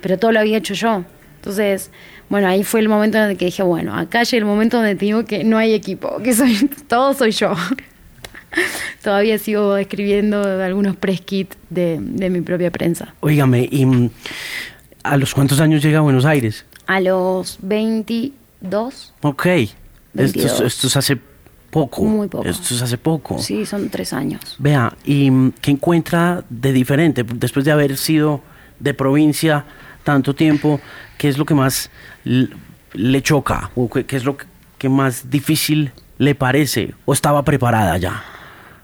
pero 0.00 0.18
todo 0.18 0.32
lo 0.32 0.40
había 0.40 0.58
hecho 0.58 0.74
yo. 0.74 1.04
Entonces, 1.36 1.90
bueno, 2.28 2.48
ahí 2.48 2.64
fue 2.64 2.80
el 2.80 2.88
momento 2.88 3.16
en 3.16 3.30
el 3.30 3.36
que 3.38 3.46
dije, 3.46 3.62
bueno, 3.62 3.96
acá 3.96 4.22
llega 4.24 4.38
el 4.38 4.44
momento 4.44 4.76
donde 4.76 4.94
te 4.94 5.06
digo 5.06 5.24
que 5.24 5.42
no 5.42 5.56
hay 5.56 5.72
equipo, 5.72 6.18
que 6.22 6.34
soy 6.34 6.68
todo 6.88 7.14
soy 7.14 7.30
yo. 7.30 7.54
Todavía 9.02 9.38
sigo 9.38 9.76
escribiendo 9.76 10.42
algunos 10.62 10.96
press 10.96 11.20
kits 11.22 11.56
de, 11.70 11.98
de 12.00 12.28
mi 12.28 12.42
propia 12.42 12.70
prensa. 12.70 13.14
Óigame, 13.20 13.68
¿y 13.70 13.86
mm, 13.86 14.10
a 15.04 15.16
los 15.16 15.32
cuántos 15.34 15.60
años 15.60 15.82
llega 15.82 15.98
a 15.98 16.02
Buenos 16.02 16.26
Aires? 16.26 16.66
A 16.90 16.98
los 17.00 17.58
22. 17.62 19.14
Ok. 19.22 19.46
Esto, 19.46 19.76
22. 20.14 20.52
es- 20.52 20.60
esto 20.60 20.86
es 20.88 20.96
hace 20.96 21.18
poco. 21.70 22.02
Muy 22.04 22.26
poco. 22.28 22.48
Esto 22.48 22.74
es 22.74 22.82
hace 22.82 22.98
poco. 22.98 23.38
Sí, 23.38 23.64
son 23.64 23.88
tres 23.90 24.12
años. 24.12 24.40
Vea, 24.58 24.92
¿y 25.04 25.50
qué 25.60 25.70
encuentra 25.70 26.42
de 26.50 26.72
diferente 26.72 27.22
después 27.24 27.64
de 27.64 27.70
haber 27.72 27.96
sido 27.96 28.40
de 28.80 28.92
provincia 28.94 29.64
tanto 30.02 30.34
tiempo? 30.34 30.80
¿Qué 31.16 31.28
es 31.28 31.38
lo 31.38 31.44
que 31.44 31.54
más 31.54 31.90
le 32.24 33.22
choca? 33.22 33.70
¿O 33.76 33.88
qué, 33.88 34.04
qué 34.04 34.16
es 34.16 34.24
lo 34.24 34.36
que- 34.78 34.88
más 34.88 35.30
difícil 35.30 35.92
le 36.18 36.34
parece? 36.34 36.94
¿O 37.04 37.12
estaba 37.12 37.44
preparada 37.44 37.96
ya? 37.98 38.24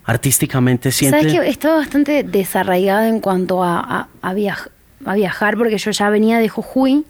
Artísticamente 0.04 0.92
siente... 0.92 1.18
Sabes 1.18 1.32
que 1.40 1.48
estaba 1.48 1.76
bastante 1.78 2.22
desarraigada 2.22 3.08
en 3.08 3.18
cuanto 3.20 3.64
a, 3.64 3.80
a- 3.80 4.08
a 4.22 4.34
viaj- 4.34 4.68
a 5.04 5.14
viajar, 5.14 5.56
porque 5.56 5.78
yo 5.78 5.90
ya 5.90 6.08
venía 6.10 6.38
de 6.38 6.48
Jujuy, 6.48 7.04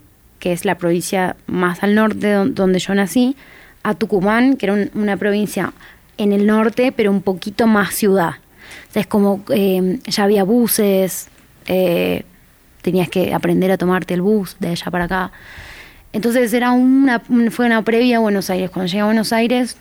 que 0.47 0.53
es 0.53 0.65
la 0.65 0.77
provincia 0.79 1.35
más 1.49 1.83
al 1.83 1.97
norte 1.97 2.31
don- 2.31 2.55
donde 2.55 2.79
yo 2.79 2.95
nací, 2.95 3.35
a 3.83 3.95
Tucumán, 3.95 4.57
que 4.57 4.67
era 4.67 4.75
un- 4.75 4.91
una 4.95 5.17
provincia 5.17 5.73
en 6.19 6.33
el 6.33 6.47
norte, 6.47 6.93
pero 6.93 7.11
un 7.11 7.21
poquito 7.21 7.67
más 7.67 7.93
ciudad. 7.95 8.35
Es 8.95 9.09
como 9.09 9.43
eh, 9.51 9.99
ya 10.07 10.23
había 10.23 10.45
buses, 10.45 11.27
eh, 11.67 12.23
tenías 12.81 13.09
que 13.09 13.35
aprender 13.35 13.73
a 13.73 13.77
tomarte 13.77 14.15
el 14.15 14.23
bus 14.23 14.55
de 14.61 14.69
allá 14.69 14.89
para 14.93 15.05
acá. 15.07 15.33
Entonces 16.13 16.53
era 16.53 16.71
una, 16.71 17.21
un- 17.29 17.51
fue 17.51 17.67
una 17.67 17.83
previa 17.83 18.19
a 18.19 18.21
Buenos 18.21 18.49
Aires. 18.49 18.71
Cuando 18.71 18.87
llegué 18.87 19.01
a 19.01 19.07
Buenos 19.07 19.33
Aires, 19.33 19.77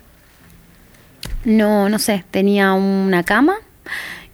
no, 1.43 1.89
no 1.89 1.99
sé, 1.99 2.23
tenía 2.32 2.73
una 2.73 3.21
cama 3.21 3.54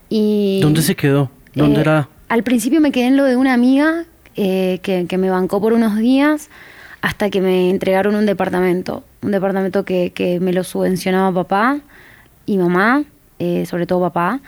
y... 0.07 0.59
¿Dónde 0.61 0.81
se 0.81 0.95
quedó? 0.95 1.29
¿Dónde 1.53 1.79
eh, 1.79 1.81
era? 1.81 2.07
Al 2.29 2.43
principio 2.43 2.79
me 2.79 2.93
quedé 2.93 3.07
en 3.07 3.17
lo 3.17 3.25
de 3.25 3.35
una 3.35 3.53
amiga 3.53 4.05
eh, 4.35 4.79
que, 4.83 5.05
que 5.07 5.17
me 5.17 5.29
bancó 5.29 5.59
por 5.61 5.73
unos 5.73 5.97
días 5.97 6.49
hasta 7.01 7.29
que 7.29 7.41
me 7.41 7.69
entregaron 7.69 8.15
un 8.15 8.25
departamento. 8.25 9.03
Un 9.21 9.31
departamento 9.31 9.85
que, 9.85 10.11
que 10.13 10.39
me 10.39 10.53
lo 10.53 10.63
subvencionaba 10.63 11.31
papá 11.43 11.79
y 12.45 12.57
mamá, 12.57 13.03
eh, 13.39 13.65
sobre 13.65 13.85
todo 13.87 14.01
papá, 14.01 14.39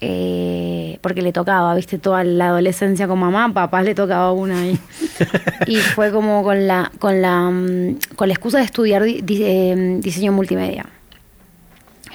eh, 0.00 0.98
porque 1.02 1.22
le 1.22 1.32
tocaba, 1.32 1.74
viste, 1.74 1.98
toda 1.98 2.22
la 2.24 2.48
adolescencia 2.48 3.08
con 3.08 3.18
mamá, 3.18 3.52
papá 3.52 3.82
le 3.82 3.94
tocaba 3.94 4.32
una 4.32 4.60
ahí. 4.62 4.78
y 5.66 5.76
fue 5.76 6.12
como 6.12 6.42
con 6.44 6.66
la, 6.68 6.90
con 6.98 7.20
la, 7.20 7.50
mm, 7.50 7.98
con 8.16 8.28
la 8.28 8.34
excusa 8.34 8.58
de 8.58 8.64
estudiar 8.64 9.02
di- 9.02 9.20
di- 9.22 9.42
eh, 9.44 9.96
diseño 10.00 10.32
multimedia. 10.32 10.86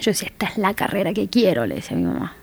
Yo 0.01 0.11
decía, 0.11 0.29
esta 0.29 0.47
es 0.47 0.57
la 0.57 0.73
carrera 0.73 1.13
que 1.13 1.27
quiero, 1.27 1.65
le 1.65 1.75
decía 1.75 1.95
a 1.95 1.99
mi 1.99 2.05
mamá. 2.05 2.35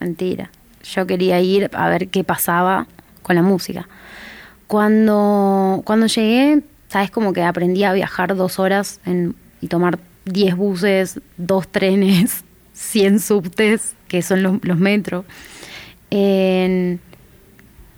Mentira. 0.00 0.50
Yo 0.94 1.06
quería 1.06 1.40
ir 1.40 1.70
a 1.72 1.88
ver 1.88 2.08
qué 2.08 2.24
pasaba 2.24 2.86
con 3.22 3.36
la 3.36 3.42
música. 3.42 3.88
Cuando, 4.70 5.82
cuando 5.84 6.06
llegué, 6.06 6.62
sabes 6.86 7.10
como 7.10 7.32
que 7.32 7.42
aprendí 7.42 7.82
a 7.82 7.92
viajar 7.92 8.36
dos 8.36 8.60
horas 8.60 9.00
en- 9.04 9.34
y 9.60 9.66
tomar 9.66 9.98
10 10.26 10.54
buses, 10.54 11.18
dos 11.36 11.66
trenes, 11.66 12.44
100 12.72 13.18
subtes, 13.18 13.94
que 14.06 14.22
son 14.22 14.44
los, 14.44 14.64
los 14.64 14.78
metros. 14.78 15.24
En- 16.10 17.00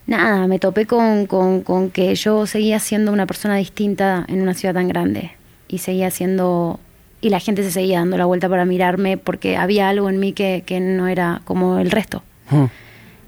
nada, 0.07 0.47
me 0.47 0.59
topé 0.59 0.87
con, 0.87 1.27
con- 1.27 1.61
con 1.61 1.91
que 1.91 2.15
yo 2.15 2.47
seguía 2.47 2.79
siendo 2.81 3.13
una 3.13 3.27
persona 3.27 3.57
distinta 3.57 4.25
en 4.27 4.41
una 4.41 4.55
ciudad 4.55 4.73
tan 4.73 4.89
grande. 4.89 5.33
Y 5.69 5.77
seguía 5.79 6.11
siendo. 6.11 6.81
Y 7.21 7.29
la 7.29 7.39
gente 7.39 7.63
se 7.65 7.71
seguía 7.71 7.99
dando 7.99 8.17
la 8.17 8.25
vuelta 8.25 8.49
para 8.49 8.65
mirarme 8.65 9.19
porque 9.19 9.59
había 9.59 9.91
algo 9.91 10.09
en 10.09 10.19
mí 10.19 10.33
que, 10.33 10.63
que 10.65 10.81
no 10.81 11.07
era 11.07 11.43
como 11.45 11.79
el 11.79 11.91
resto. 11.91 12.23
Mm. 12.51 12.65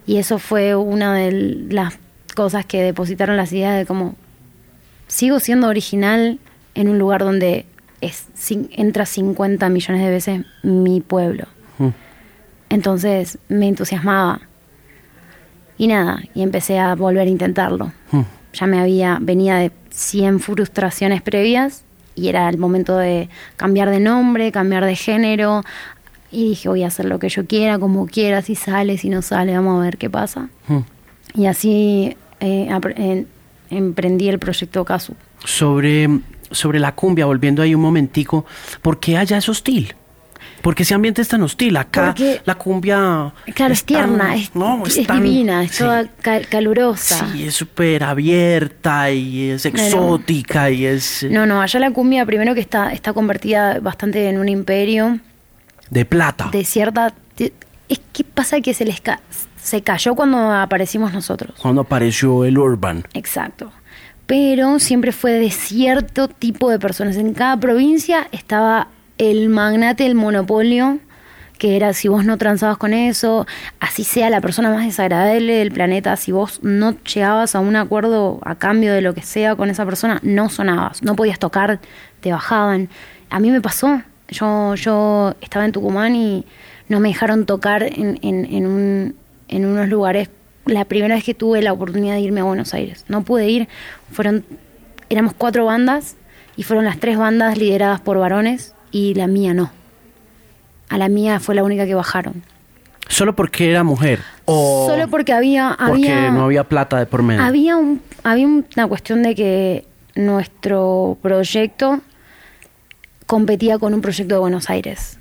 Y 0.07 0.17
eso 0.17 0.39
fue 0.39 0.75
una 0.77 1.15
de 1.15 1.31
las 1.71 1.99
cosas 2.35 2.64
que 2.66 2.83
depositaron 2.83 3.37
las 3.37 3.53
ideas 3.53 3.77
de 3.77 3.87
cómo 3.87 4.14
sigo 5.09 5.40
siendo 5.40 5.68
original 5.68 6.38
en 6.75 6.88
un 6.88 6.99
lugar 6.99 7.20
donde 7.23 7.66
es, 8.01 8.27
cin- 8.37 8.68
entra 8.73 9.07
50 9.07 9.68
millones 9.68 10.03
de 10.03 10.11
veces 10.11 10.40
mi 10.62 11.01
pueblo. 11.01 11.44
Mm. 11.79 11.88
Entonces 12.70 13.38
me 13.49 13.68
entusiasmaba. 13.68 14.40
Y 15.77 15.88
nada, 15.88 16.20
y 16.35 16.42
empecé 16.42 16.79
a 16.79 16.94
volver 16.94 17.27
a 17.27 17.31
intentarlo. 17.31 17.92
Mm. 18.12 18.20
Ya 18.53 18.66
me 18.66 18.81
había, 18.81 19.18
venía 19.20 19.57
de 19.57 19.73
100 19.90 20.40
frustraciones 20.40 21.20
previas 21.23 21.83
y 22.14 22.29
era 22.29 22.49
el 22.49 22.59
momento 22.59 22.97
de 22.97 23.29
cambiar 23.57 23.90
de 23.90 23.99
nombre, 24.01 24.53
cambiar 24.53 24.85
de 24.85 24.94
género. 24.97 25.62
Y 26.31 26.51
dije, 26.51 26.68
voy 26.68 26.83
a 26.85 26.88
hacer 26.88 27.07
lo 27.07 27.18
que 27.18 27.29
yo 27.29 27.47
quiera, 27.47 27.79
como 27.79 28.07
quiera, 28.07 28.42
si 28.42 28.55
sale, 28.55 28.99
si 28.99 29.09
no 29.09 29.23
sale, 29.23 29.55
vamos 29.55 29.81
a 29.81 29.85
ver 29.85 29.99
qué 29.99 30.09
pasa. 30.11 30.49
Mm. 30.68 30.79
Y 31.37 31.47
así 31.47 32.16
eh, 32.45 32.69
en- 32.97 33.27
emprendí 33.71 34.29
el 34.29 34.39
proyecto 34.39 34.85
Casu. 34.85 35.15
Sobre, 35.45 36.09
sobre 36.51 36.79
la 36.79 36.95
cumbia, 36.95 37.27
volviendo 37.27 37.63
ahí 37.63 37.75
un 37.75 37.81
momentico, 37.81 38.45
¿por 38.83 39.01
qué 39.01 39.17
allá 39.17 39.37
es 39.39 39.49
hostil? 39.49 39.95
¿Por 40.63 40.75
qué 40.75 40.83
ese 40.83 40.95
ambiente 40.95 41.21
es 41.21 41.29
tan 41.29 41.43
hostil? 41.43 41.77
Acá 41.77 42.07
Porque- 42.07 42.41
la 42.47 42.55
cumbia... 42.55 43.33
Claro, 43.55 43.75
es, 43.75 43.85
tan- 43.85 43.87
tierna, 43.87 44.35
es, 44.35 44.55
no, 44.55 44.83
es 44.87 45.07
tan- 45.07 45.23
divina, 45.23 45.63
es 45.63 45.73
sí. 45.73 45.79
toda 45.85 46.07
ca- 46.23 46.41
calurosa. 46.41 47.29
Sí, 47.33 47.45
es 47.45 47.55
súper 47.55 48.03
abierta 48.03 49.11
y 49.11 49.51
es 49.51 49.67
exótica 49.67 50.71
y 50.71 50.87
es 50.87 51.23
eh, 51.25 51.29
No, 51.31 51.45
no, 51.45 51.61
allá 51.61 51.79
la 51.81 51.91
cumbia 51.91 52.25
primero 52.25 52.55
que 52.55 52.61
está, 52.61 52.93
está 52.93 53.13
convertida 53.13 53.79
bastante 53.81 54.27
en 54.29 54.39
un 54.39 54.49
imperio 54.49 55.19
de 55.91 56.05
plata. 56.07 56.49
de 56.51 56.65
cierta... 56.65 57.13
de- 57.37 57.53
es 57.91 58.01
que 58.15 58.25
pasa 58.25 58.61
que 58.63 58.73
se 58.73 58.87
les 58.87 59.01
se 59.64 59.81
cayó 59.81 60.14
cuando 60.14 60.53
aparecimos 60.53 61.14
nosotros. 61.14 61.55
Cuando 61.61 61.81
apareció 61.81 62.44
el 62.44 62.59
urban. 62.59 63.03
Exacto. 63.14 63.72
Pero 64.27 64.79
siempre 64.79 65.11
fue 65.11 65.33
de 65.33 65.50
cierto 65.50 66.29
tipo 66.29 66.68
de 66.68 66.79
personas. 66.79 67.16
En 67.16 67.33
cada 67.33 67.59
provincia 67.59 68.29
estaba 68.31 68.88
el 69.16 69.48
magnate, 69.48 70.05
el 70.05 70.16
monopolio, 70.16 70.98
que 71.59 71.77
era 71.77 71.94
si 71.94 72.09
vos 72.09 72.27
no 72.27 72.37
transabas 72.37 72.77
con 72.77 72.92
eso, 72.92 73.46
así 73.81 74.05
sea 74.05 74.29
la 74.29 74.42
persona 74.42 74.70
más 74.70 74.85
desagradable 74.85 75.55
del 75.55 75.72
planeta, 75.72 76.14
si 76.16 76.31
vos 76.31 76.61
no 76.62 76.94
llegabas 77.03 77.55
a 77.55 77.61
un 77.61 77.74
acuerdo 77.77 78.40
a 78.44 78.57
cambio 78.57 78.92
de 78.92 79.00
lo 79.00 79.14
que 79.14 79.22
sea 79.22 79.57
con 79.57 79.70
esa 79.70 79.87
persona, 79.87 80.20
no 80.22 80.50
sonabas, 80.50 81.03
no 81.03 81.16
podías 81.16 81.38
tocar, 81.38 81.81
te 82.20 82.33
bajaban. 82.33 82.90
A 83.31 83.40
mí 83.40 83.50
me 83.50 83.62
pasó. 83.62 84.03
Yo, 84.29 84.74
yo 84.74 85.35
estaba 85.40 85.64
en 85.64 85.72
Tucumán 85.72 86.17
y 86.17 86.44
no 86.88 87.00
me 87.00 87.08
dejaron 87.08 87.46
tocar 87.46 87.83
en, 87.83 88.19
en, 88.21 88.44
en, 88.44 88.67
un, 88.67 89.17
en 89.49 89.65
unos 89.67 89.88
lugares 89.88 90.31
la 90.67 90.85
primera 90.85 91.15
vez 91.15 91.25
que 91.25 91.35
tuve 91.35 91.63
la 91.63 91.73
oportunidad 91.73 92.15
de 92.15 92.21
irme 92.21 92.40
a 92.40 92.45
Buenos 92.45 92.75
Aires. 92.75 93.05
No 93.09 93.23
pude 93.23 93.49
ir, 93.49 93.69
fueron, 94.13 94.45
éramos 95.11 95.35
cuatro 95.37 95.67
bandas 95.67 96.17
y 96.57 96.63
fueron 96.63 96.85
las 96.85 96.99
tres 96.99 97.19
bandas 97.19 97.59
lideradas 97.59 98.01
por 98.01 98.19
varones 98.19 98.75
y 98.90 99.15
la 99.15 99.27
mía 99.27 99.55
no. 99.55 99.71
A 100.88 100.99
la 100.99 101.09
mía 101.09 101.40
fue 101.40 101.55
la 101.55 101.63
única 101.65 101.87
que 101.87 101.95
bajaron. 101.95 102.42
Solo 103.09 103.37
porque 103.37 103.71
era 103.71 103.85
mujer. 103.85 104.21
O 104.47 104.87
Solo 104.88 105.09
porque 105.09 105.33
había, 105.33 105.77
porque 105.79 106.11
había, 106.13 106.31
no 106.31 106.45
había 106.45 106.65
plata 106.65 106.99
de 106.99 107.07
por 107.07 107.23
medio. 107.23 107.42
había, 107.42 107.77
un, 107.77 108.01
había 108.23 108.47
una 108.47 108.87
cuestión 108.87 109.23
de 109.23 109.35
que 109.35 109.85
nuestro 110.15 111.19
proyecto 111.21 112.01
competía 113.27 113.79
con 113.79 113.95
un 113.95 114.01
proyecto 114.01 114.35
de 114.35 114.40
Buenos 114.40 114.71
Aires, 114.71 115.19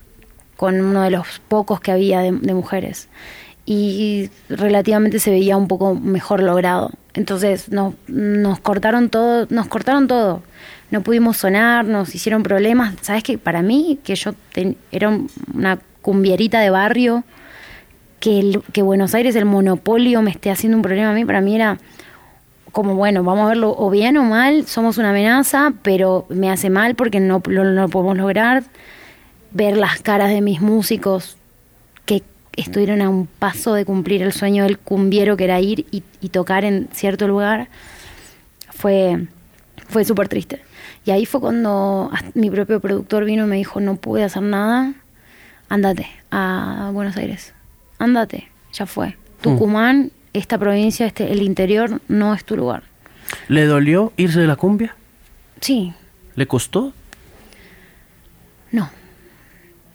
con 0.56 0.80
uno 0.82 1.02
de 1.02 1.10
los 1.12 1.42
pocos 1.48 1.82
que 1.82 1.92
había 1.92 2.20
de, 2.22 2.32
de 2.32 2.54
mujeres. 2.54 3.10
Y 3.66 4.30
relativamente 4.50 5.20
se 5.20 5.32
veía 5.32 5.58
un 5.58 5.68
poco 5.68 5.96
mejor 5.96 6.42
logrado. 6.42 6.92
Entonces 7.14 7.72
nos, 7.72 7.94
nos 8.08 8.60
cortaron 8.60 9.10
todo, 9.10 9.48
nos 9.50 9.68
cortaron 9.68 10.08
todo. 10.08 10.44
No 10.92 11.02
pudimos 11.02 11.38
sonar, 11.38 11.86
nos 11.86 12.14
hicieron 12.14 12.44
problemas. 12.44 12.96
¿Sabes 13.02 13.24
que 13.24 13.38
Para 13.38 13.62
mí, 13.62 14.00
que 14.04 14.16
yo 14.16 14.34
era 14.92 15.18
una 15.54 15.80
cumbierita 16.02 16.60
de 16.60 16.70
barrio, 16.70 17.24
que, 18.20 18.60
que 18.72 18.82
Buenos 18.82 19.16
Aires, 19.16 19.36
el 19.36 19.46
monopolio, 19.46 20.22
me 20.22 20.32
esté 20.32 20.52
haciendo 20.52 20.78
un 20.78 20.84
problema 20.84 21.12
a 21.12 21.14
mí, 21.14 21.26
para 21.26 21.42
mí 21.42 21.56
era 21.56 21.78
como, 22.74 22.96
bueno, 22.96 23.24
vamos 23.24 23.46
a 23.46 23.50
verlo 23.50 23.76
o 23.78 23.90
bien 23.90 24.18
o 24.18 24.24
mal, 24.24 24.66
somos 24.66 24.98
una 24.98 25.12
amenaza, 25.12 25.74
pero 25.84 26.26
me 26.30 26.50
hace 26.50 26.70
mal 26.70 26.96
porque 26.96 27.20
no 27.20 27.42
lo 27.46 27.90
podemos 27.90 28.18
lograr. 28.18 28.64
Ver 29.52 29.78
las 29.78 30.02
caras 30.02 30.30
de 30.30 30.42
mis 30.42 30.60
músicos 30.60 31.38
que 32.06 32.24
estuvieron 32.56 33.02
a 33.02 33.10
un 33.10 33.28
paso 33.28 33.74
de 33.74 33.86
cumplir 33.86 34.22
el 34.22 34.32
sueño 34.32 34.64
del 34.64 34.78
cumbiero 34.78 35.38
que 35.38 35.46
era 35.46 35.60
ir 35.60 35.86
y, 35.92 36.02
tocar 36.30 36.66
en 36.66 36.88
cierto 36.94 37.28
lugar, 37.28 37.68
fue, 38.72 39.28
fue 39.88 40.06
súper 40.06 40.28
triste. 40.28 40.62
Y 41.06 41.12
ahí 41.12 41.26
fue 41.26 41.42
cuando 41.42 42.12
mi 42.34 42.50
propio 42.50 42.80
productor 42.80 43.26
vino 43.26 43.46
y 43.46 43.48
me 43.48 43.56
dijo, 43.58 43.80
no 43.80 43.96
pude 43.96 44.24
hacer 44.24 44.44
nada, 44.44 44.94
andate 45.70 46.08
a 46.32 46.92
Buenos 46.94 47.18
Aires, 47.18 47.54
andate, 48.00 48.50
ya 48.72 48.86
fue. 48.86 49.18
Tucumán, 49.42 50.12
esta 50.32 50.58
provincia, 50.58 51.06
este, 51.06 51.32
el 51.32 51.42
interior, 51.42 52.02
no 52.08 52.34
es 52.34 52.46
tu 52.46 52.56
lugar. 52.56 52.84
¿Le 53.50 53.66
dolió 53.66 54.14
irse 54.16 54.40
de 54.40 54.48
la 54.48 54.56
cumbia? 54.56 54.96
Sí. 55.60 55.94
¿Le 56.36 56.48
costó? 56.48 56.94
No. 58.72 58.90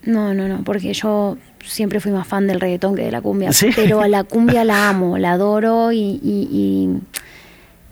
No, 0.03 0.35
no, 0.35 0.49
no, 0.49 0.63
porque 0.65 0.93
yo 0.93 1.39
siempre 1.69 2.01
fui 2.01 2.13
más 2.13 2.27
fan 2.27 2.47
del 2.47 2.61
reggaetón 2.61 2.95
que 2.97 3.03
de 3.03 3.11
la 3.11 3.21
cumbia. 3.21 3.51
Pero 3.77 4.01
a 4.01 4.09
la 4.09 4.25
cumbia 4.25 4.65
la 4.65 4.89
amo, 4.91 5.19
la 5.19 5.33
adoro 5.33 5.93
y, 5.93 6.19
y, 6.23 6.99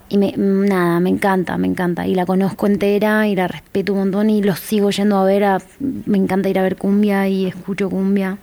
y, 0.09 0.18
me, 0.18 0.33
nada, 0.37 1.01
me 1.01 1.11
encanta, 1.11 1.57
me 1.59 1.66
encanta. 1.66 2.07
Y 2.07 2.14
la 2.14 2.27
conozco 2.27 2.66
entera 2.66 3.27
y 3.29 3.37
la 3.37 3.49
respeto 3.49 3.93
un 3.93 4.01
montón 4.01 4.31
y 4.31 4.43
los 4.43 4.59
sigo 4.59 4.91
yendo 4.91 5.18
a 5.18 5.24
ver. 5.24 5.45
A, 5.45 5.59
me 5.81 6.18
encanta 6.18 6.49
ir 6.49 6.59
a 6.59 6.62
ver 6.62 6.77
cumbia 6.77 7.29
y 7.29 7.47
escucho 7.47 7.91
cumbia. 7.91 8.39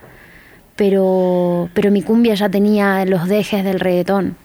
Pero, 0.75 1.69
pero 1.73 1.91
mi 1.91 2.01
cumbia 2.01 2.33
ya 2.33 2.49
tenía 2.49 3.05
los 3.05 3.27
dejes 3.27 3.63
del 3.63 3.79
reggaetón. 3.79 4.35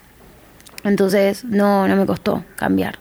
Entonces 0.84 1.44
no, 1.44 1.88
no 1.88 1.96
me 1.96 2.06
costó 2.06 2.44
cambiar. 2.56 2.98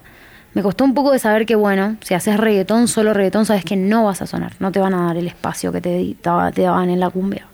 Me 0.57 0.63
costó 0.63 0.83
un 0.83 0.95
poco 0.95 1.11
de 1.11 1.19
saber 1.19 1.45
que, 1.45 1.53
bueno, 1.53 1.97
si 2.01 2.15
haces 2.15 2.35
reggaetón, 2.35 2.87
solo 2.87 3.13
reggaetón, 3.13 3.45
sabes 3.45 3.63
que 3.63 3.75
no 3.75 4.05
vas 4.05 4.23
a 4.23 4.25
sonar, 4.25 4.53
no 4.59 4.71
te 4.71 4.79
van 4.79 4.95
a 4.95 5.05
dar 5.05 5.15
el 5.15 5.27
espacio 5.27 5.71
que 5.71 5.81
te, 5.81 6.15
te 6.19 6.61
daban 6.63 6.89
en 6.89 6.99
la 6.99 7.11
cumbia. 7.11 7.45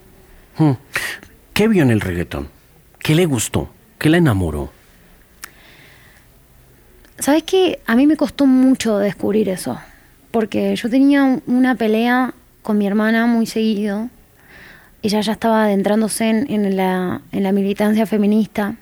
Hmm. 0.57 0.73
¿Qué 1.53 1.67
vio 1.67 1.83
en 1.83 1.91
el 1.91 2.01
reggaetón? 2.01 2.49
¿Qué 2.99 3.15
le 3.15 3.25
gustó? 3.25 3.69
¿Qué 3.97 4.09
le 4.09 4.17
enamoró? 4.17 4.71
¿Sabes 7.19 7.43
qué? 7.43 7.79
A 7.85 7.95
mí 7.95 8.07
me 8.07 8.17
costó 8.17 8.45
mucho 8.45 8.97
descubrir 8.97 9.49
eso, 9.49 9.79
porque 10.31 10.75
yo 10.75 10.89
tenía 10.89 11.39
una 11.45 11.75
pelea 11.75 12.33
con 12.61 12.77
mi 12.77 12.87
hermana 12.87 13.27
muy 13.27 13.45
seguido. 13.45 14.09
Ella 15.01 15.21
ya 15.21 15.33
estaba 15.33 15.65
adentrándose 15.65 16.29
en, 16.29 16.75
la, 16.75 17.21
en 17.31 17.43
la 17.43 17.51
militancia 17.51 18.05
feminista 18.05 18.75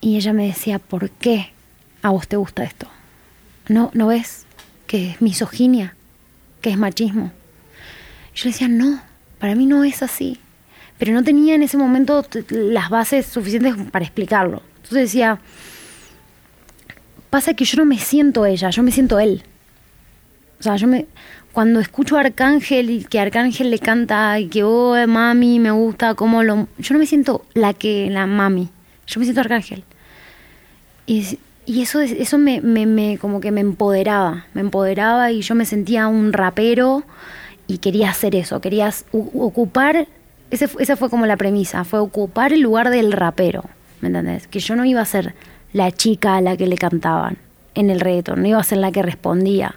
y 0.00 0.16
ella 0.16 0.32
me 0.32 0.46
decía, 0.46 0.78
¿por 0.78 1.10
qué 1.10 1.52
a 2.02 2.10
vos 2.10 2.28
te 2.28 2.36
gusta 2.36 2.62
esto? 2.62 2.88
¿No, 3.68 3.90
¿No 3.94 4.06
ves 4.08 4.44
que 4.86 5.10
es 5.10 5.22
misoginia? 5.22 5.96
¿Que 6.60 6.70
es 6.70 6.76
machismo? 6.76 7.32
Yo 8.34 8.44
le 8.44 8.50
decía, 8.50 8.68
no, 8.68 9.00
para 9.38 9.54
mí 9.54 9.66
no 9.66 9.84
es 9.84 10.02
así. 10.02 10.38
Pero 10.98 11.12
no 11.12 11.22
tenía 11.22 11.54
en 11.54 11.62
ese 11.62 11.76
momento 11.76 12.24
las 12.48 12.88
bases 12.88 13.26
suficientes 13.26 13.74
para 13.90 14.04
explicarlo. 14.04 14.62
Entonces 14.76 15.10
decía, 15.10 15.40
pasa 17.30 17.54
que 17.54 17.64
yo 17.64 17.78
no 17.78 17.84
me 17.84 17.98
siento 17.98 18.46
ella, 18.46 18.70
yo 18.70 18.82
me 18.82 18.92
siento 18.92 19.18
él. 19.18 19.42
O 20.60 20.62
sea, 20.62 20.76
yo 20.76 20.86
me 20.86 21.06
cuando 21.52 21.78
escucho 21.78 22.16
a 22.16 22.20
Arcángel 22.20 22.90
y 22.90 23.04
que 23.04 23.20
Arcángel 23.20 23.70
le 23.70 23.78
canta 23.78 24.40
y 24.40 24.48
que 24.48 24.64
oh 24.64 24.94
mami 25.06 25.60
me 25.60 25.70
gusta 25.70 26.14
cómo 26.14 26.42
lo 26.42 26.66
yo 26.78 26.94
no 26.94 26.98
me 26.98 27.06
siento 27.06 27.44
la 27.54 27.72
que 27.74 28.10
la 28.10 28.26
mami, 28.26 28.70
yo 29.06 29.20
me 29.20 29.24
siento 29.24 29.40
Arcángel. 29.40 29.84
Y 31.06 31.38
y 31.66 31.80
eso, 31.80 32.00
eso 32.00 32.36
me, 32.36 32.60
me, 32.60 33.18
como 33.18 33.40
que 33.40 33.50
me 33.50 33.62
empoderaba, 33.62 34.46
me 34.52 34.60
empoderaba 34.60 35.30
y 35.32 35.40
yo 35.40 35.54
me 35.54 35.64
sentía 35.64 36.08
un 36.08 36.32
rapero 36.32 37.04
y 37.66 37.78
quería 37.78 38.10
hacer 38.10 38.34
eso, 38.34 38.60
quería 38.60 38.92
ocupar, 39.12 40.06
ese, 40.54 40.68
esa 40.78 40.96
fue 40.96 41.10
como 41.10 41.26
la 41.26 41.36
premisa, 41.36 41.84
fue 41.84 41.98
ocupar 41.98 42.52
el 42.52 42.60
lugar 42.60 42.90
del 42.90 43.12
rapero, 43.12 43.64
¿me 44.00 44.08
entendés? 44.08 44.46
Que 44.46 44.60
yo 44.60 44.76
no 44.76 44.84
iba 44.84 45.00
a 45.00 45.04
ser 45.04 45.34
la 45.72 45.90
chica 45.92 46.36
a 46.36 46.40
la 46.40 46.56
que 46.56 46.66
le 46.66 46.76
cantaban 46.76 47.36
en 47.74 47.90
el 47.90 48.00
reggaeton, 48.00 48.40
no 48.40 48.48
iba 48.48 48.58
a 48.58 48.64
ser 48.64 48.78
la 48.78 48.92
que 48.92 49.02
respondía. 49.02 49.76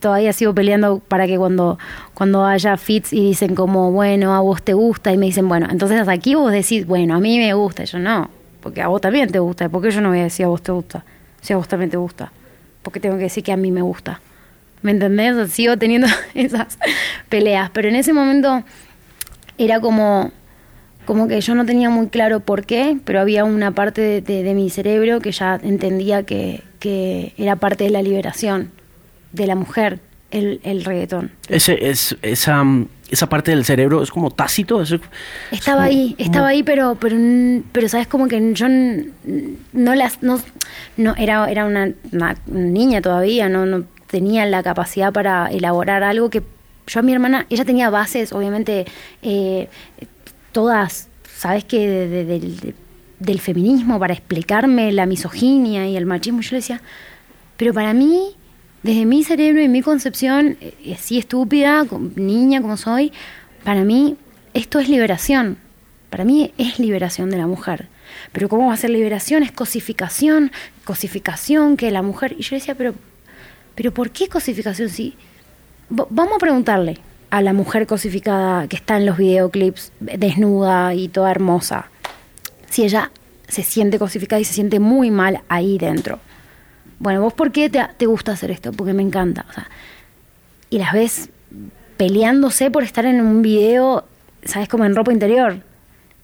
Todavía 0.00 0.32
sigo 0.34 0.54
peleando 0.54 0.98
para 0.98 1.26
que 1.26 1.38
cuando, 1.38 1.78
cuando 2.12 2.44
haya 2.44 2.76
fits 2.76 3.12
y 3.12 3.20
dicen 3.20 3.54
como, 3.54 3.90
bueno, 3.90 4.34
a 4.34 4.40
vos 4.40 4.62
te 4.62 4.74
gusta, 4.74 5.12
y 5.12 5.16
me 5.16 5.26
dicen, 5.26 5.48
bueno, 5.48 5.68
entonces 5.70 6.06
aquí 6.08 6.34
vos 6.34 6.52
decís, 6.52 6.86
bueno, 6.86 7.14
a 7.14 7.20
mí 7.20 7.38
me 7.38 7.54
gusta, 7.54 7.84
yo 7.84 7.98
no, 7.98 8.28
porque 8.64 8.80
a 8.80 8.88
vos 8.88 8.98
también 9.02 9.30
te 9.30 9.38
gusta. 9.38 9.68
¿Por 9.68 9.82
qué 9.82 9.90
yo 9.90 10.00
no 10.00 10.08
voy 10.08 10.20
a 10.20 10.22
decir 10.22 10.46
a 10.46 10.48
vos 10.48 10.62
te 10.62 10.72
gusta? 10.72 11.04
Si 11.42 11.52
a 11.52 11.58
vos 11.58 11.68
también 11.68 11.90
te 11.90 11.98
gusta. 11.98 12.32
Porque 12.82 12.98
tengo 12.98 13.18
que 13.18 13.24
decir 13.24 13.44
que 13.44 13.52
a 13.52 13.58
mí 13.58 13.70
me 13.70 13.82
gusta. 13.82 14.22
¿Me 14.80 14.90
entendés? 14.90 15.52
sigo 15.52 15.76
teniendo 15.76 16.08
esas 16.34 16.78
peleas. 17.28 17.68
Pero 17.74 17.90
en 17.90 17.96
ese 17.96 18.14
momento 18.14 18.64
era 19.58 19.80
como, 19.80 20.32
como 21.04 21.28
que 21.28 21.40
yo 21.40 21.54
no 21.54 21.64
tenía 21.64 21.90
muy 21.90 22.08
claro 22.08 22.40
por 22.40 22.66
qué, 22.66 22.98
pero 23.04 23.20
había 23.20 23.44
una 23.44 23.72
parte 23.72 24.20
de, 24.20 24.54
mi 24.54 24.70
cerebro 24.70 25.20
que 25.20 25.32
ya 25.32 25.60
entendía 25.62 26.24
que, 26.24 26.62
que, 26.78 27.34
era 27.36 27.56
parte 27.56 27.84
de 27.84 27.90
la 27.90 28.02
liberación 28.02 28.70
de 29.32 29.46
la 29.46 29.54
mujer, 29.54 30.00
el, 30.30 30.60
el 30.64 30.84
reggaetón. 30.84 31.32
Ese, 31.48 31.88
es, 31.90 32.16
esa 32.22 32.64
esa 33.14 33.28
parte 33.28 33.50
del 33.50 33.64
cerebro 33.64 34.02
es 34.02 34.10
como 34.10 34.30
tácito. 34.30 34.82
estaba 35.50 35.84
ahí, 35.84 36.14
estaba 36.18 36.48
ahí, 36.48 36.62
pero, 36.62 36.96
pero, 37.00 37.16
pero 37.72 37.88
sabes 37.88 38.06
como 38.06 38.28
que 38.28 38.54
yo 38.54 38.66
no 38.68 39.94
las, 39.94 40.22
no, 40.22 40.40
no 40.96 41.14
era, 41.16 41.50
era 41.50 41.64
una, 41.64 41.92
niña 42.46 43.00
todavía, 43.00 43.48
no, 43.48 43.66
no 43.66 43.84
tenía 44.08 44.46
la 44.46 44.62
capacidad 44.62 45.12
para 45.12 45.46
elaborar 45.50 46.02
algo 46.02 46.30
que 46.30 46.42
yo 46.86 47.00
a 47.00 47.02
mi 47.02 47.12
hermana, 47.12 47.46
ella 47.50 47.64
tenía 47.64 47.90
bases, 47.90 48.32
obviamente, 48.32 48.86
eh, 49.22 49.68
todas, 50.52 51.08
sabes 51.36 51.64
que 51.64 52.60
del 53.18 53.40
feminismo 53.40 53.98
para 53.98 54.12
explicarme 54.12 54.92
la 54.92 55.06
misoginia 55.06 55.86
y 55.88 55.96
el 55.96 56.06
machismo, 56.06 56.40
yo 56.40 56.50
le 56.52 56.56
decía, 56.56 56.82
pero 57.56 57.72
para 57.72 57.94
mí 57.94 58.36
desde 58.84 59.06
mi 59.06 59.24
cerebro 59.24 59.62
y 59.62 59.68
mi 59.68 59.80
concepción, 59.80 60.58
eh, 60.60 60.94
así 60.94 61.18
estúpida, 61.18 61.86
niña 62.16 62.60
como 62.60 62.76
soy, 62.76 63.12
para 63.64 63.82
mí 63.82 64.16
esto 64.52 64.78
es 64.78 64.90
liberación. 64.90 65.56
Para 66.10 66.24
mí 66.24 66.52
es 66.58 66.78
liberación 66.78 67.30
de 67.30 67.38
la 67.38 67.46
mujer. 67.46 67.88
Pero 68.32 68.50
¿cómo 68.50 68.68
va 68.68 68.74
a 68.74 68.76
ser 68.76 68.90
liberación? 68.90 69.42
Es 69.42 69.52
cosificación, 69.52 70.52
cosificación 70.84 71.78
que 71.78 71.90
la 71.90 72.02
mujer... 72.02 72.36
Y 72.38 72.42
yo 72.42 72.56
decía, 72.56 72.74
pero, 72.74 72.94
pero 73.74 73.92
¿por 73.92 74.10
qué 74.10 74.28
cosificación? 74.28 74.90
Si, 74.90 75.16
vamos 75.88 76.34
a 76.34 76.38
preguntarle 76.38 76.98
a 77.30 77.42
la 77.42 77.52
mujer 77.52 77.86
cosificada 77.86 78.68
que 78.68 78.76
está 78.76 78.96
en 78.96 79.06
los 79.06 79.18
videoclips, 79.18 79.92
desnuda 80.00 80.94
y 80.94 81.08
toda 81.08 81.30
hermosa, 81.30 81.86
si 82.70 82.84
ella 82.84 83.10
se 83.48 83.62
siente 83.62 83.98
cosificada 83.98 84.40
y 84.40 84.44
se 84.44 84.54
siente 84.54 84.80
muy 84.80 85.10
mal 85.10 85.40
ahí 85.48 85.78
dentro. 85.78 86.20
Bueno, 86.98 87.20
¿vos 87.20 87.32
por 87.32 87.52
qué 87.52 87.70
te, 87.70 88.06
gusta 88.06 88.32
hacer 88.32 88.50
esto? 88.50 88.72
Porque 88.72 88.92
me 88.92 89.02
encanta. 89.02 89.44
Y 90.70 90.78
las 90.78 90.92
ves 90.92 91.30
peleándose 91.96 92.70
por 92.70 92.82
estar 92.82 93.04
en 93.04 93.20
un 93.20 93.42
video, 93.42 94.04
¿sabes? 94.44 94.68
Como 94.68 94.84
en 94.84 94.94
ropa 94.94 95.12
interior. 95.12 95.60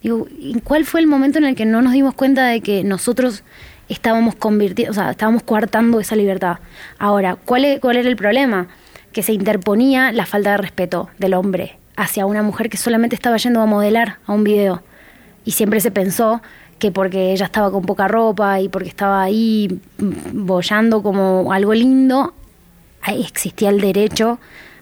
Digo, 0.03 0.27
¿cuál 0.65 0.85
fue 0.85 1.01
el 1.01 1.07
momento 1.07 1.39
en 1.39 1.45
el 1.45 1.55
que 1.55 1.67
no 1.67 1.83
nos 1.83 1.93
dimos 1.93 2.15
cuenta 2.15 2.47
de 2.47 2.61
que 2.61 2.85
nosotros 2.85 3.43
estábamos 3.89 4.35
convirtiendo, 4.35 4.93
o 4.93 4.95
sea, 4.95 5.11
estábamos 5.11 5.43
coartando 5.43 6.01
esa 6.01 6.17
libertad? 6.17 6.59
Ahora, 6.99 7.37
¿cuál, 7.37 7.65
es, 7.65 7.81
¿cuál 7.81 7.97
era 7.97 8.09
el 8.09 8.17
problema? 8.17 8.69
Que 9.13 9.23
se 9.23 9.33
interponía 9.33 10.13
la 10.13 10.27
falta 10.27 10.53
de 10.53 10.57
respeto 10.59 11.11
del 11.19 11.35
hombre 11.35 11.79
hacia 11.97 12.27
una 12.27 12.43
mujer 12.43 12.71
que 12.71 12.77
solamente 12.77 13.15
estaba 13.15 13.37
yendo 13.37 13.61
a 13.61 13.67
modelar 13.67 14.17
a 14.27 14.33
un 14.33 14.45
video. 14.45 14.83
Y 15.45 15.53
siempre 15.53 15.81
se 15.81 15.91
pensó 15.91 16.41
que 16.79 16.91
porque 16.91 17.33
ella 17.33 17.45
estaba 17.45 17.71
con 17.71 17.83
poca 17.83 18.09
ropa 18.09 18.61
y 18.61 18.69
porque 18.69 18.89
estaba 18.89 19.23
ahí 19.23 19.81
bollando 20.33 21.03
como 21.03 21.53
algo 21.53 21.75
lindo, 21.75 22.35
existía 23.07 23.69
el 23.69 23.81
derecho 23.81 24.39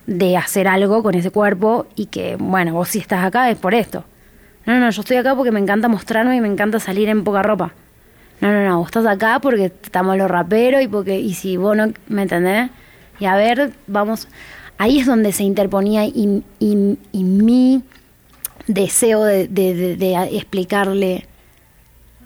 de 0.07 0.37
hacer 0.37 0.69
algo 0.69 1.03
con 1.03 1.15
ese 1.15 1.31
cuerpo 1.31 1.87
y 1.95 2.07
que, 2.07 2.37
bueno, 2.37 2.73
vos 2.73 2.89
si 2.89 2.99
estás 2.99 3.25
acá 3.25 3.51
es 3.51 3.59
por 3.59 3.75
esto. 3.75 4.05
No, 4.65 4.79
no, 4.79 4.91
yo 4.91 5.01
estoy 5.01 5.17
acá 5.17 5.35
porque 5.35 5.51
me 5.51 5.61
encanta 5.61 5.89
mostrarme 5.89 6.37
y 6.37 6.41
me 6.41 6.49
encanta 6.49 6.79
salir 6.79 7.09
en 7.09 7.25
poca 7.25 7.43
ropa. 7.43 7.73
No, 8.41 8.53
no, 8.53 8.65
no, 8.65 8.79
vos 8.79 8.89
estás 8.89 9.07
acá 9.07 9.41
porque 9.41 9.67
estamos 9.67 10.17
los 10.17 10.31
raperos 10.31 10.83
y 10.83 10.89
porque, 10.89 11.19
y 11.19 11.35
si 11.35 11.57
vos 11.57 11.77
no, 11.77 11.93
¿me 12.07 12.23
entendés? 12.23 12.71
Y 13.21 13.25
a 13.27 13.35
ver, 13.37 13.73
vamos, 13.87 14.29
ahí 14.79 15.01
es 15.01 15.07
donde 15.07 15.33
se 15.33 15.43
interponía 15.45 16.05
y, 16.07 16.43
y, 16.61 16.75
mi 17.25 17.83
deseo 18.67 19.25
de, 19.25 19.49
de- 19.49 19.75
de- 19.75 19.97
de 19.97 20.37
explicarle 20.37 21.27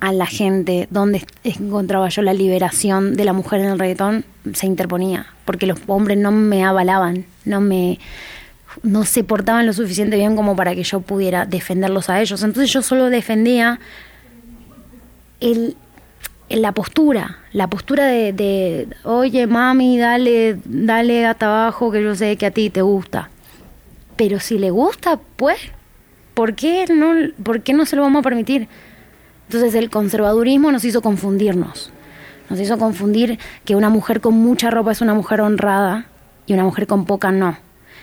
a 0.01 0.12
la 0.12 0.26
gente 0.26 0.88
dónde 0.90 1.24
encontraba 1.45 2.09
yo 2.09 2.22
la 2.22 2.34
liberación 2.34 3.14
de 3.14 3.24
la 3.24 3.32
mujer 3.32 3.61
en 3.61 3.68
el 3.68 3.78
reggaetón, 3.78 4.24
se 4.53 4.66
interponía, 4.66 5.26
porque 5.45 5.66
los 5.66 5.78
hombres 5.86 6.18
no 6.18 6.32
me 6.32 6.64
avalaban, 6.64 7.24
no 7.45 7.61
me 7.61 7.99
no 8.82 9.05
se 9.05 9.22
portaban 9.22 9.66
lo 9.66 9.72
suficiente 9.74 10.16
bien 10.16 10.34
como 10.34 10.57
para 10.57 10.74
que 10.74 10.82
yo 10.82 11.01
pudiera 11.03 11.45
defenderlos 11.45 12.09
a 12.09 12.20
ellos. 12.22 12.43
Entonces 12.43 12.72
yo 12.72 12.80
solo 12.82 13.11
defendía 13.11 13.78
el, 15.40 15.76
la 16.57 16.72
postura, 16.72 17.38
la 17.53 17.68
postura 17.68 18.07
de, 18.07 18.88
oye 19.05 19.46
mami, 19.46 19.98
dale, 19.98 20.59
dale 20.64 21.26
hasta 21.26 21.46
abajo 21.46 21.90
que 21.90 22.03
yo 22.03 22.14
sé 22.14 22.36
que 22.36 22.46
a 22.46 22.50
ti 22.50 22.70
te 22.70 22.82
gusta. 22.82 23.30
Pero 24.16 24.40
si 24.40 24.59
le 24.59 24.70
gusta, 24.70 25.18
pues, 25.36 25.59
¿por 26.34 26.55
qué 26.55 26.86
no, 26.88 27.14
por 27.42 27.62
qué 27.62 27.72
no 27.72 27.86
se 27.86 27.96
lo 27.96 28.03
vamos 28.03 28.20
a 28.20 28.22
permitir? 28.22 28.68
Entonces 29.48 29.74
el 29.74 29.90
conservadurismo 29.90 30.70
nos 30.72 30.84
hizo 30.84 31.03
confundirnos. 31.03 31.90
Nos 32.50 32.61
hizo 32.61 32.78
confundir 32.78 33.38
que 33.64 33.76
una 33.76 33.88
mujer 33.88 34.20
con 34.20 34.34
mucha 34.34 34.70
ropa 34.70 34.92
es 34.92 35.00
una 35.00 35.14
mujer 35.14 35.40
honrada 35.40 36.07
y 36.46 36.53
una 36.53 36.64
mujer 36.64 36.86
con 36.86 37.07
poca 37.07 37.32
no. 37.32 37.57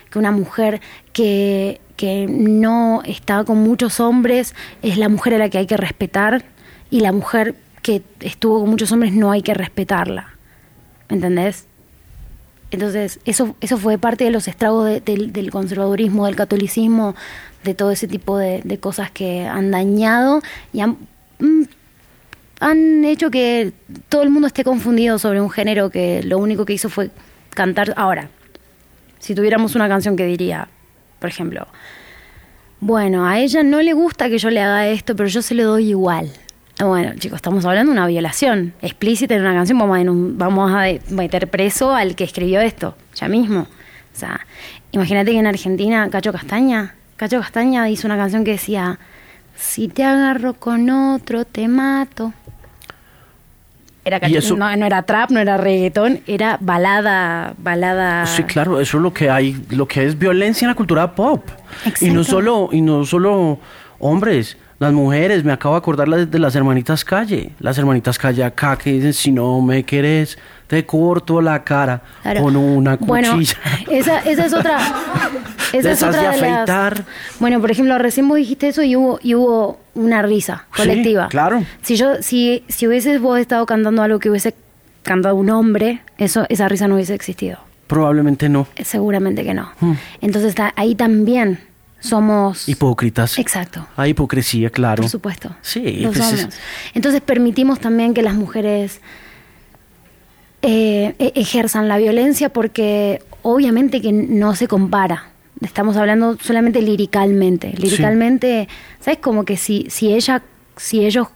Que 0.10 0.18
una 0.18 0.32
mujer 0.32 0.82
que, 1.14 1.82
que 1.95 2.26
no 2.28 3.02
está 3.06 3.43
con 3.43 3.60
muchos 3.60 4.00
hombres 4.00 4.56
es 4.82 4.97
la 4.97 5.10
mujer 5.10 5.36
a 5.36 5.38
la 5.38 5.50
que 5.50 5.60
hay 5.60 5.68
que 5.68 5.78
respetar 5.78 6.43
y 6.89 7.02
la 7.02 7.12
mujer 7.12 7.56
que 7.82 8.02
estuvo 8.20 8.60
con 8.62 8.70
muchos 8.70 8.92
hombres 8.92 9.14
no 9.14 9.32
hay 9.32 9.42
que 9.42 9.54
respetarla. 9.54 10.34
¿Entendés? 11.10 11.66
Entonces, 12.72 13.20
eso, 13.26 13.56
eso 13.62 13.78
fue 13.78 13.98
parte 13.98 14.26
de 14.26 14.32
los 14.32 14.48
estragos 14.48 14.86
de- 14.86 15.02
del, 15.02 15.50
conservadurismo, 15.50 16.28
del 16.28 16.36
catolicismo, 16.36 17.16
de 17.64 17.74
todo 17.74 17.90
ese 17.92 18.08
tipo 18.08 18.38
de, 18.38 18.62
de 18.64 18.78
cosas 18.80 19.10
que 19.10 19.46
han 19.48 19.72
dañado 19.72 20.42
y 20.72 20.82
han, 20.82 20.98
mm, 21.40 21.64
han 22.60 23.06
hecho 23.06 23.32
que 23.32 23.74
todo 24.08 24.22
el 24.22 24.30
mundo 24.30 24.48
esté 24.48 24.64
confundido 24.64 25.18
sobre 25.18 25.42
un 25.42 25.50
género 25.50 25.90
que 25.90 26.22
lo 26.24 26.38
único 26.38 26.66
que 26.66 26.74
hizo 26.74 26.90
fue 26.90 27.10
cantar. 27.50 27.94
Ahora, 27.98 28.30
si 29.18 29.34
tuviéramos 29.34 29.74
una 29.76 29.90
canción 29.90 30.16
que 30.16 30.26
diría, 30.28 30.68
por 31.20 31.30
ejemplo, 31.30 31.68
bueno, 32.82 33.26
a 33.26 33.40
ella 33.40 33.64
no 33.64 33.82
le 33.82 33.94
gusta 33.94 34.30
que 34.30 34.38
yo 34.38 34.50
le 34.52 34.62
haga 34.62 34.88
esto, 34.88 35.16
pero 35.16 35.28
yo 35.28 35.42
se 35.42 35.56
lo 35.56 35.64
doy 35.66 35.90
igual. 35.90 36.32
Bueno, 36.82 37.12
chicos, 37.20 37.38
estamos 37.38 37.66
hablando 37.66 37.92
de 37.92 37.98
una 38.00 38.08
violación 38.08 38.74
explícita 38.82 39.36
en 39.36 39.42
una 39.42 39.54
canción. 39.54 39.78
Vamos 39.78 39.98
a, 39.98 40.04
vamos 40.06 40.72
a 40.72 40.86
meter 41.14 41.50
preso 41.50 41.94
al 41.94 42.16
que 42.16 42.24
escribió 42.24 42.62
esto, 42.62 42.96
ya 43.16 43.28
mismo. 43.28 43.62
O 44.16 44.18
sea, 44.18 44.40
imagínate 44.92 45.32
que 45.32 45.40
en 45.40 45.48
Argentina, 45.48 46.10
Cacho 46.10 46.32
Castaña, 46.32 46.96
Cacho 47.18 47.40
Castaña 47.42 47.90
hizo 47.90 48.08
una 48.08 48.16
canción 48.16 48.46
que 48.46 48.52
decía: 48.52 48.98
Si 49.58 49.90
te 49.90 50.06
agarro 50.06 50.54
con 50.54 50.90
otro, 50.90 51.44
te 51.44 51.68
mato. 51.68 52.34
Era 54.06 54.18
eso- 54.18 54.56
no, 54.56 54.74
no 54.78 54.86
era 54.86 55.04
trap, 55.04 55.32
no 55.32 55.42
era 55.42 55.58
reggaetón, 55.58 56.22
era 56.28 56.58
balada, 56.62 57.54
balada. 57.58 58.26
Sí, 58.26 58.44
claro, 58.44 58.80
eso 58.80 58.98
es 58.98 59.04
lo 59.04 59.14
que 59.14 59.30
hay, 59.30 59.62
lo 59.72 59.86
que 59.86 60.06
es 60.06 60.18
violencia 60.18 60.66
en 60.66 60.70
la 60.70 60.76
cultura 60.76 61.14
pop. 61.14 61.46
Y 62.00 62.06
no 62.10 62.22
Exacto. 62.22 62.24
solo, 62.24 62.70
y 62.72 62.80
no 62.82 63.06
solo 63.06 63.60
hombres, 64.00 64.58
las 64.80 64.94
mujeres, 64.94 65.44
me 65.44 65.52
acabo 65.52 65.76
de 65.76 65.80
acordar 65.80 66.08
de 66.28 66.40
las 66.40 66.56
hermanitas 66.56 67.04
Calle, 67.04 67.52
las 67.60 67.78
hermanitas 67.78 68.18
Calle 68.18 68.44
acá 68.44 68.78
que 68.78 68.92
dicen 68.94 69.14
si 69.14 69.32
no 69.32 69.62
me 69.62 69.84
querés, 69.84 70.38
te 70.68 70.86
corto 70.86 71.42
la 71.42 71.64
cara 71.64 72.02
Claro. 72.22 72.42
con 72.44 72.56
una 72.56 72.96
Bueno, 72.96 73.34
cuchilla. 73.34 73.58
esa, 73.92 74.20
esa 74.20 74.46
es 74.46 74.54
otra. 74.54 74.78
Esa 75.72 75.92
es 75.92 76.02
otra 76.02 76.22
de 76.22 76.28
las- 76.28 76.36
afeitar. 76.38 77.06
Bueno, 77.40 77.62
por 77.62 77.70
ejemplo, 77.70 77.96
recién 78.00 78.28
vos 78.28 78.38
dijiste 78.38 78.70
eso 78.70 78.82
y 78.82 78.96
hubo, 78.96 79.20
y 79.22 79.36
hubo 79.36 79.80
una 79.94 80.24
risa 80.24 80.66
Sí, 80.74 80.82
colectiva. 80.82 81.28
claro. 81.30 81.64
Si 81.84 81.96
yo, 81.96 82.24
si, 82.24 82.64
si 82.70 82.88
hubieses 82.88 83.22
vos 83.22 83.38
estado 83.40 83.68
cantando 83.68 84.02
algo 84.02 84.18
que 84.18 84.32
hubiese 84.32 84.56
cantado 85.04 85.36
un 85.36 85.52
hombre, 85.52 86.02
eso, 86.18 86.48
esa 86.50 86.68
risa 86.70 86.88
no 86.88 86.96
hubiese 86.96 87.14
existido. 87.14 87.60
Probablemente 87.86 88.50
no. 88.50 88.66
Seguramente 88.84 89.44
que 89.44 89.54
no. 89.54 89.70
Hmm. 89.80 89.94
Entonces 90.22 90.56
ahí 90.76 90.96
también 90.96 91.60
somos. 92.00 92.68
Hipócritas. 92.70 93.38
Exacto. 93.39 93.86
Hay 93.97 94.12
hipocresía, 94.12 94.70
claro. 94.70 95.02
Por 95.04 95.10
supuesto. 95.10 95.56
Sí, 95.62 95.82
Lo 96.02 96.12
pues 96.12 96.26
somos. 96.26 96.56
Entonces 96.93 97.22
permitimos 97.22 97.80
también 97.80 98.14
que 98.14 98.22
las 98.22 98.36
mujeres 98.36 99.02
eh, 100.62 101.16
e- 101.20 101.32
ejerzan 101.36 101.88
la 101.88 101.97
violencia 101.97 102.50
porque 102.50 103.22
obviamente 103.41 104.02
que 104.02 104.12
no 104.12 104.56
se 104.56 104.68
compara. 104.68 105.30
Estamos 105.62 105.97
hablando 105.97 106.38
solamente 106.41 106.82
liricalmente. 106.82 107.74
Liricalmente, 107.78 108.68
¿sabes? 109.00 109.20
Como 109.20 109.43
que 109.45 109.58
si, 109.58 109.88
si 109.89 110.14
ella, 110.14 110.41
si 110.78 111.06
ellos, 111.06 111.28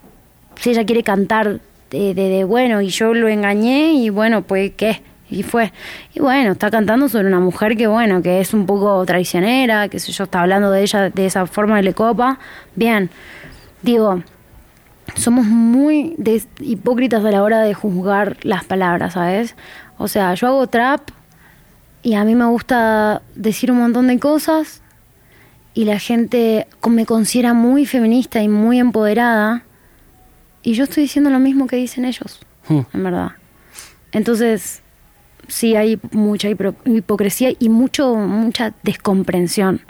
si 0.59 0.70
ella 0.70 0.86
quiere 0.86 1.03
cantar 1.03 1.59
de, 1.89 2.14
de- 2.14 2.30
de, 2.30 2.43
bueno, 2.43 2.82
y 2.82 2.88
yo 2.89 3.14
lo 3.14 3.28
engañé 3.28 3.93
y 3.93 4.09
bueno, 4.09 4.41
pues 4.43 4.72
qué. 4.78 5.01
Y 5.30 5.43
fue. 5.43 5.71
Y 6.13 6.19
bueno, 6.19 6.51
está 6.51 6.69
cantando 6.69 7.09
sobre 7.09 7.28
una 7.28 7.39
mujer 7.39 7.76
que, 7.76 7.88
bueno, 7.88 8.21
que 8.21 8.39
es 8.39 8.53
un 8.53 8.65
poco 8.65 9.03
traicionera, 9.05 9.89
que 9.89 9.99
sé 9.99 10.11
yo, 10.11 10.26
está 10.26 10.41
hablando 10.41 10.69
de 10.71 10.82
ella 10.82 11.09
de 11.09 11.26
esa 11.26 11.45
forma 11.45 11.78
de 11.78 11.84
le 11.84 11.93
copa. 11.93 12.39
Bien. 12.76 13.09
Digo, 13.82 14.21
somos 15.15 15.45
muy 15.45 16.15
hipócritas 16.59 17.24
a 17.26 17.32
la 17.32 17.43
hora 17.43 17.61
de 17.61 17.74
juzgar 17.74 18.38
las 18.43 18.63
palabras, 18.63 19.13
¿sabes? 19.13 19.55
O 19.97 20.07
sea, 20.07 20.34
yo 20.36 20.47
hago 20.47 20.67
trap 20.67 21.01
y 22.01 22.15
a 22.15 22.24
mí 22.24 22.36
me 22.36 22.45
gusta 22.45 23.21
decir 23.36 23.71
un 23.71 23.80
montón 23.80 24.07
de 24.07 24.19
cosas 24.19 24.82
y 25.74 25.86
la 25.86 25.99
gente 25.99 26.67
me 26.88 27.05
considera 27.05 27.53
muy 27.53 27.86
feminista 27.86 28.41
y 28.41 28.47
muy 28.47 28.80
empoderada 28.80 29.63
y 30.61 30.74
yo 30.74 30.86
estoy 30.86 31.03
diciendo 31.03 31.30
lo 31.30 31.39
mismo 31.39 31.67
que 31.67 31.76
dicen 31.76 32.05
ellos, 32.05 32.39
Hmm. 32.67 32.82
en 32.93 33.03
verdad. 33.03 33.32
Entonces, 34.11 34.83
sí 35.48 35.76
hay 35.76 36.00
mucha 36.12 36.50
hipocresía 36.50 37.54
y 37.58 37.70
mucho 37.70 38.16
mucha 38.16 38.74
descomprensión 38.84 39.82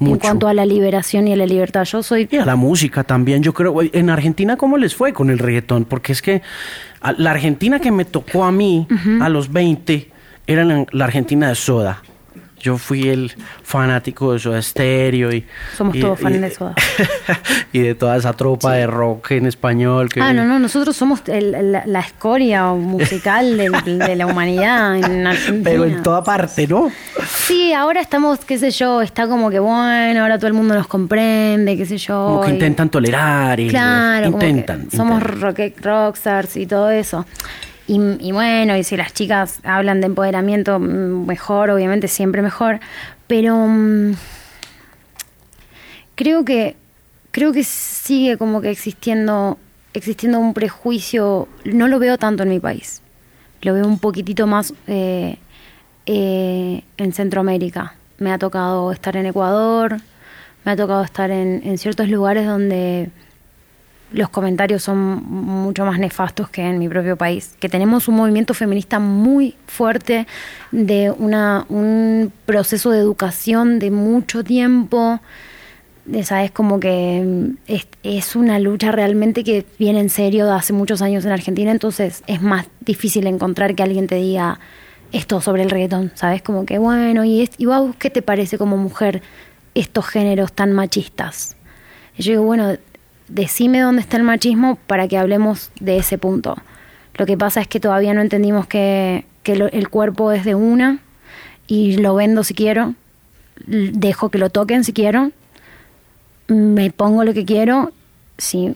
en 0.00 0.18
cuanto 0.18 0.48
a 0.48 0.54
la 0.54 0.66
liberación 0.66 1.28
y 1.28 1.32
a 1.32 1.36
la 1.36 1.46
libertad. 1.46 1.84
Yo 1.84 2.02
soy 2.02 2.28
Y 2.30 2.36
a 2.36 2.44
la 2.44 2.56
música 2.56 3.04
también, 3.04 3.42
yo 3.42 3.54
creo. 3.54 3.80
En 3.80 4.10
Argentina, 4.10 4.56
¿cómo 4.56 4.76
les 4.76 4.94
fue 4.94 5.12
con 5.12 5.30
el 5.30 5.38
reggaetón? 5.38 5.84
Porque 5.84 6.12
es 6.12 6.22
que 6.22 6.42
la 7.16 7.30
Argentina 7.30 7.80
que 7.80 7.90
me 7.90 8.04
tocó 8.04 8.44
a 8.44 8.52
mí 8.52 8.86
a 9.20 9.28
los 9.28 9.52
20 9.52 10.10
era 10.46 10.64
la 10.64 11.04
Argentina 11.04 11.48
de 11.48 11.54
Soda. 11.54 12.02
Yo 12.66 12.78
fui 12.78 13.08
el 13.08 13.32
fanático 13.62 14.32
de 14.32 14.40
Soda 14.40 14.60
Stereo 14.60 15.32
y... 15.32 15.46
Somos 15.76 15.94
y- 15.94 16.00
todos 16.00 16.18
fans 16.18 16.40
de 16.40 16.50
Soda. 16.50 16.74
y 17.72 17.78
de 17.78 17.94
toda 17.94 18.16
esa 18.16 18.32
tropa 18.32 18.72
de 18.72 18.88
rock 18.88 19.30
en 19.30 19.46
español. 19.46 20.08
Que, 20.08 20.20
Ah, 20.20 20.32
no, 20.32 20.44
no, 20.44 20.58
nosotros 20.58 20.96
somos 20.96 21.22
el- 21.28 21.70
la, 21.70 21.84
la 21.86 22.00
escoria 22.00 22.64
musical 22.72 23.56
de, 23.56 23.70
de 24.08 24.16
la 24.16 24.26
humanidad 24.26 24.96
en 24.96 25.24
Argentina. 25.28 25.62
Pero 25.62 25.84
en 25.84 26.02
toda 26.02 26.24
parte, 26.24 26.66
¿no? 26.66 26.90
Sí, 27.28 27.72
ahora 27.72 28.00
estamos, 28.00 28.40
qué 28.40 28.58
sé 28.58 28.72
yo, 28.72 29.00
está 29.00 29.28
como 29.28 29.48
que 29.48 29.60
bueno, 29.60 30.22
ahora 30.22 30.36
todo 30.38 30.48
el 30.48 30.54
mundo 30.54 30.74
nos 30.74 30.88
comprende, 30.88 31.76
qué 31.76 31.86
sé 31.86 31.98
yo. 31.98 32.14
Como 32.26 32.40
que 32.40 32.50
y- 32.50 32.54
intentan 32.54 32.88
tolerar 32.88 33.60
y... 33.60 33.68
Claro, 33.68 34.26
como 34.26 34.38
que 34.40 34.48
intentan. 34.48 34.90
somos 34.90 35.22
intentan. 35.22 35.40
rock, 35.40 35.84
rockstars 35.84 36.56
y 36.56 36.66
todo 36.66 36.90
eso. 36.90 37.24
Y, 37.86 38.00
y 38.20 38.32
bueno, 38.32 38.76
y 38.76 38.82
si 38.84 38.96
las 38.96 39.12
chicas 39.12 39.60
hablan 39.62 40.00
de 40.00 40.06
empoderamiento, 40.06 40.78
mm, 40.78 41.26
mejor, 41.26 41.70
obviamente, 41.70 42.08
siempre 42.08 42.42
mejor. 42.42 42.80
Pero 43.26 43.56
mm, 43.56 44.14
creo 46.14 46.44
que 46.44 46.76
creo 47.30 47.52
que 47.52 47.64
sigue 47.64 48.38
como 48.38 48.60
que 48.60 48.70
existiendo 48.70 49.58
existiendo 49.94 50.38
un 50.38 50.54
prejuicio. 50.54 51.48
No 51.64 51.88
lo 51.88 51.98
veo 51.98 52.18
tanto 52.18 52.42
en 52.42 52.50
mi 52.50 52.60
país. 52.60 53.02
Lo 53.62 53.72
veo 53.74 53.86
un 53.86 53.98
poquitito 53.98 54.46
más 54.46 54.74
eh, 54.86 55.38
eh, 56.06 56.82
en 56.96 57.12
Centroamérica. 57.12 57.94
Me 58.18 58.32
ha 58.32 58.38
tocado 58.38 58.92
estar 58.92 59.16
en 59.16 59.26
Ecuador, 59.26 59.98
me 60.64 60.72
ha 60.72 60.76
tocado 60.76 61.02
estar 61.02 61.30
en, 61.30 61.62
en 61.64 61.78
ciertos 61.78 62.08
lugares 62.08 62.46
donde 62.46 63.10
los 64.12 64.28
comentarios 64.28 64.82
son 64.82 65.24
mucho 65.24 65.84
más 65.84 65.98
nefastos 65.98 66.48
que 66.48 66.62
en 66.62 66.78
mi 66.78 66.88
propio 66.88 67.16
país, 67.16 67.54
que 67.58 67.68
tenemos 67.68 68.08
un 68.08 68.16
movimiento 68.16 68.54
feminista 68.54 68.98
muy 68.98 69.56
fuerte 69.66 70.26
de 70.70 71.10
una, 71.10 71.66
un 71.68 72.32
proceso 72.44 72.90
de 72.90 72.98
educación 72.98 73.78
de 73.78 73.90
mucho 73.90 74.44
tiempo, 74.44 75.20
sabes 76.22 76.50
como 76.50 76.78
que 76.78 77.22
mm, 77.24 77.56
es, 77.66 77.86
es 78.02 78.36
una 78.36 78.58
lucha 78.58 78.92
realmente 78.92 79.42
que 79.42 79.66
viene 79.78 80.00
en 80.00 80.08
serio 80.08 80.46
de 80.46 80.52
hace 80.52 80.72
muchos 80.72 81.02
años 81.02 81.24
en 81.24 81.32
Argentina, 81.32 81.70
entonces 81.70 82.22
es 82.26 82.40
más 82.42 82.66
difícil 82.80 83.26
encontrar 83.26 83.74
que 83.74 83.82
alguien 83.82 84.06
te 84.06 84.16
diga 84.16 84.60
esto 85.12 85.40
sobre 85.40 85.62
el 85.62 85.70
reggaetón, 85.70 86.12
sabes 86.14 86.42
como 86.42 86.64
que 86.64 86.78
bueno, 86.78 87.24
y, 87.24 87.42
es, 87.42 87.50
y 87.58 87.66
vos, 87.66 87.94
¿qué 87.98 88.10
te 88.10 88.22
parece 88.22 88.58
como 88.58 88.76
mujer 88.76 89.22
estos 89.74 90.06
géneros 90.06 90.52
tan 90.52 90.72
machistas? 90.72 91.56
Y 92.16 92.22
yo 92.22 92.32
digo, 92.32 92.44
bueno, 92.44 92.76
decime 93.28 93.80
dónde 93.80 94.02
está 94.02 94.16
el 94.16 94.22
machismo 94.22 94.78
para 94.86 95.08
que 95.08 95.18
hablemos 95.18 95.70
de 95.80 95.98
ese 95.98 96.18
punto. 96.18 96.56
Lo 97.14 97.26
que 97.26 97.36
pasa 97.36 97.60
es 97.60 97.68
que 97.68 97.80
todavía 97.80 98.14
no 98.14 98.20
entendimos 98.20 98.66
que, 98.66 99.24
que 99.42 99.52
el 99.52 99.88
cuerpo 99.88 100.32
es 100.32 100.44
de 100.44 100.54
una 100.54 100.98
y 101.66 101.96
lo 101.96 102.14
vendo 102.14 102.44
si 102.44 102.54
quiero, 102.54 102.94
dejo 103.66 104.28
que 104.28 104.38
lo 104.38 104.50
toquen 104.50 104.84
si 104.84 104.92
quiero 104.92 105.32
me 106.48 106.90
pongo 106.90 107.24
lo 107.24 107.34
que 107.34 107.44
quiero, 107.44 107.92
sí, 108.38 108.74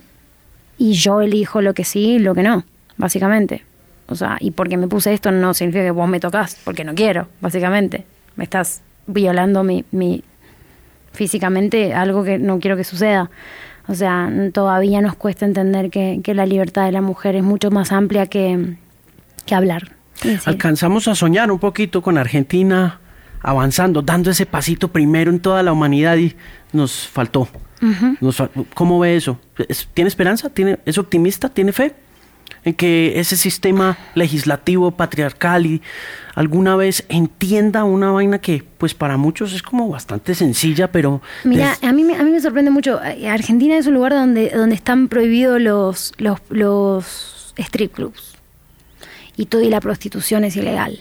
y 0.79 0.93
yo 0.93 1.21
elijo 1.21 1.61
lo 1.61 1.75
que 1.75 1.85
sí 1.85 2.15
y 2.15 2.19
lo 2.19 2.35
que 2.35 2.43
no, 2.43 2.65
básicamente. 2.97 3.65
O 4.09 4.15
sea, 4.15 4.39
y 4.41 4.51
porque 4.51 4.77
me 4.77 4.89
puse 4.89 5.13
esto 5.13 5.31
no 5.31 5.55
significa 5.55 5.85
que 5.85 5.91
vos 5.93 6.09
me 6.09 6.19
tocas, 6.19 6.59
porque 6.65 6.85
no 6.85 6.95
quiero, 6.95 7.29
básicamente. 7.41 8.05
Me 8.37 8.45
estás 8.45 8.83
violando 9.07 9.63
mi, 9.63 9.85
mi 9.93 10.25
físicamente 11.13 11.95
algo 11.95 12.25
que 12.25 12.39
no 12.39 12.59
quiero 12.59 12.77
que 12.77 12.85
suceda. 12.85 13.31
O 13.91 13.95
sea, 13.97 14.31
todavía 14.53 15.01
nos 15.01 15.17
cuesta 15.17 15.45
entender 15.45 15.91
que, 15.91 16.21
que 16.23 16.33
la 16.33 16.47
libertad 16.47 16.87
de 16.87 16.93
la 16.93 17.03
mujer 17.03 17.35
es 17.35 17.43
mucho 17.43 17.73
más 17.73 17.91
amplia 17.91 18.27
que, 18.27 18.77
que 19.47 19.55
hablar. 19.57 19.97
Alcanzamos 20.45 21.09
a 21.09 21.17
soñar 21.17 21.51
un 21.51 21.59
poquito 21.59 22.01
con 22.01 22.17
Argentina 22.17 23.01
avanzando, 23.41 24.01
dando 24.01 24.31
ese 24.31 24.47
pasito 24.47 24.93
primero 24.93 25.33
en 25.33 25.41
toda 25.41 25.65
la 25.65 25.73
humanidad 25.73 26.17
y 26.19 26.37
nos 26.73 27.09
faltó. 27.09 27.49
¿Cómo 28.75 29.01
ve 29.01 29.17
eso? 29.17 29.41
¿Tiene 29.93 30.07
esperanza? 30.07 30.51
¿Tiene, 30.51 30.79
¿Es 30.85 30.97
optimista? 30.97 31.49
¿Tiene 31.49 31.73
fe? 31.73 31.97
En 32.65 32.75
que 32.75 33.19
ese 33.19 33.37
sistema 33.37 33.97
legislativo 34.15 34.91
patriarcal 34.91 35.67
y 35.67 35.83
alguna 36.35 36.77
vez 36.77 37.05
entienda 37.09 37.85
una 37.85 38.13
vaina 38.13 38.39
que 38.39 38.65
pues 38.79 38.95
para 38.95 39.17
muchos 39.17 39.53
es 39.53 39.63
como 39.63 39.89
bastante 39.89 40.35
sencilla, 40.35 40.93
pero... 40.93 41.23
Mira, 41.45 41.77
a, 41.83 41.93
mí, 41.93 42.03
a 42.15 42.23
mí 42.23 42.31
me 42.31 42.41
sorprende 42.41 42.71
mucho. 42.71 43.01
Argentina 43.29 43.77
es 43.77 43.87
un 43.87 43.95
lugar 43.95 44.13
donde, 44.13 44.51
donde 44.51 44.75
están 44.75 45.09
prohibidos 45.09 45.61
los, 45.61 46.13
los, 46.19 46.41
los 46.51 47.55
strip 47.57 47.95
clubs 47.95 48.35
y 49.37 49.47
todo 49.47 49.63
y 49.63 49.71
la 49.71 49.81
prostitución 49.81 50.45
es 50.45 50.57
ilegal. 50.57 51.01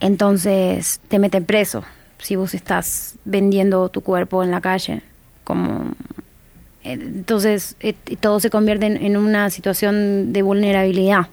Entonces 0.00 1.00
te 1.08 1.18
meten 1.18 1.44
preso 1.44 1.84
si 2.18 2.36
vos 2.36 2.54
estás 2.54 3.16
vendiendo 3.24 3.88
tu 3.88 4.00
cuerpo 4.00 4.42
en 4.42 4.50
la 4.50 4.60
calle. 4.60 5.02
Como 5.44 5.92
entonces 6.84 7.76
eh, 7.80 7.94
todo 8.20 8.40
se 8.40 8.50
convierte 8.50 8.86
en, 8.86 9.16
una 9.16 9.50
situación 9.50 10.32
de 10.32 10.42
vulnerabilidad. 10.42 11.28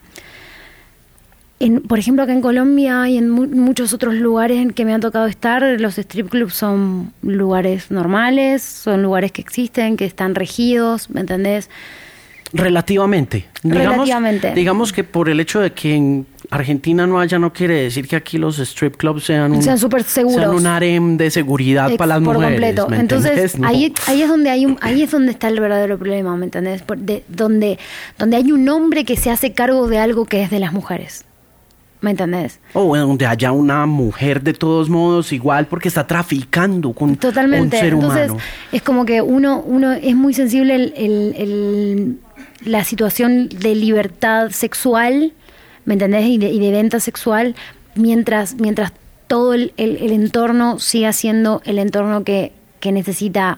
En, 1.59 1.81
por 1.81 1.99
ejemplo, 1.99 2.23
acá 2.23 2.31
en 2.31 2.41
Colombia 2.41 3.09
y 3.09 3.17
en 3.17 3.29
muchos 3.29 3.93
otros 3.93 4.13
lugares 4.15 4.59
en 4.59 4.71
que 4.71 4.85
me 4.85 4.93
ha 4.93 4.99
tocado 4.99 5.25
estar, 5.25 5.61
los 5.79 5.97
strip 5.97 6.29
clubs 6.29 6.53
son 6.53 7.11
lugares 7.21 7.91
normales, 7.91 8.63
son 8.63 9.03
lugares 9.03 9.33
que 9.33 9.41
existen, 9.41 9.97
que 9.97 10.05
están 10.05 10.35
regidos, 10.35 11.09
¿me 11.09 11.21
entendés? 11.21 11.69
Relativamente. 12.53 13.45
Relativamente. 13.63 14.53
Digamos 14.53 14.93
que 14.93 15.03
por 15.03 15.29
el 15.29 15.39
hecho 15.39 15.59
de 15.59 15.71
que 15.71 15.95
en 15.95 16.25
Argentina 16.51 17.05
no 17.05 17.19
haya, 17.19 17.37
no 17.37 17.53
quiere 17.53 17.83
decir 17.83 18.07
que 18.07 18.15
aquí 18.15 18.37
los 18.37 18.57
strip 18.57 18.97
clubs 18.97 19.23
sean 19.25 19.51
un, 19.51 19.61
sean 19.61 19.77
seguros. 19.77 20.07
Sean 20.07 20.49
un 20.49 20.65
harem 20.65 21.17
de 21.17 21.29
seguridad 21.29 21.95
para 21.95 22.15
las 22.15 22.23
por 22.23 22.35
mujeres. 22.35 22.79
completo. 22.79 22.87
Entonces, 22.91 23.55
ahí, 23.63 23.93
ahí, 24.07 24.21
es 24.23 24.29
donde 24.29 24.49
hay 24.49 24.65
un, 24.65 24.77
ahí 24.81 25.03
es 25.03 25.11
donde 25.11 25.31
está 25.31 25.47
el 25.47 25.59
verdadero 25.59 25.97
problema, 25.97 26.35
¿me 26.35 26.45
entendés? 26.45 26.83
de, 26.97 27.23
donde, 27.27 27.77
donde 28.17 28.37
hay 28.37 28.51
un 28.51 28.67
hombre 28.67 29.05
que 29.05 29.15
se 29.15 29.29
hace 29.29 29.53
cargo 29.53 29.87
de 29.87 29.99
algo 29.99 30.25
que 30.25 30.41
es 30.41 30.49
de 30.49 30.59
las 30.59 30.73
mujeres. 30.73 31.25
¿Me 32.01 32.11
entendés? 32.11 32.61
O 32.73 32.95
donde 32.95 33.25
haya 33.25 33.51
una 33.51 33.85
mujer 33.85 34.41
de 34.41 34.53
todos 34.53 34.89
modos 34.89 35.33
igual 35.33 35.67
porque 35.67 35.89
está 35.89 36.07
traficando 36.07 36.93
con 36.93 37.17
Totalmente. 37.17 37.75
un 37.75 37.81
ser 37.81 37.93
Entonces, 37.93 38.31
es 38.71 38.81
como 38.81 39.05
que 39.05 39.21
uno, 39.21 39.59
uno 39.59 39.91
es 39.91 40.15
muy 40.15 40.33
sensible 40.33 40.75
el, 40.75 40.93
el 40.95 42.19
la 42.63 42.83
situación 42.83 43.49
de 43.49 43.75
libertad 43.75 44.51
sexual, 44.51 45.33
¿me 45.89 45.93
entendés? 45.93 46.27
Y 46.27 46.37
de, 46.37 46.71
venta 46.71 46.99
sexual, 46.99 47.55
mientras, 47.95 48.53
mientras 48.59 48.93
todo 49.25 49.55
el, 49.55 49.73
entorno 49.75 50.77
siga 50.77 51.13
siendo 51.13 51.63
el 51.65 51.79
entorno 51.79 52.23
que, 52.23 52.53
que 52.79 52.91
necesita 52.91 53.57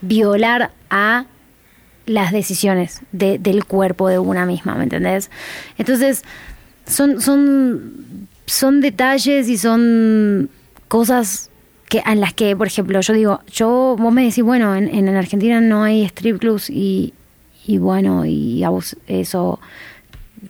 violar 0.00 0.70
a 0.88 1.26
las 2.06 2.32
decisiones 2.32 3.02
del 3.12 3.66
cuerpo 3.66 4.08
de 4.08 4.18
una 4.18 4.46
misma, 4.46 4.74
¿me 4.74 4.84
entendés? 4.84 5.30
Entonces, 5.76 6.22
son, 6.86 7.20
son, 7.20 8.26
son 8.46 8.80
detalles 8.80 9.46
y 9.50 9.58
son 9.58 10.48
cosas 10.88 11.50
que 11.90 12.02
en 12.06 12.22
las 12.22 12.32
que, 12.32 12.56
por 12.56 12.68
ejemplo, 12.68 12.98
yo 13.02 13.12
digo, 13.12 13.40
yo, 13.52 13.96
vos 13.98 14.14
me 14.14 14.24
decís, 14.24 14.42
bueno, 14.42 14.74
en, 14.74 14.88
en 14.88 15.14
Argentina 15.14 15.60
no 15.60 15.82
hay 15.82 16.04
strip 16.04 16.38
clubs 16.38 16.70
y, 16.70 17.12
y 17.66 17.76
bueno, 17.76 18.24
y 18.24 18.64
eso, 19.08 19.60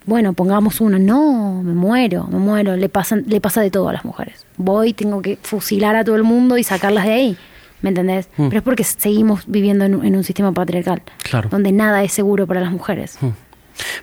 bueno, 0.05 0.33
pongamos 0.33 0.81
uno, 0.81 0.99
no, 0.99 1.61
me 1.63 1.73
muero, 1.73 2.27
me 2.31 2.39
muero, 2.39 2.75
le, 2.75 2.89
pasan, 2.89 3.23
le 3.27 3.41
pasa 3.41 3.61
de 3.61 3.71
todo 3.71 3.89
a 3.89 3.93
las 3.93 4.05
mujeres. 4.05 4.45
Voy, 4.57 4.93
tengo 4.93 5.21
que 5.21 5.37
fusilar 5.41 5.95
a 5.95 6.03
todo 6.03 6.15
el 6.15 6.23
mundo 6.23 6.57
y 6.57 6.63
sacarlas 6.63 7.05
de 7.05 7.13
ahí, 7.13 7.37
¿me 7.81 7.89
entendés? 7.89 8.29
Mm. 8.37 8.47
Pero 8.47 8.57
es 8.57 8.63
porque 8.63 8.83
seguimos 8.83 9.43
viviendo 9.47 9.85
en, 9.85 10.15
un 10.15 10.23
sistema 10.23 10.51
patriarcal, 10.51 11.01
claro. 11.23 11.49
donde 11.49 11.71
nada 11.71 12.03
es 12.03 12.11
seguro 12.11 12.47
para 12.47 12.61
las 12.61 12.71
mujeres. 12.71 13.17
Mm. 13.21 13.27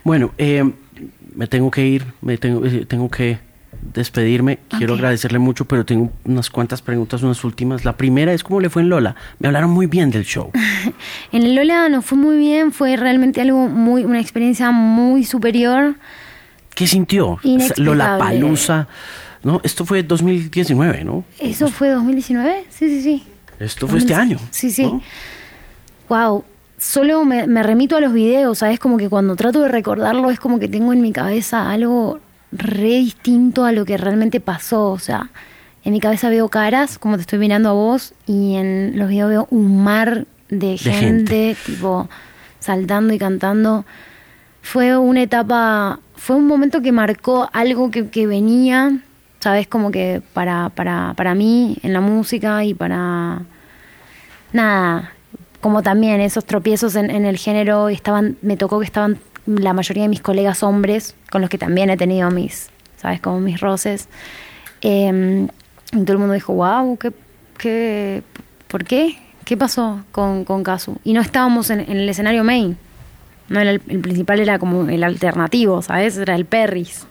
Bueno, 0.05 0.33
eh, 0.39 0.71
me 1.35 1.47
tengo 1.47 1.71
que 1.71 1.87
ir, 1.87 2.05
me 2.21 2.39
tengo, 2.39 2.65
eh, 2.65 2.85
tengo 2.87 3.11
que 3.11 3.39
despedirme, 3.83 4.61
quiero 4.79 4.95
agradecerle 4.95 5.39
mucho, 5.39 5.65
pero 5.65 5.85
tengo 5.85 6.11
unas 6.25 6.51
cuantas 6.51 6.83
preguntas, 6.83 7.23
unas 7.23 7.43
últimas. 7.45 7.85
La 7.85 7.97
primera 7.97 8.33
es 8.33 8.45
cómo 8.45 8.61
le 8.61 8.71
fue 8.71 8.83
en 8.83 8.89
Lola. 8.89 9.17
Me 9.39 9.49
hablaron 9.49 9.71
muy 9.71 9.87
bien 9.87 10.11
del 10.11 10.25
show. 10.25 10.51
en 11.33 11.55
Lola 11.55 11.89
nos 11.89 12.05
fue 12.05 12.19
muy 12.19 12.37
bien, 12.37 12.73
fue 12.73 12.97
realmente 12.97 13.41
algo 13.41 13.69
muy, 13.69 14.05
una 14.05 14.21
experiencia 14.21 14.71
muy 14.71 15.25
superior. 15.25 15.97
¿Qué 16.75 16.87
sintió? 16.87 17.39
Lola 17.77 18.17
Palusa. 18.19 18.89
¿no? 19.43 19.61
Esto 19.65 19.85
fue 19.85 20.03
2019, 20.03 21.05
¿no? 21.05 21.25
¿Eso 21.39 21.69
fue 21.69 21.91
2019? 21.91 22.67
Sí, 22.71 22.89
sí, 22.89 23.03
sí. 23.03 23.25
Esto 23.59 23.87
fue 23.87 23.99
este 23.99 24.15
año. 24.15 24.39
Sí, 24.51 24.71
sí. 24.71 24.91
Wow. 26.09 26.45
Solo 26.79 27.25
me, 27.25 27.47
me 27.47 27.63
remito 27.63 27.97
a 27.97 28.01
los 28.01 28.13
videos, 28.13 28.59
¿sabes? 28.59 28.81
Como 28.81 28.97
que 28.97 29.09
cuando 29.09 29.37
trato 29.37 29.61
de 29.61 29.69
recordarlo 29.69 30.31
es 30.31 30.41
como 30.41 30.59
que 30.59 30.69
tengo 30.69 30.93
en 30.93 31.01
mi 31.01 31.13
cabeza 31.13 31.71
algo 31.71 32.21
re 32.53 32.99
distinto 32.99 33.65
a 33.65 33.73
lo 33.73 33.85
que 33.85 33.97
realmente 33.97 34.41
pasó. 34.41 34.91
O 34.91 34.99
sea, 34.99 35.31
en 35.85 35.93
mi 35.93 36.01
cabeza 36.01 36.29
veo 36.29 36.49
caras, 36.49 36.99
como 36.99 37.17
te 37.17 37.23
estoy 37.23 37.39
mirando 37.39 37.71
a 37.71 37.73
vos, 37.73 38.15
y 38.27 38.55
en 38.55 38.93
los 38.97 39.09
videos 39.09 39.31
veo 39.31 39.47
un 39.51 39.83
mar 39.83 40.27
de, 40.49 40.77
gente, 40.77 41.57
tipo, 41.67 42.09
saltando 42.61 43.15
y 43.15 43.19
cantando. 43.19 43.85
Fue 44.61 44.97
una 44.97 45.23
etapa, 45.23 45.99
fue 46.15 46.37
un 46.37 46.47
momento 46.47 46.83
que 46.83 46.93
marcó 46.93 47.49
algo 47.53 47.91
que, 47.91 48.09
que 48.09 48.27
venía, 48.27 48.99
¿sabes? 49.41 49.67
Como 49.67 49.91
que 49.91 50.23
para, 50.35 50.69
para, 50.69 51.15
para 51.17 51.35
mí 51.35 51.79
en 51.83 51.93
la 51.93 52.01
música 52.01 52.65
y 52.65 52.75
para. 52.75 53.43
Nada, 54.53 55.13
como 55.61 55.83
también 55.83 56.21
esos 56.21 56.45
tropiezos 56.45 56.95
en, 56.95 57.11
en 57.11 57.25
el 57.25 57.39
género, 57.39 57.89
estaban, 57.89 58.37
me 58.43 58.57
tocó 58.59 58.79
que 58.79 58.85
estaban 58.85 59.19
la 59.47 59.73
mayoría 59.73 60.05
de 60.05 60.09
mis 60.09 60.21
colegas 60.21 60.63
hombres, 60.63 61.15
con 61.31 61.41
los 61.41 61.51
que 61.51 61.59
también 61.59 61.91
he 61.91 61.97
tenido 61.97 62.31
mis, 62.31 62.71
¿sabes? 62.97 63.21
Como 63.21 63.41
mis 63.41 63.61
roces. 63.61 64.09
Em, 64.81 65.49
y 65.93 66.05
todo 66.05 66.13
el 66.13 66.19
mundo 66.19 66.35
dijo, 66.35 66.55
wow, 66.55 66.97
¿qué, 66.97 67.13
qué, 67.59 68.23
¿por 68.69 68.85
qué? 68.85 69.19
¿Qué 69.45 69.57
pasó 69.57 70.05
con, 70.13 70.45
con 70.45 70.63
Casu? 70.63 70.97
Y 71.05 71.13
no 71.13 71.21
estábamos 71.21 71.71
en, 71.71 71.81
el 71.81 72.09
escenario 72.09 72.45
main. 72.45 72.77
No, 73.49 73.61
el, 73.61 73.81
principal 73.81 74.41
era 74.41 74.59
como 74.59 74.89
el 74.89 75.05
alternativo, 75.05 75.83
¿sabes? 75.83 76.17
Era 76.17 76.37
el 76.37 76.47
Perris, 76.47 77.07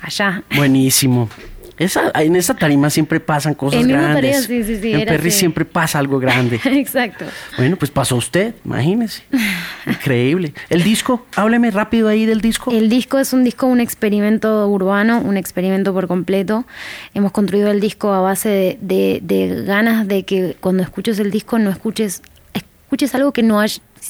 allá. 0.00 0.42
Buenísimo. 0.56 1.28
Esa, 1.76 2.12
en 2.14 2.36
esa 2.36 2.54
tarima 2.54 2.88
siempre 2.88 3.18
pasan 3.18 3.54
cosas 3.54 3.84
grandes. 3.86 4.48
en 4.48 5.04
Perry 5.06 5.30
siempre 5.30 5.64
pasa 5.64 5.98
algo 5.98 6.20
grande. 6.20 6.60
Exacto. 6.64 7.24
Bueno, 7.56 7.76
pues 7.76 7.90
pasó 7.90 8.16
usted, 8.16 8.54
imagínese. 8.64 9.22
Increíble. 9.86 10.54
El 10.70 10.84
disco, 10.84 11.26
hábleme 11.34 11.70
rápido 11.72 12.08
ahí 12.08 12.26
del 12.26 12.40
disco. 12.40 12.70
El 12.70 12.88
disco 12.88 13.18
es 13.18 13.32
un 13.32 13.42
disco, 13.42 13.66
un 13.66 13.80
experimento 13.80 14.68
urbano, 14.68 15.20
un 15.20 15.36
experimento 15.36 15.92
por 15.92 16.06
completo. 16.06 16.64
Hemos 17.12 17.32
construido 17.32 17.70
el 17.70 17.80
disco 17.80 18.12
a 18.12 18.20
base 18.20 18.78
de, 18.80 19.18
de, 19.20 19.64
ganas 19.64 20.06
de 20.06 20.22
que 20.22 20.56
cuando 20.60 20.82
escuches 20.82 21.18
el 21.18 21.32
disco 21.32 21.58
no 21.58 21.70
escuches, 21.70 22.22
escuches 22.52 23.14
algo 23.16 23.32
que 23.32 23.42
no 23.42 23.60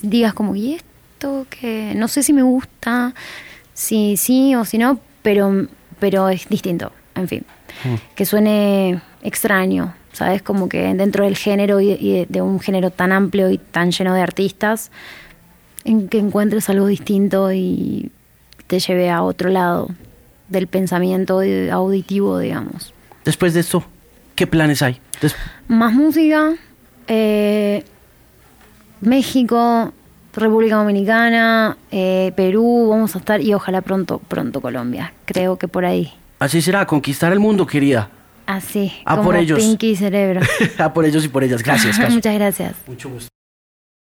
digas 0.02 0.34
como, 0.34 0.54
¿y 0.54 0.74
esto? 0.74 1.46
Que 1.48 1.94
no 1.96 2.08
sé 2.08 2.22
si 2.22 2.34
me 2.34 2.42
gusta, 2.42 3.14
si 3.72 4.18
sí 4.18 4.54
o 4.54 4.66
si 4.66 4.76
no, 4.76 5.00
pero, 5.22 5.66
pero 5.98 6.28
es 6.28 6.46
distinto 6.48 6.92
en 7.14 7.28
fin, 7.28 7.44
mm. 7.84 7.94
que 8.14 8.26
suene 8.26 9.00
extraño, 9.22 9.94
¿sabes? 10.12 10.42
Como 10.42 10.68
que 10.68 10.94
dentro 10.94 11.24
del 11.24 11.36
género 11.36 11.80
y, 11.80 12.26
de 12.28 12.42
un 12.42 12.60
género 12.60 12.90
tan 12.90 13.12
amplio 13.12 13.50
y 13.50 13.58
tan 13.58 13.90
lleno 13.90 14.14
de 14.14 14.20
artistas, 14.20 14.90
en 15.84 16.08
que 16.08 16.18
encuentres 16.18 16.68
algo 16.70 16.86
distinto 16.86 17.52
y 17.52 18.10
te 18.66 18.78
lleve 18.78 19.10
a 19.10 19.22
otro 19.22 19.50
lado 19.50 19.90
del 20.48 20.66
pensamiento 20.66 21.40
auditivo, 21.72 22.38
digamos. 22.38 22.94
Después 23.24 23.54
de 23.54 23.60
esto, 23.60 23.84
¿qué 24.34 24.46
planes 24.46 24.82
hay? 24.82 25.00
Más 25.68 25.92
música, 25.92 26.54
eh, 27.06 27.84
México, 29.00 29.92
República 30.34 30.76
Dominicana, 30.76 31.76
eh, 31.90 32.32
Perú, 32.36 32.88
vamos 32.90 33.14
a 33.14 33.18
estar 33.18 33.40
y 33.40 33.54
ojalá 33.54 33.82
pronto, 33.82 34.18
pronto 34.18 34.60
Colombia. 34.60 35.12
Creo 35.24 35.58
que 35.58 35.68
por 35.68 35.84
ahí. 35.84 36.12
Así 36.38 36.60
será, 36.62 36.86
conquistar 36.86 37.32
el 37.32 37.40
mundo, 37.40 37.66
querida. 37.66 38.10
Así, 38.46 38.92
a 39.04 39.20
por 39.22 39.36
ellos. 39.36 39.58
Pinky 39.58 39.96
Cerebro. 39.96 40.40
a 40.78 40.92
por 40.94 41.04
ellos 41.04 41.24
y 41.24 41.28
por 41.28 41.44
ellas. 41.44 41.62
Gracias, 41.62 41.98
Muchas 42.10 42.34
gracias. 42.34 42.74
Mucho 42.86 43.08
gusto. 43.08 43.33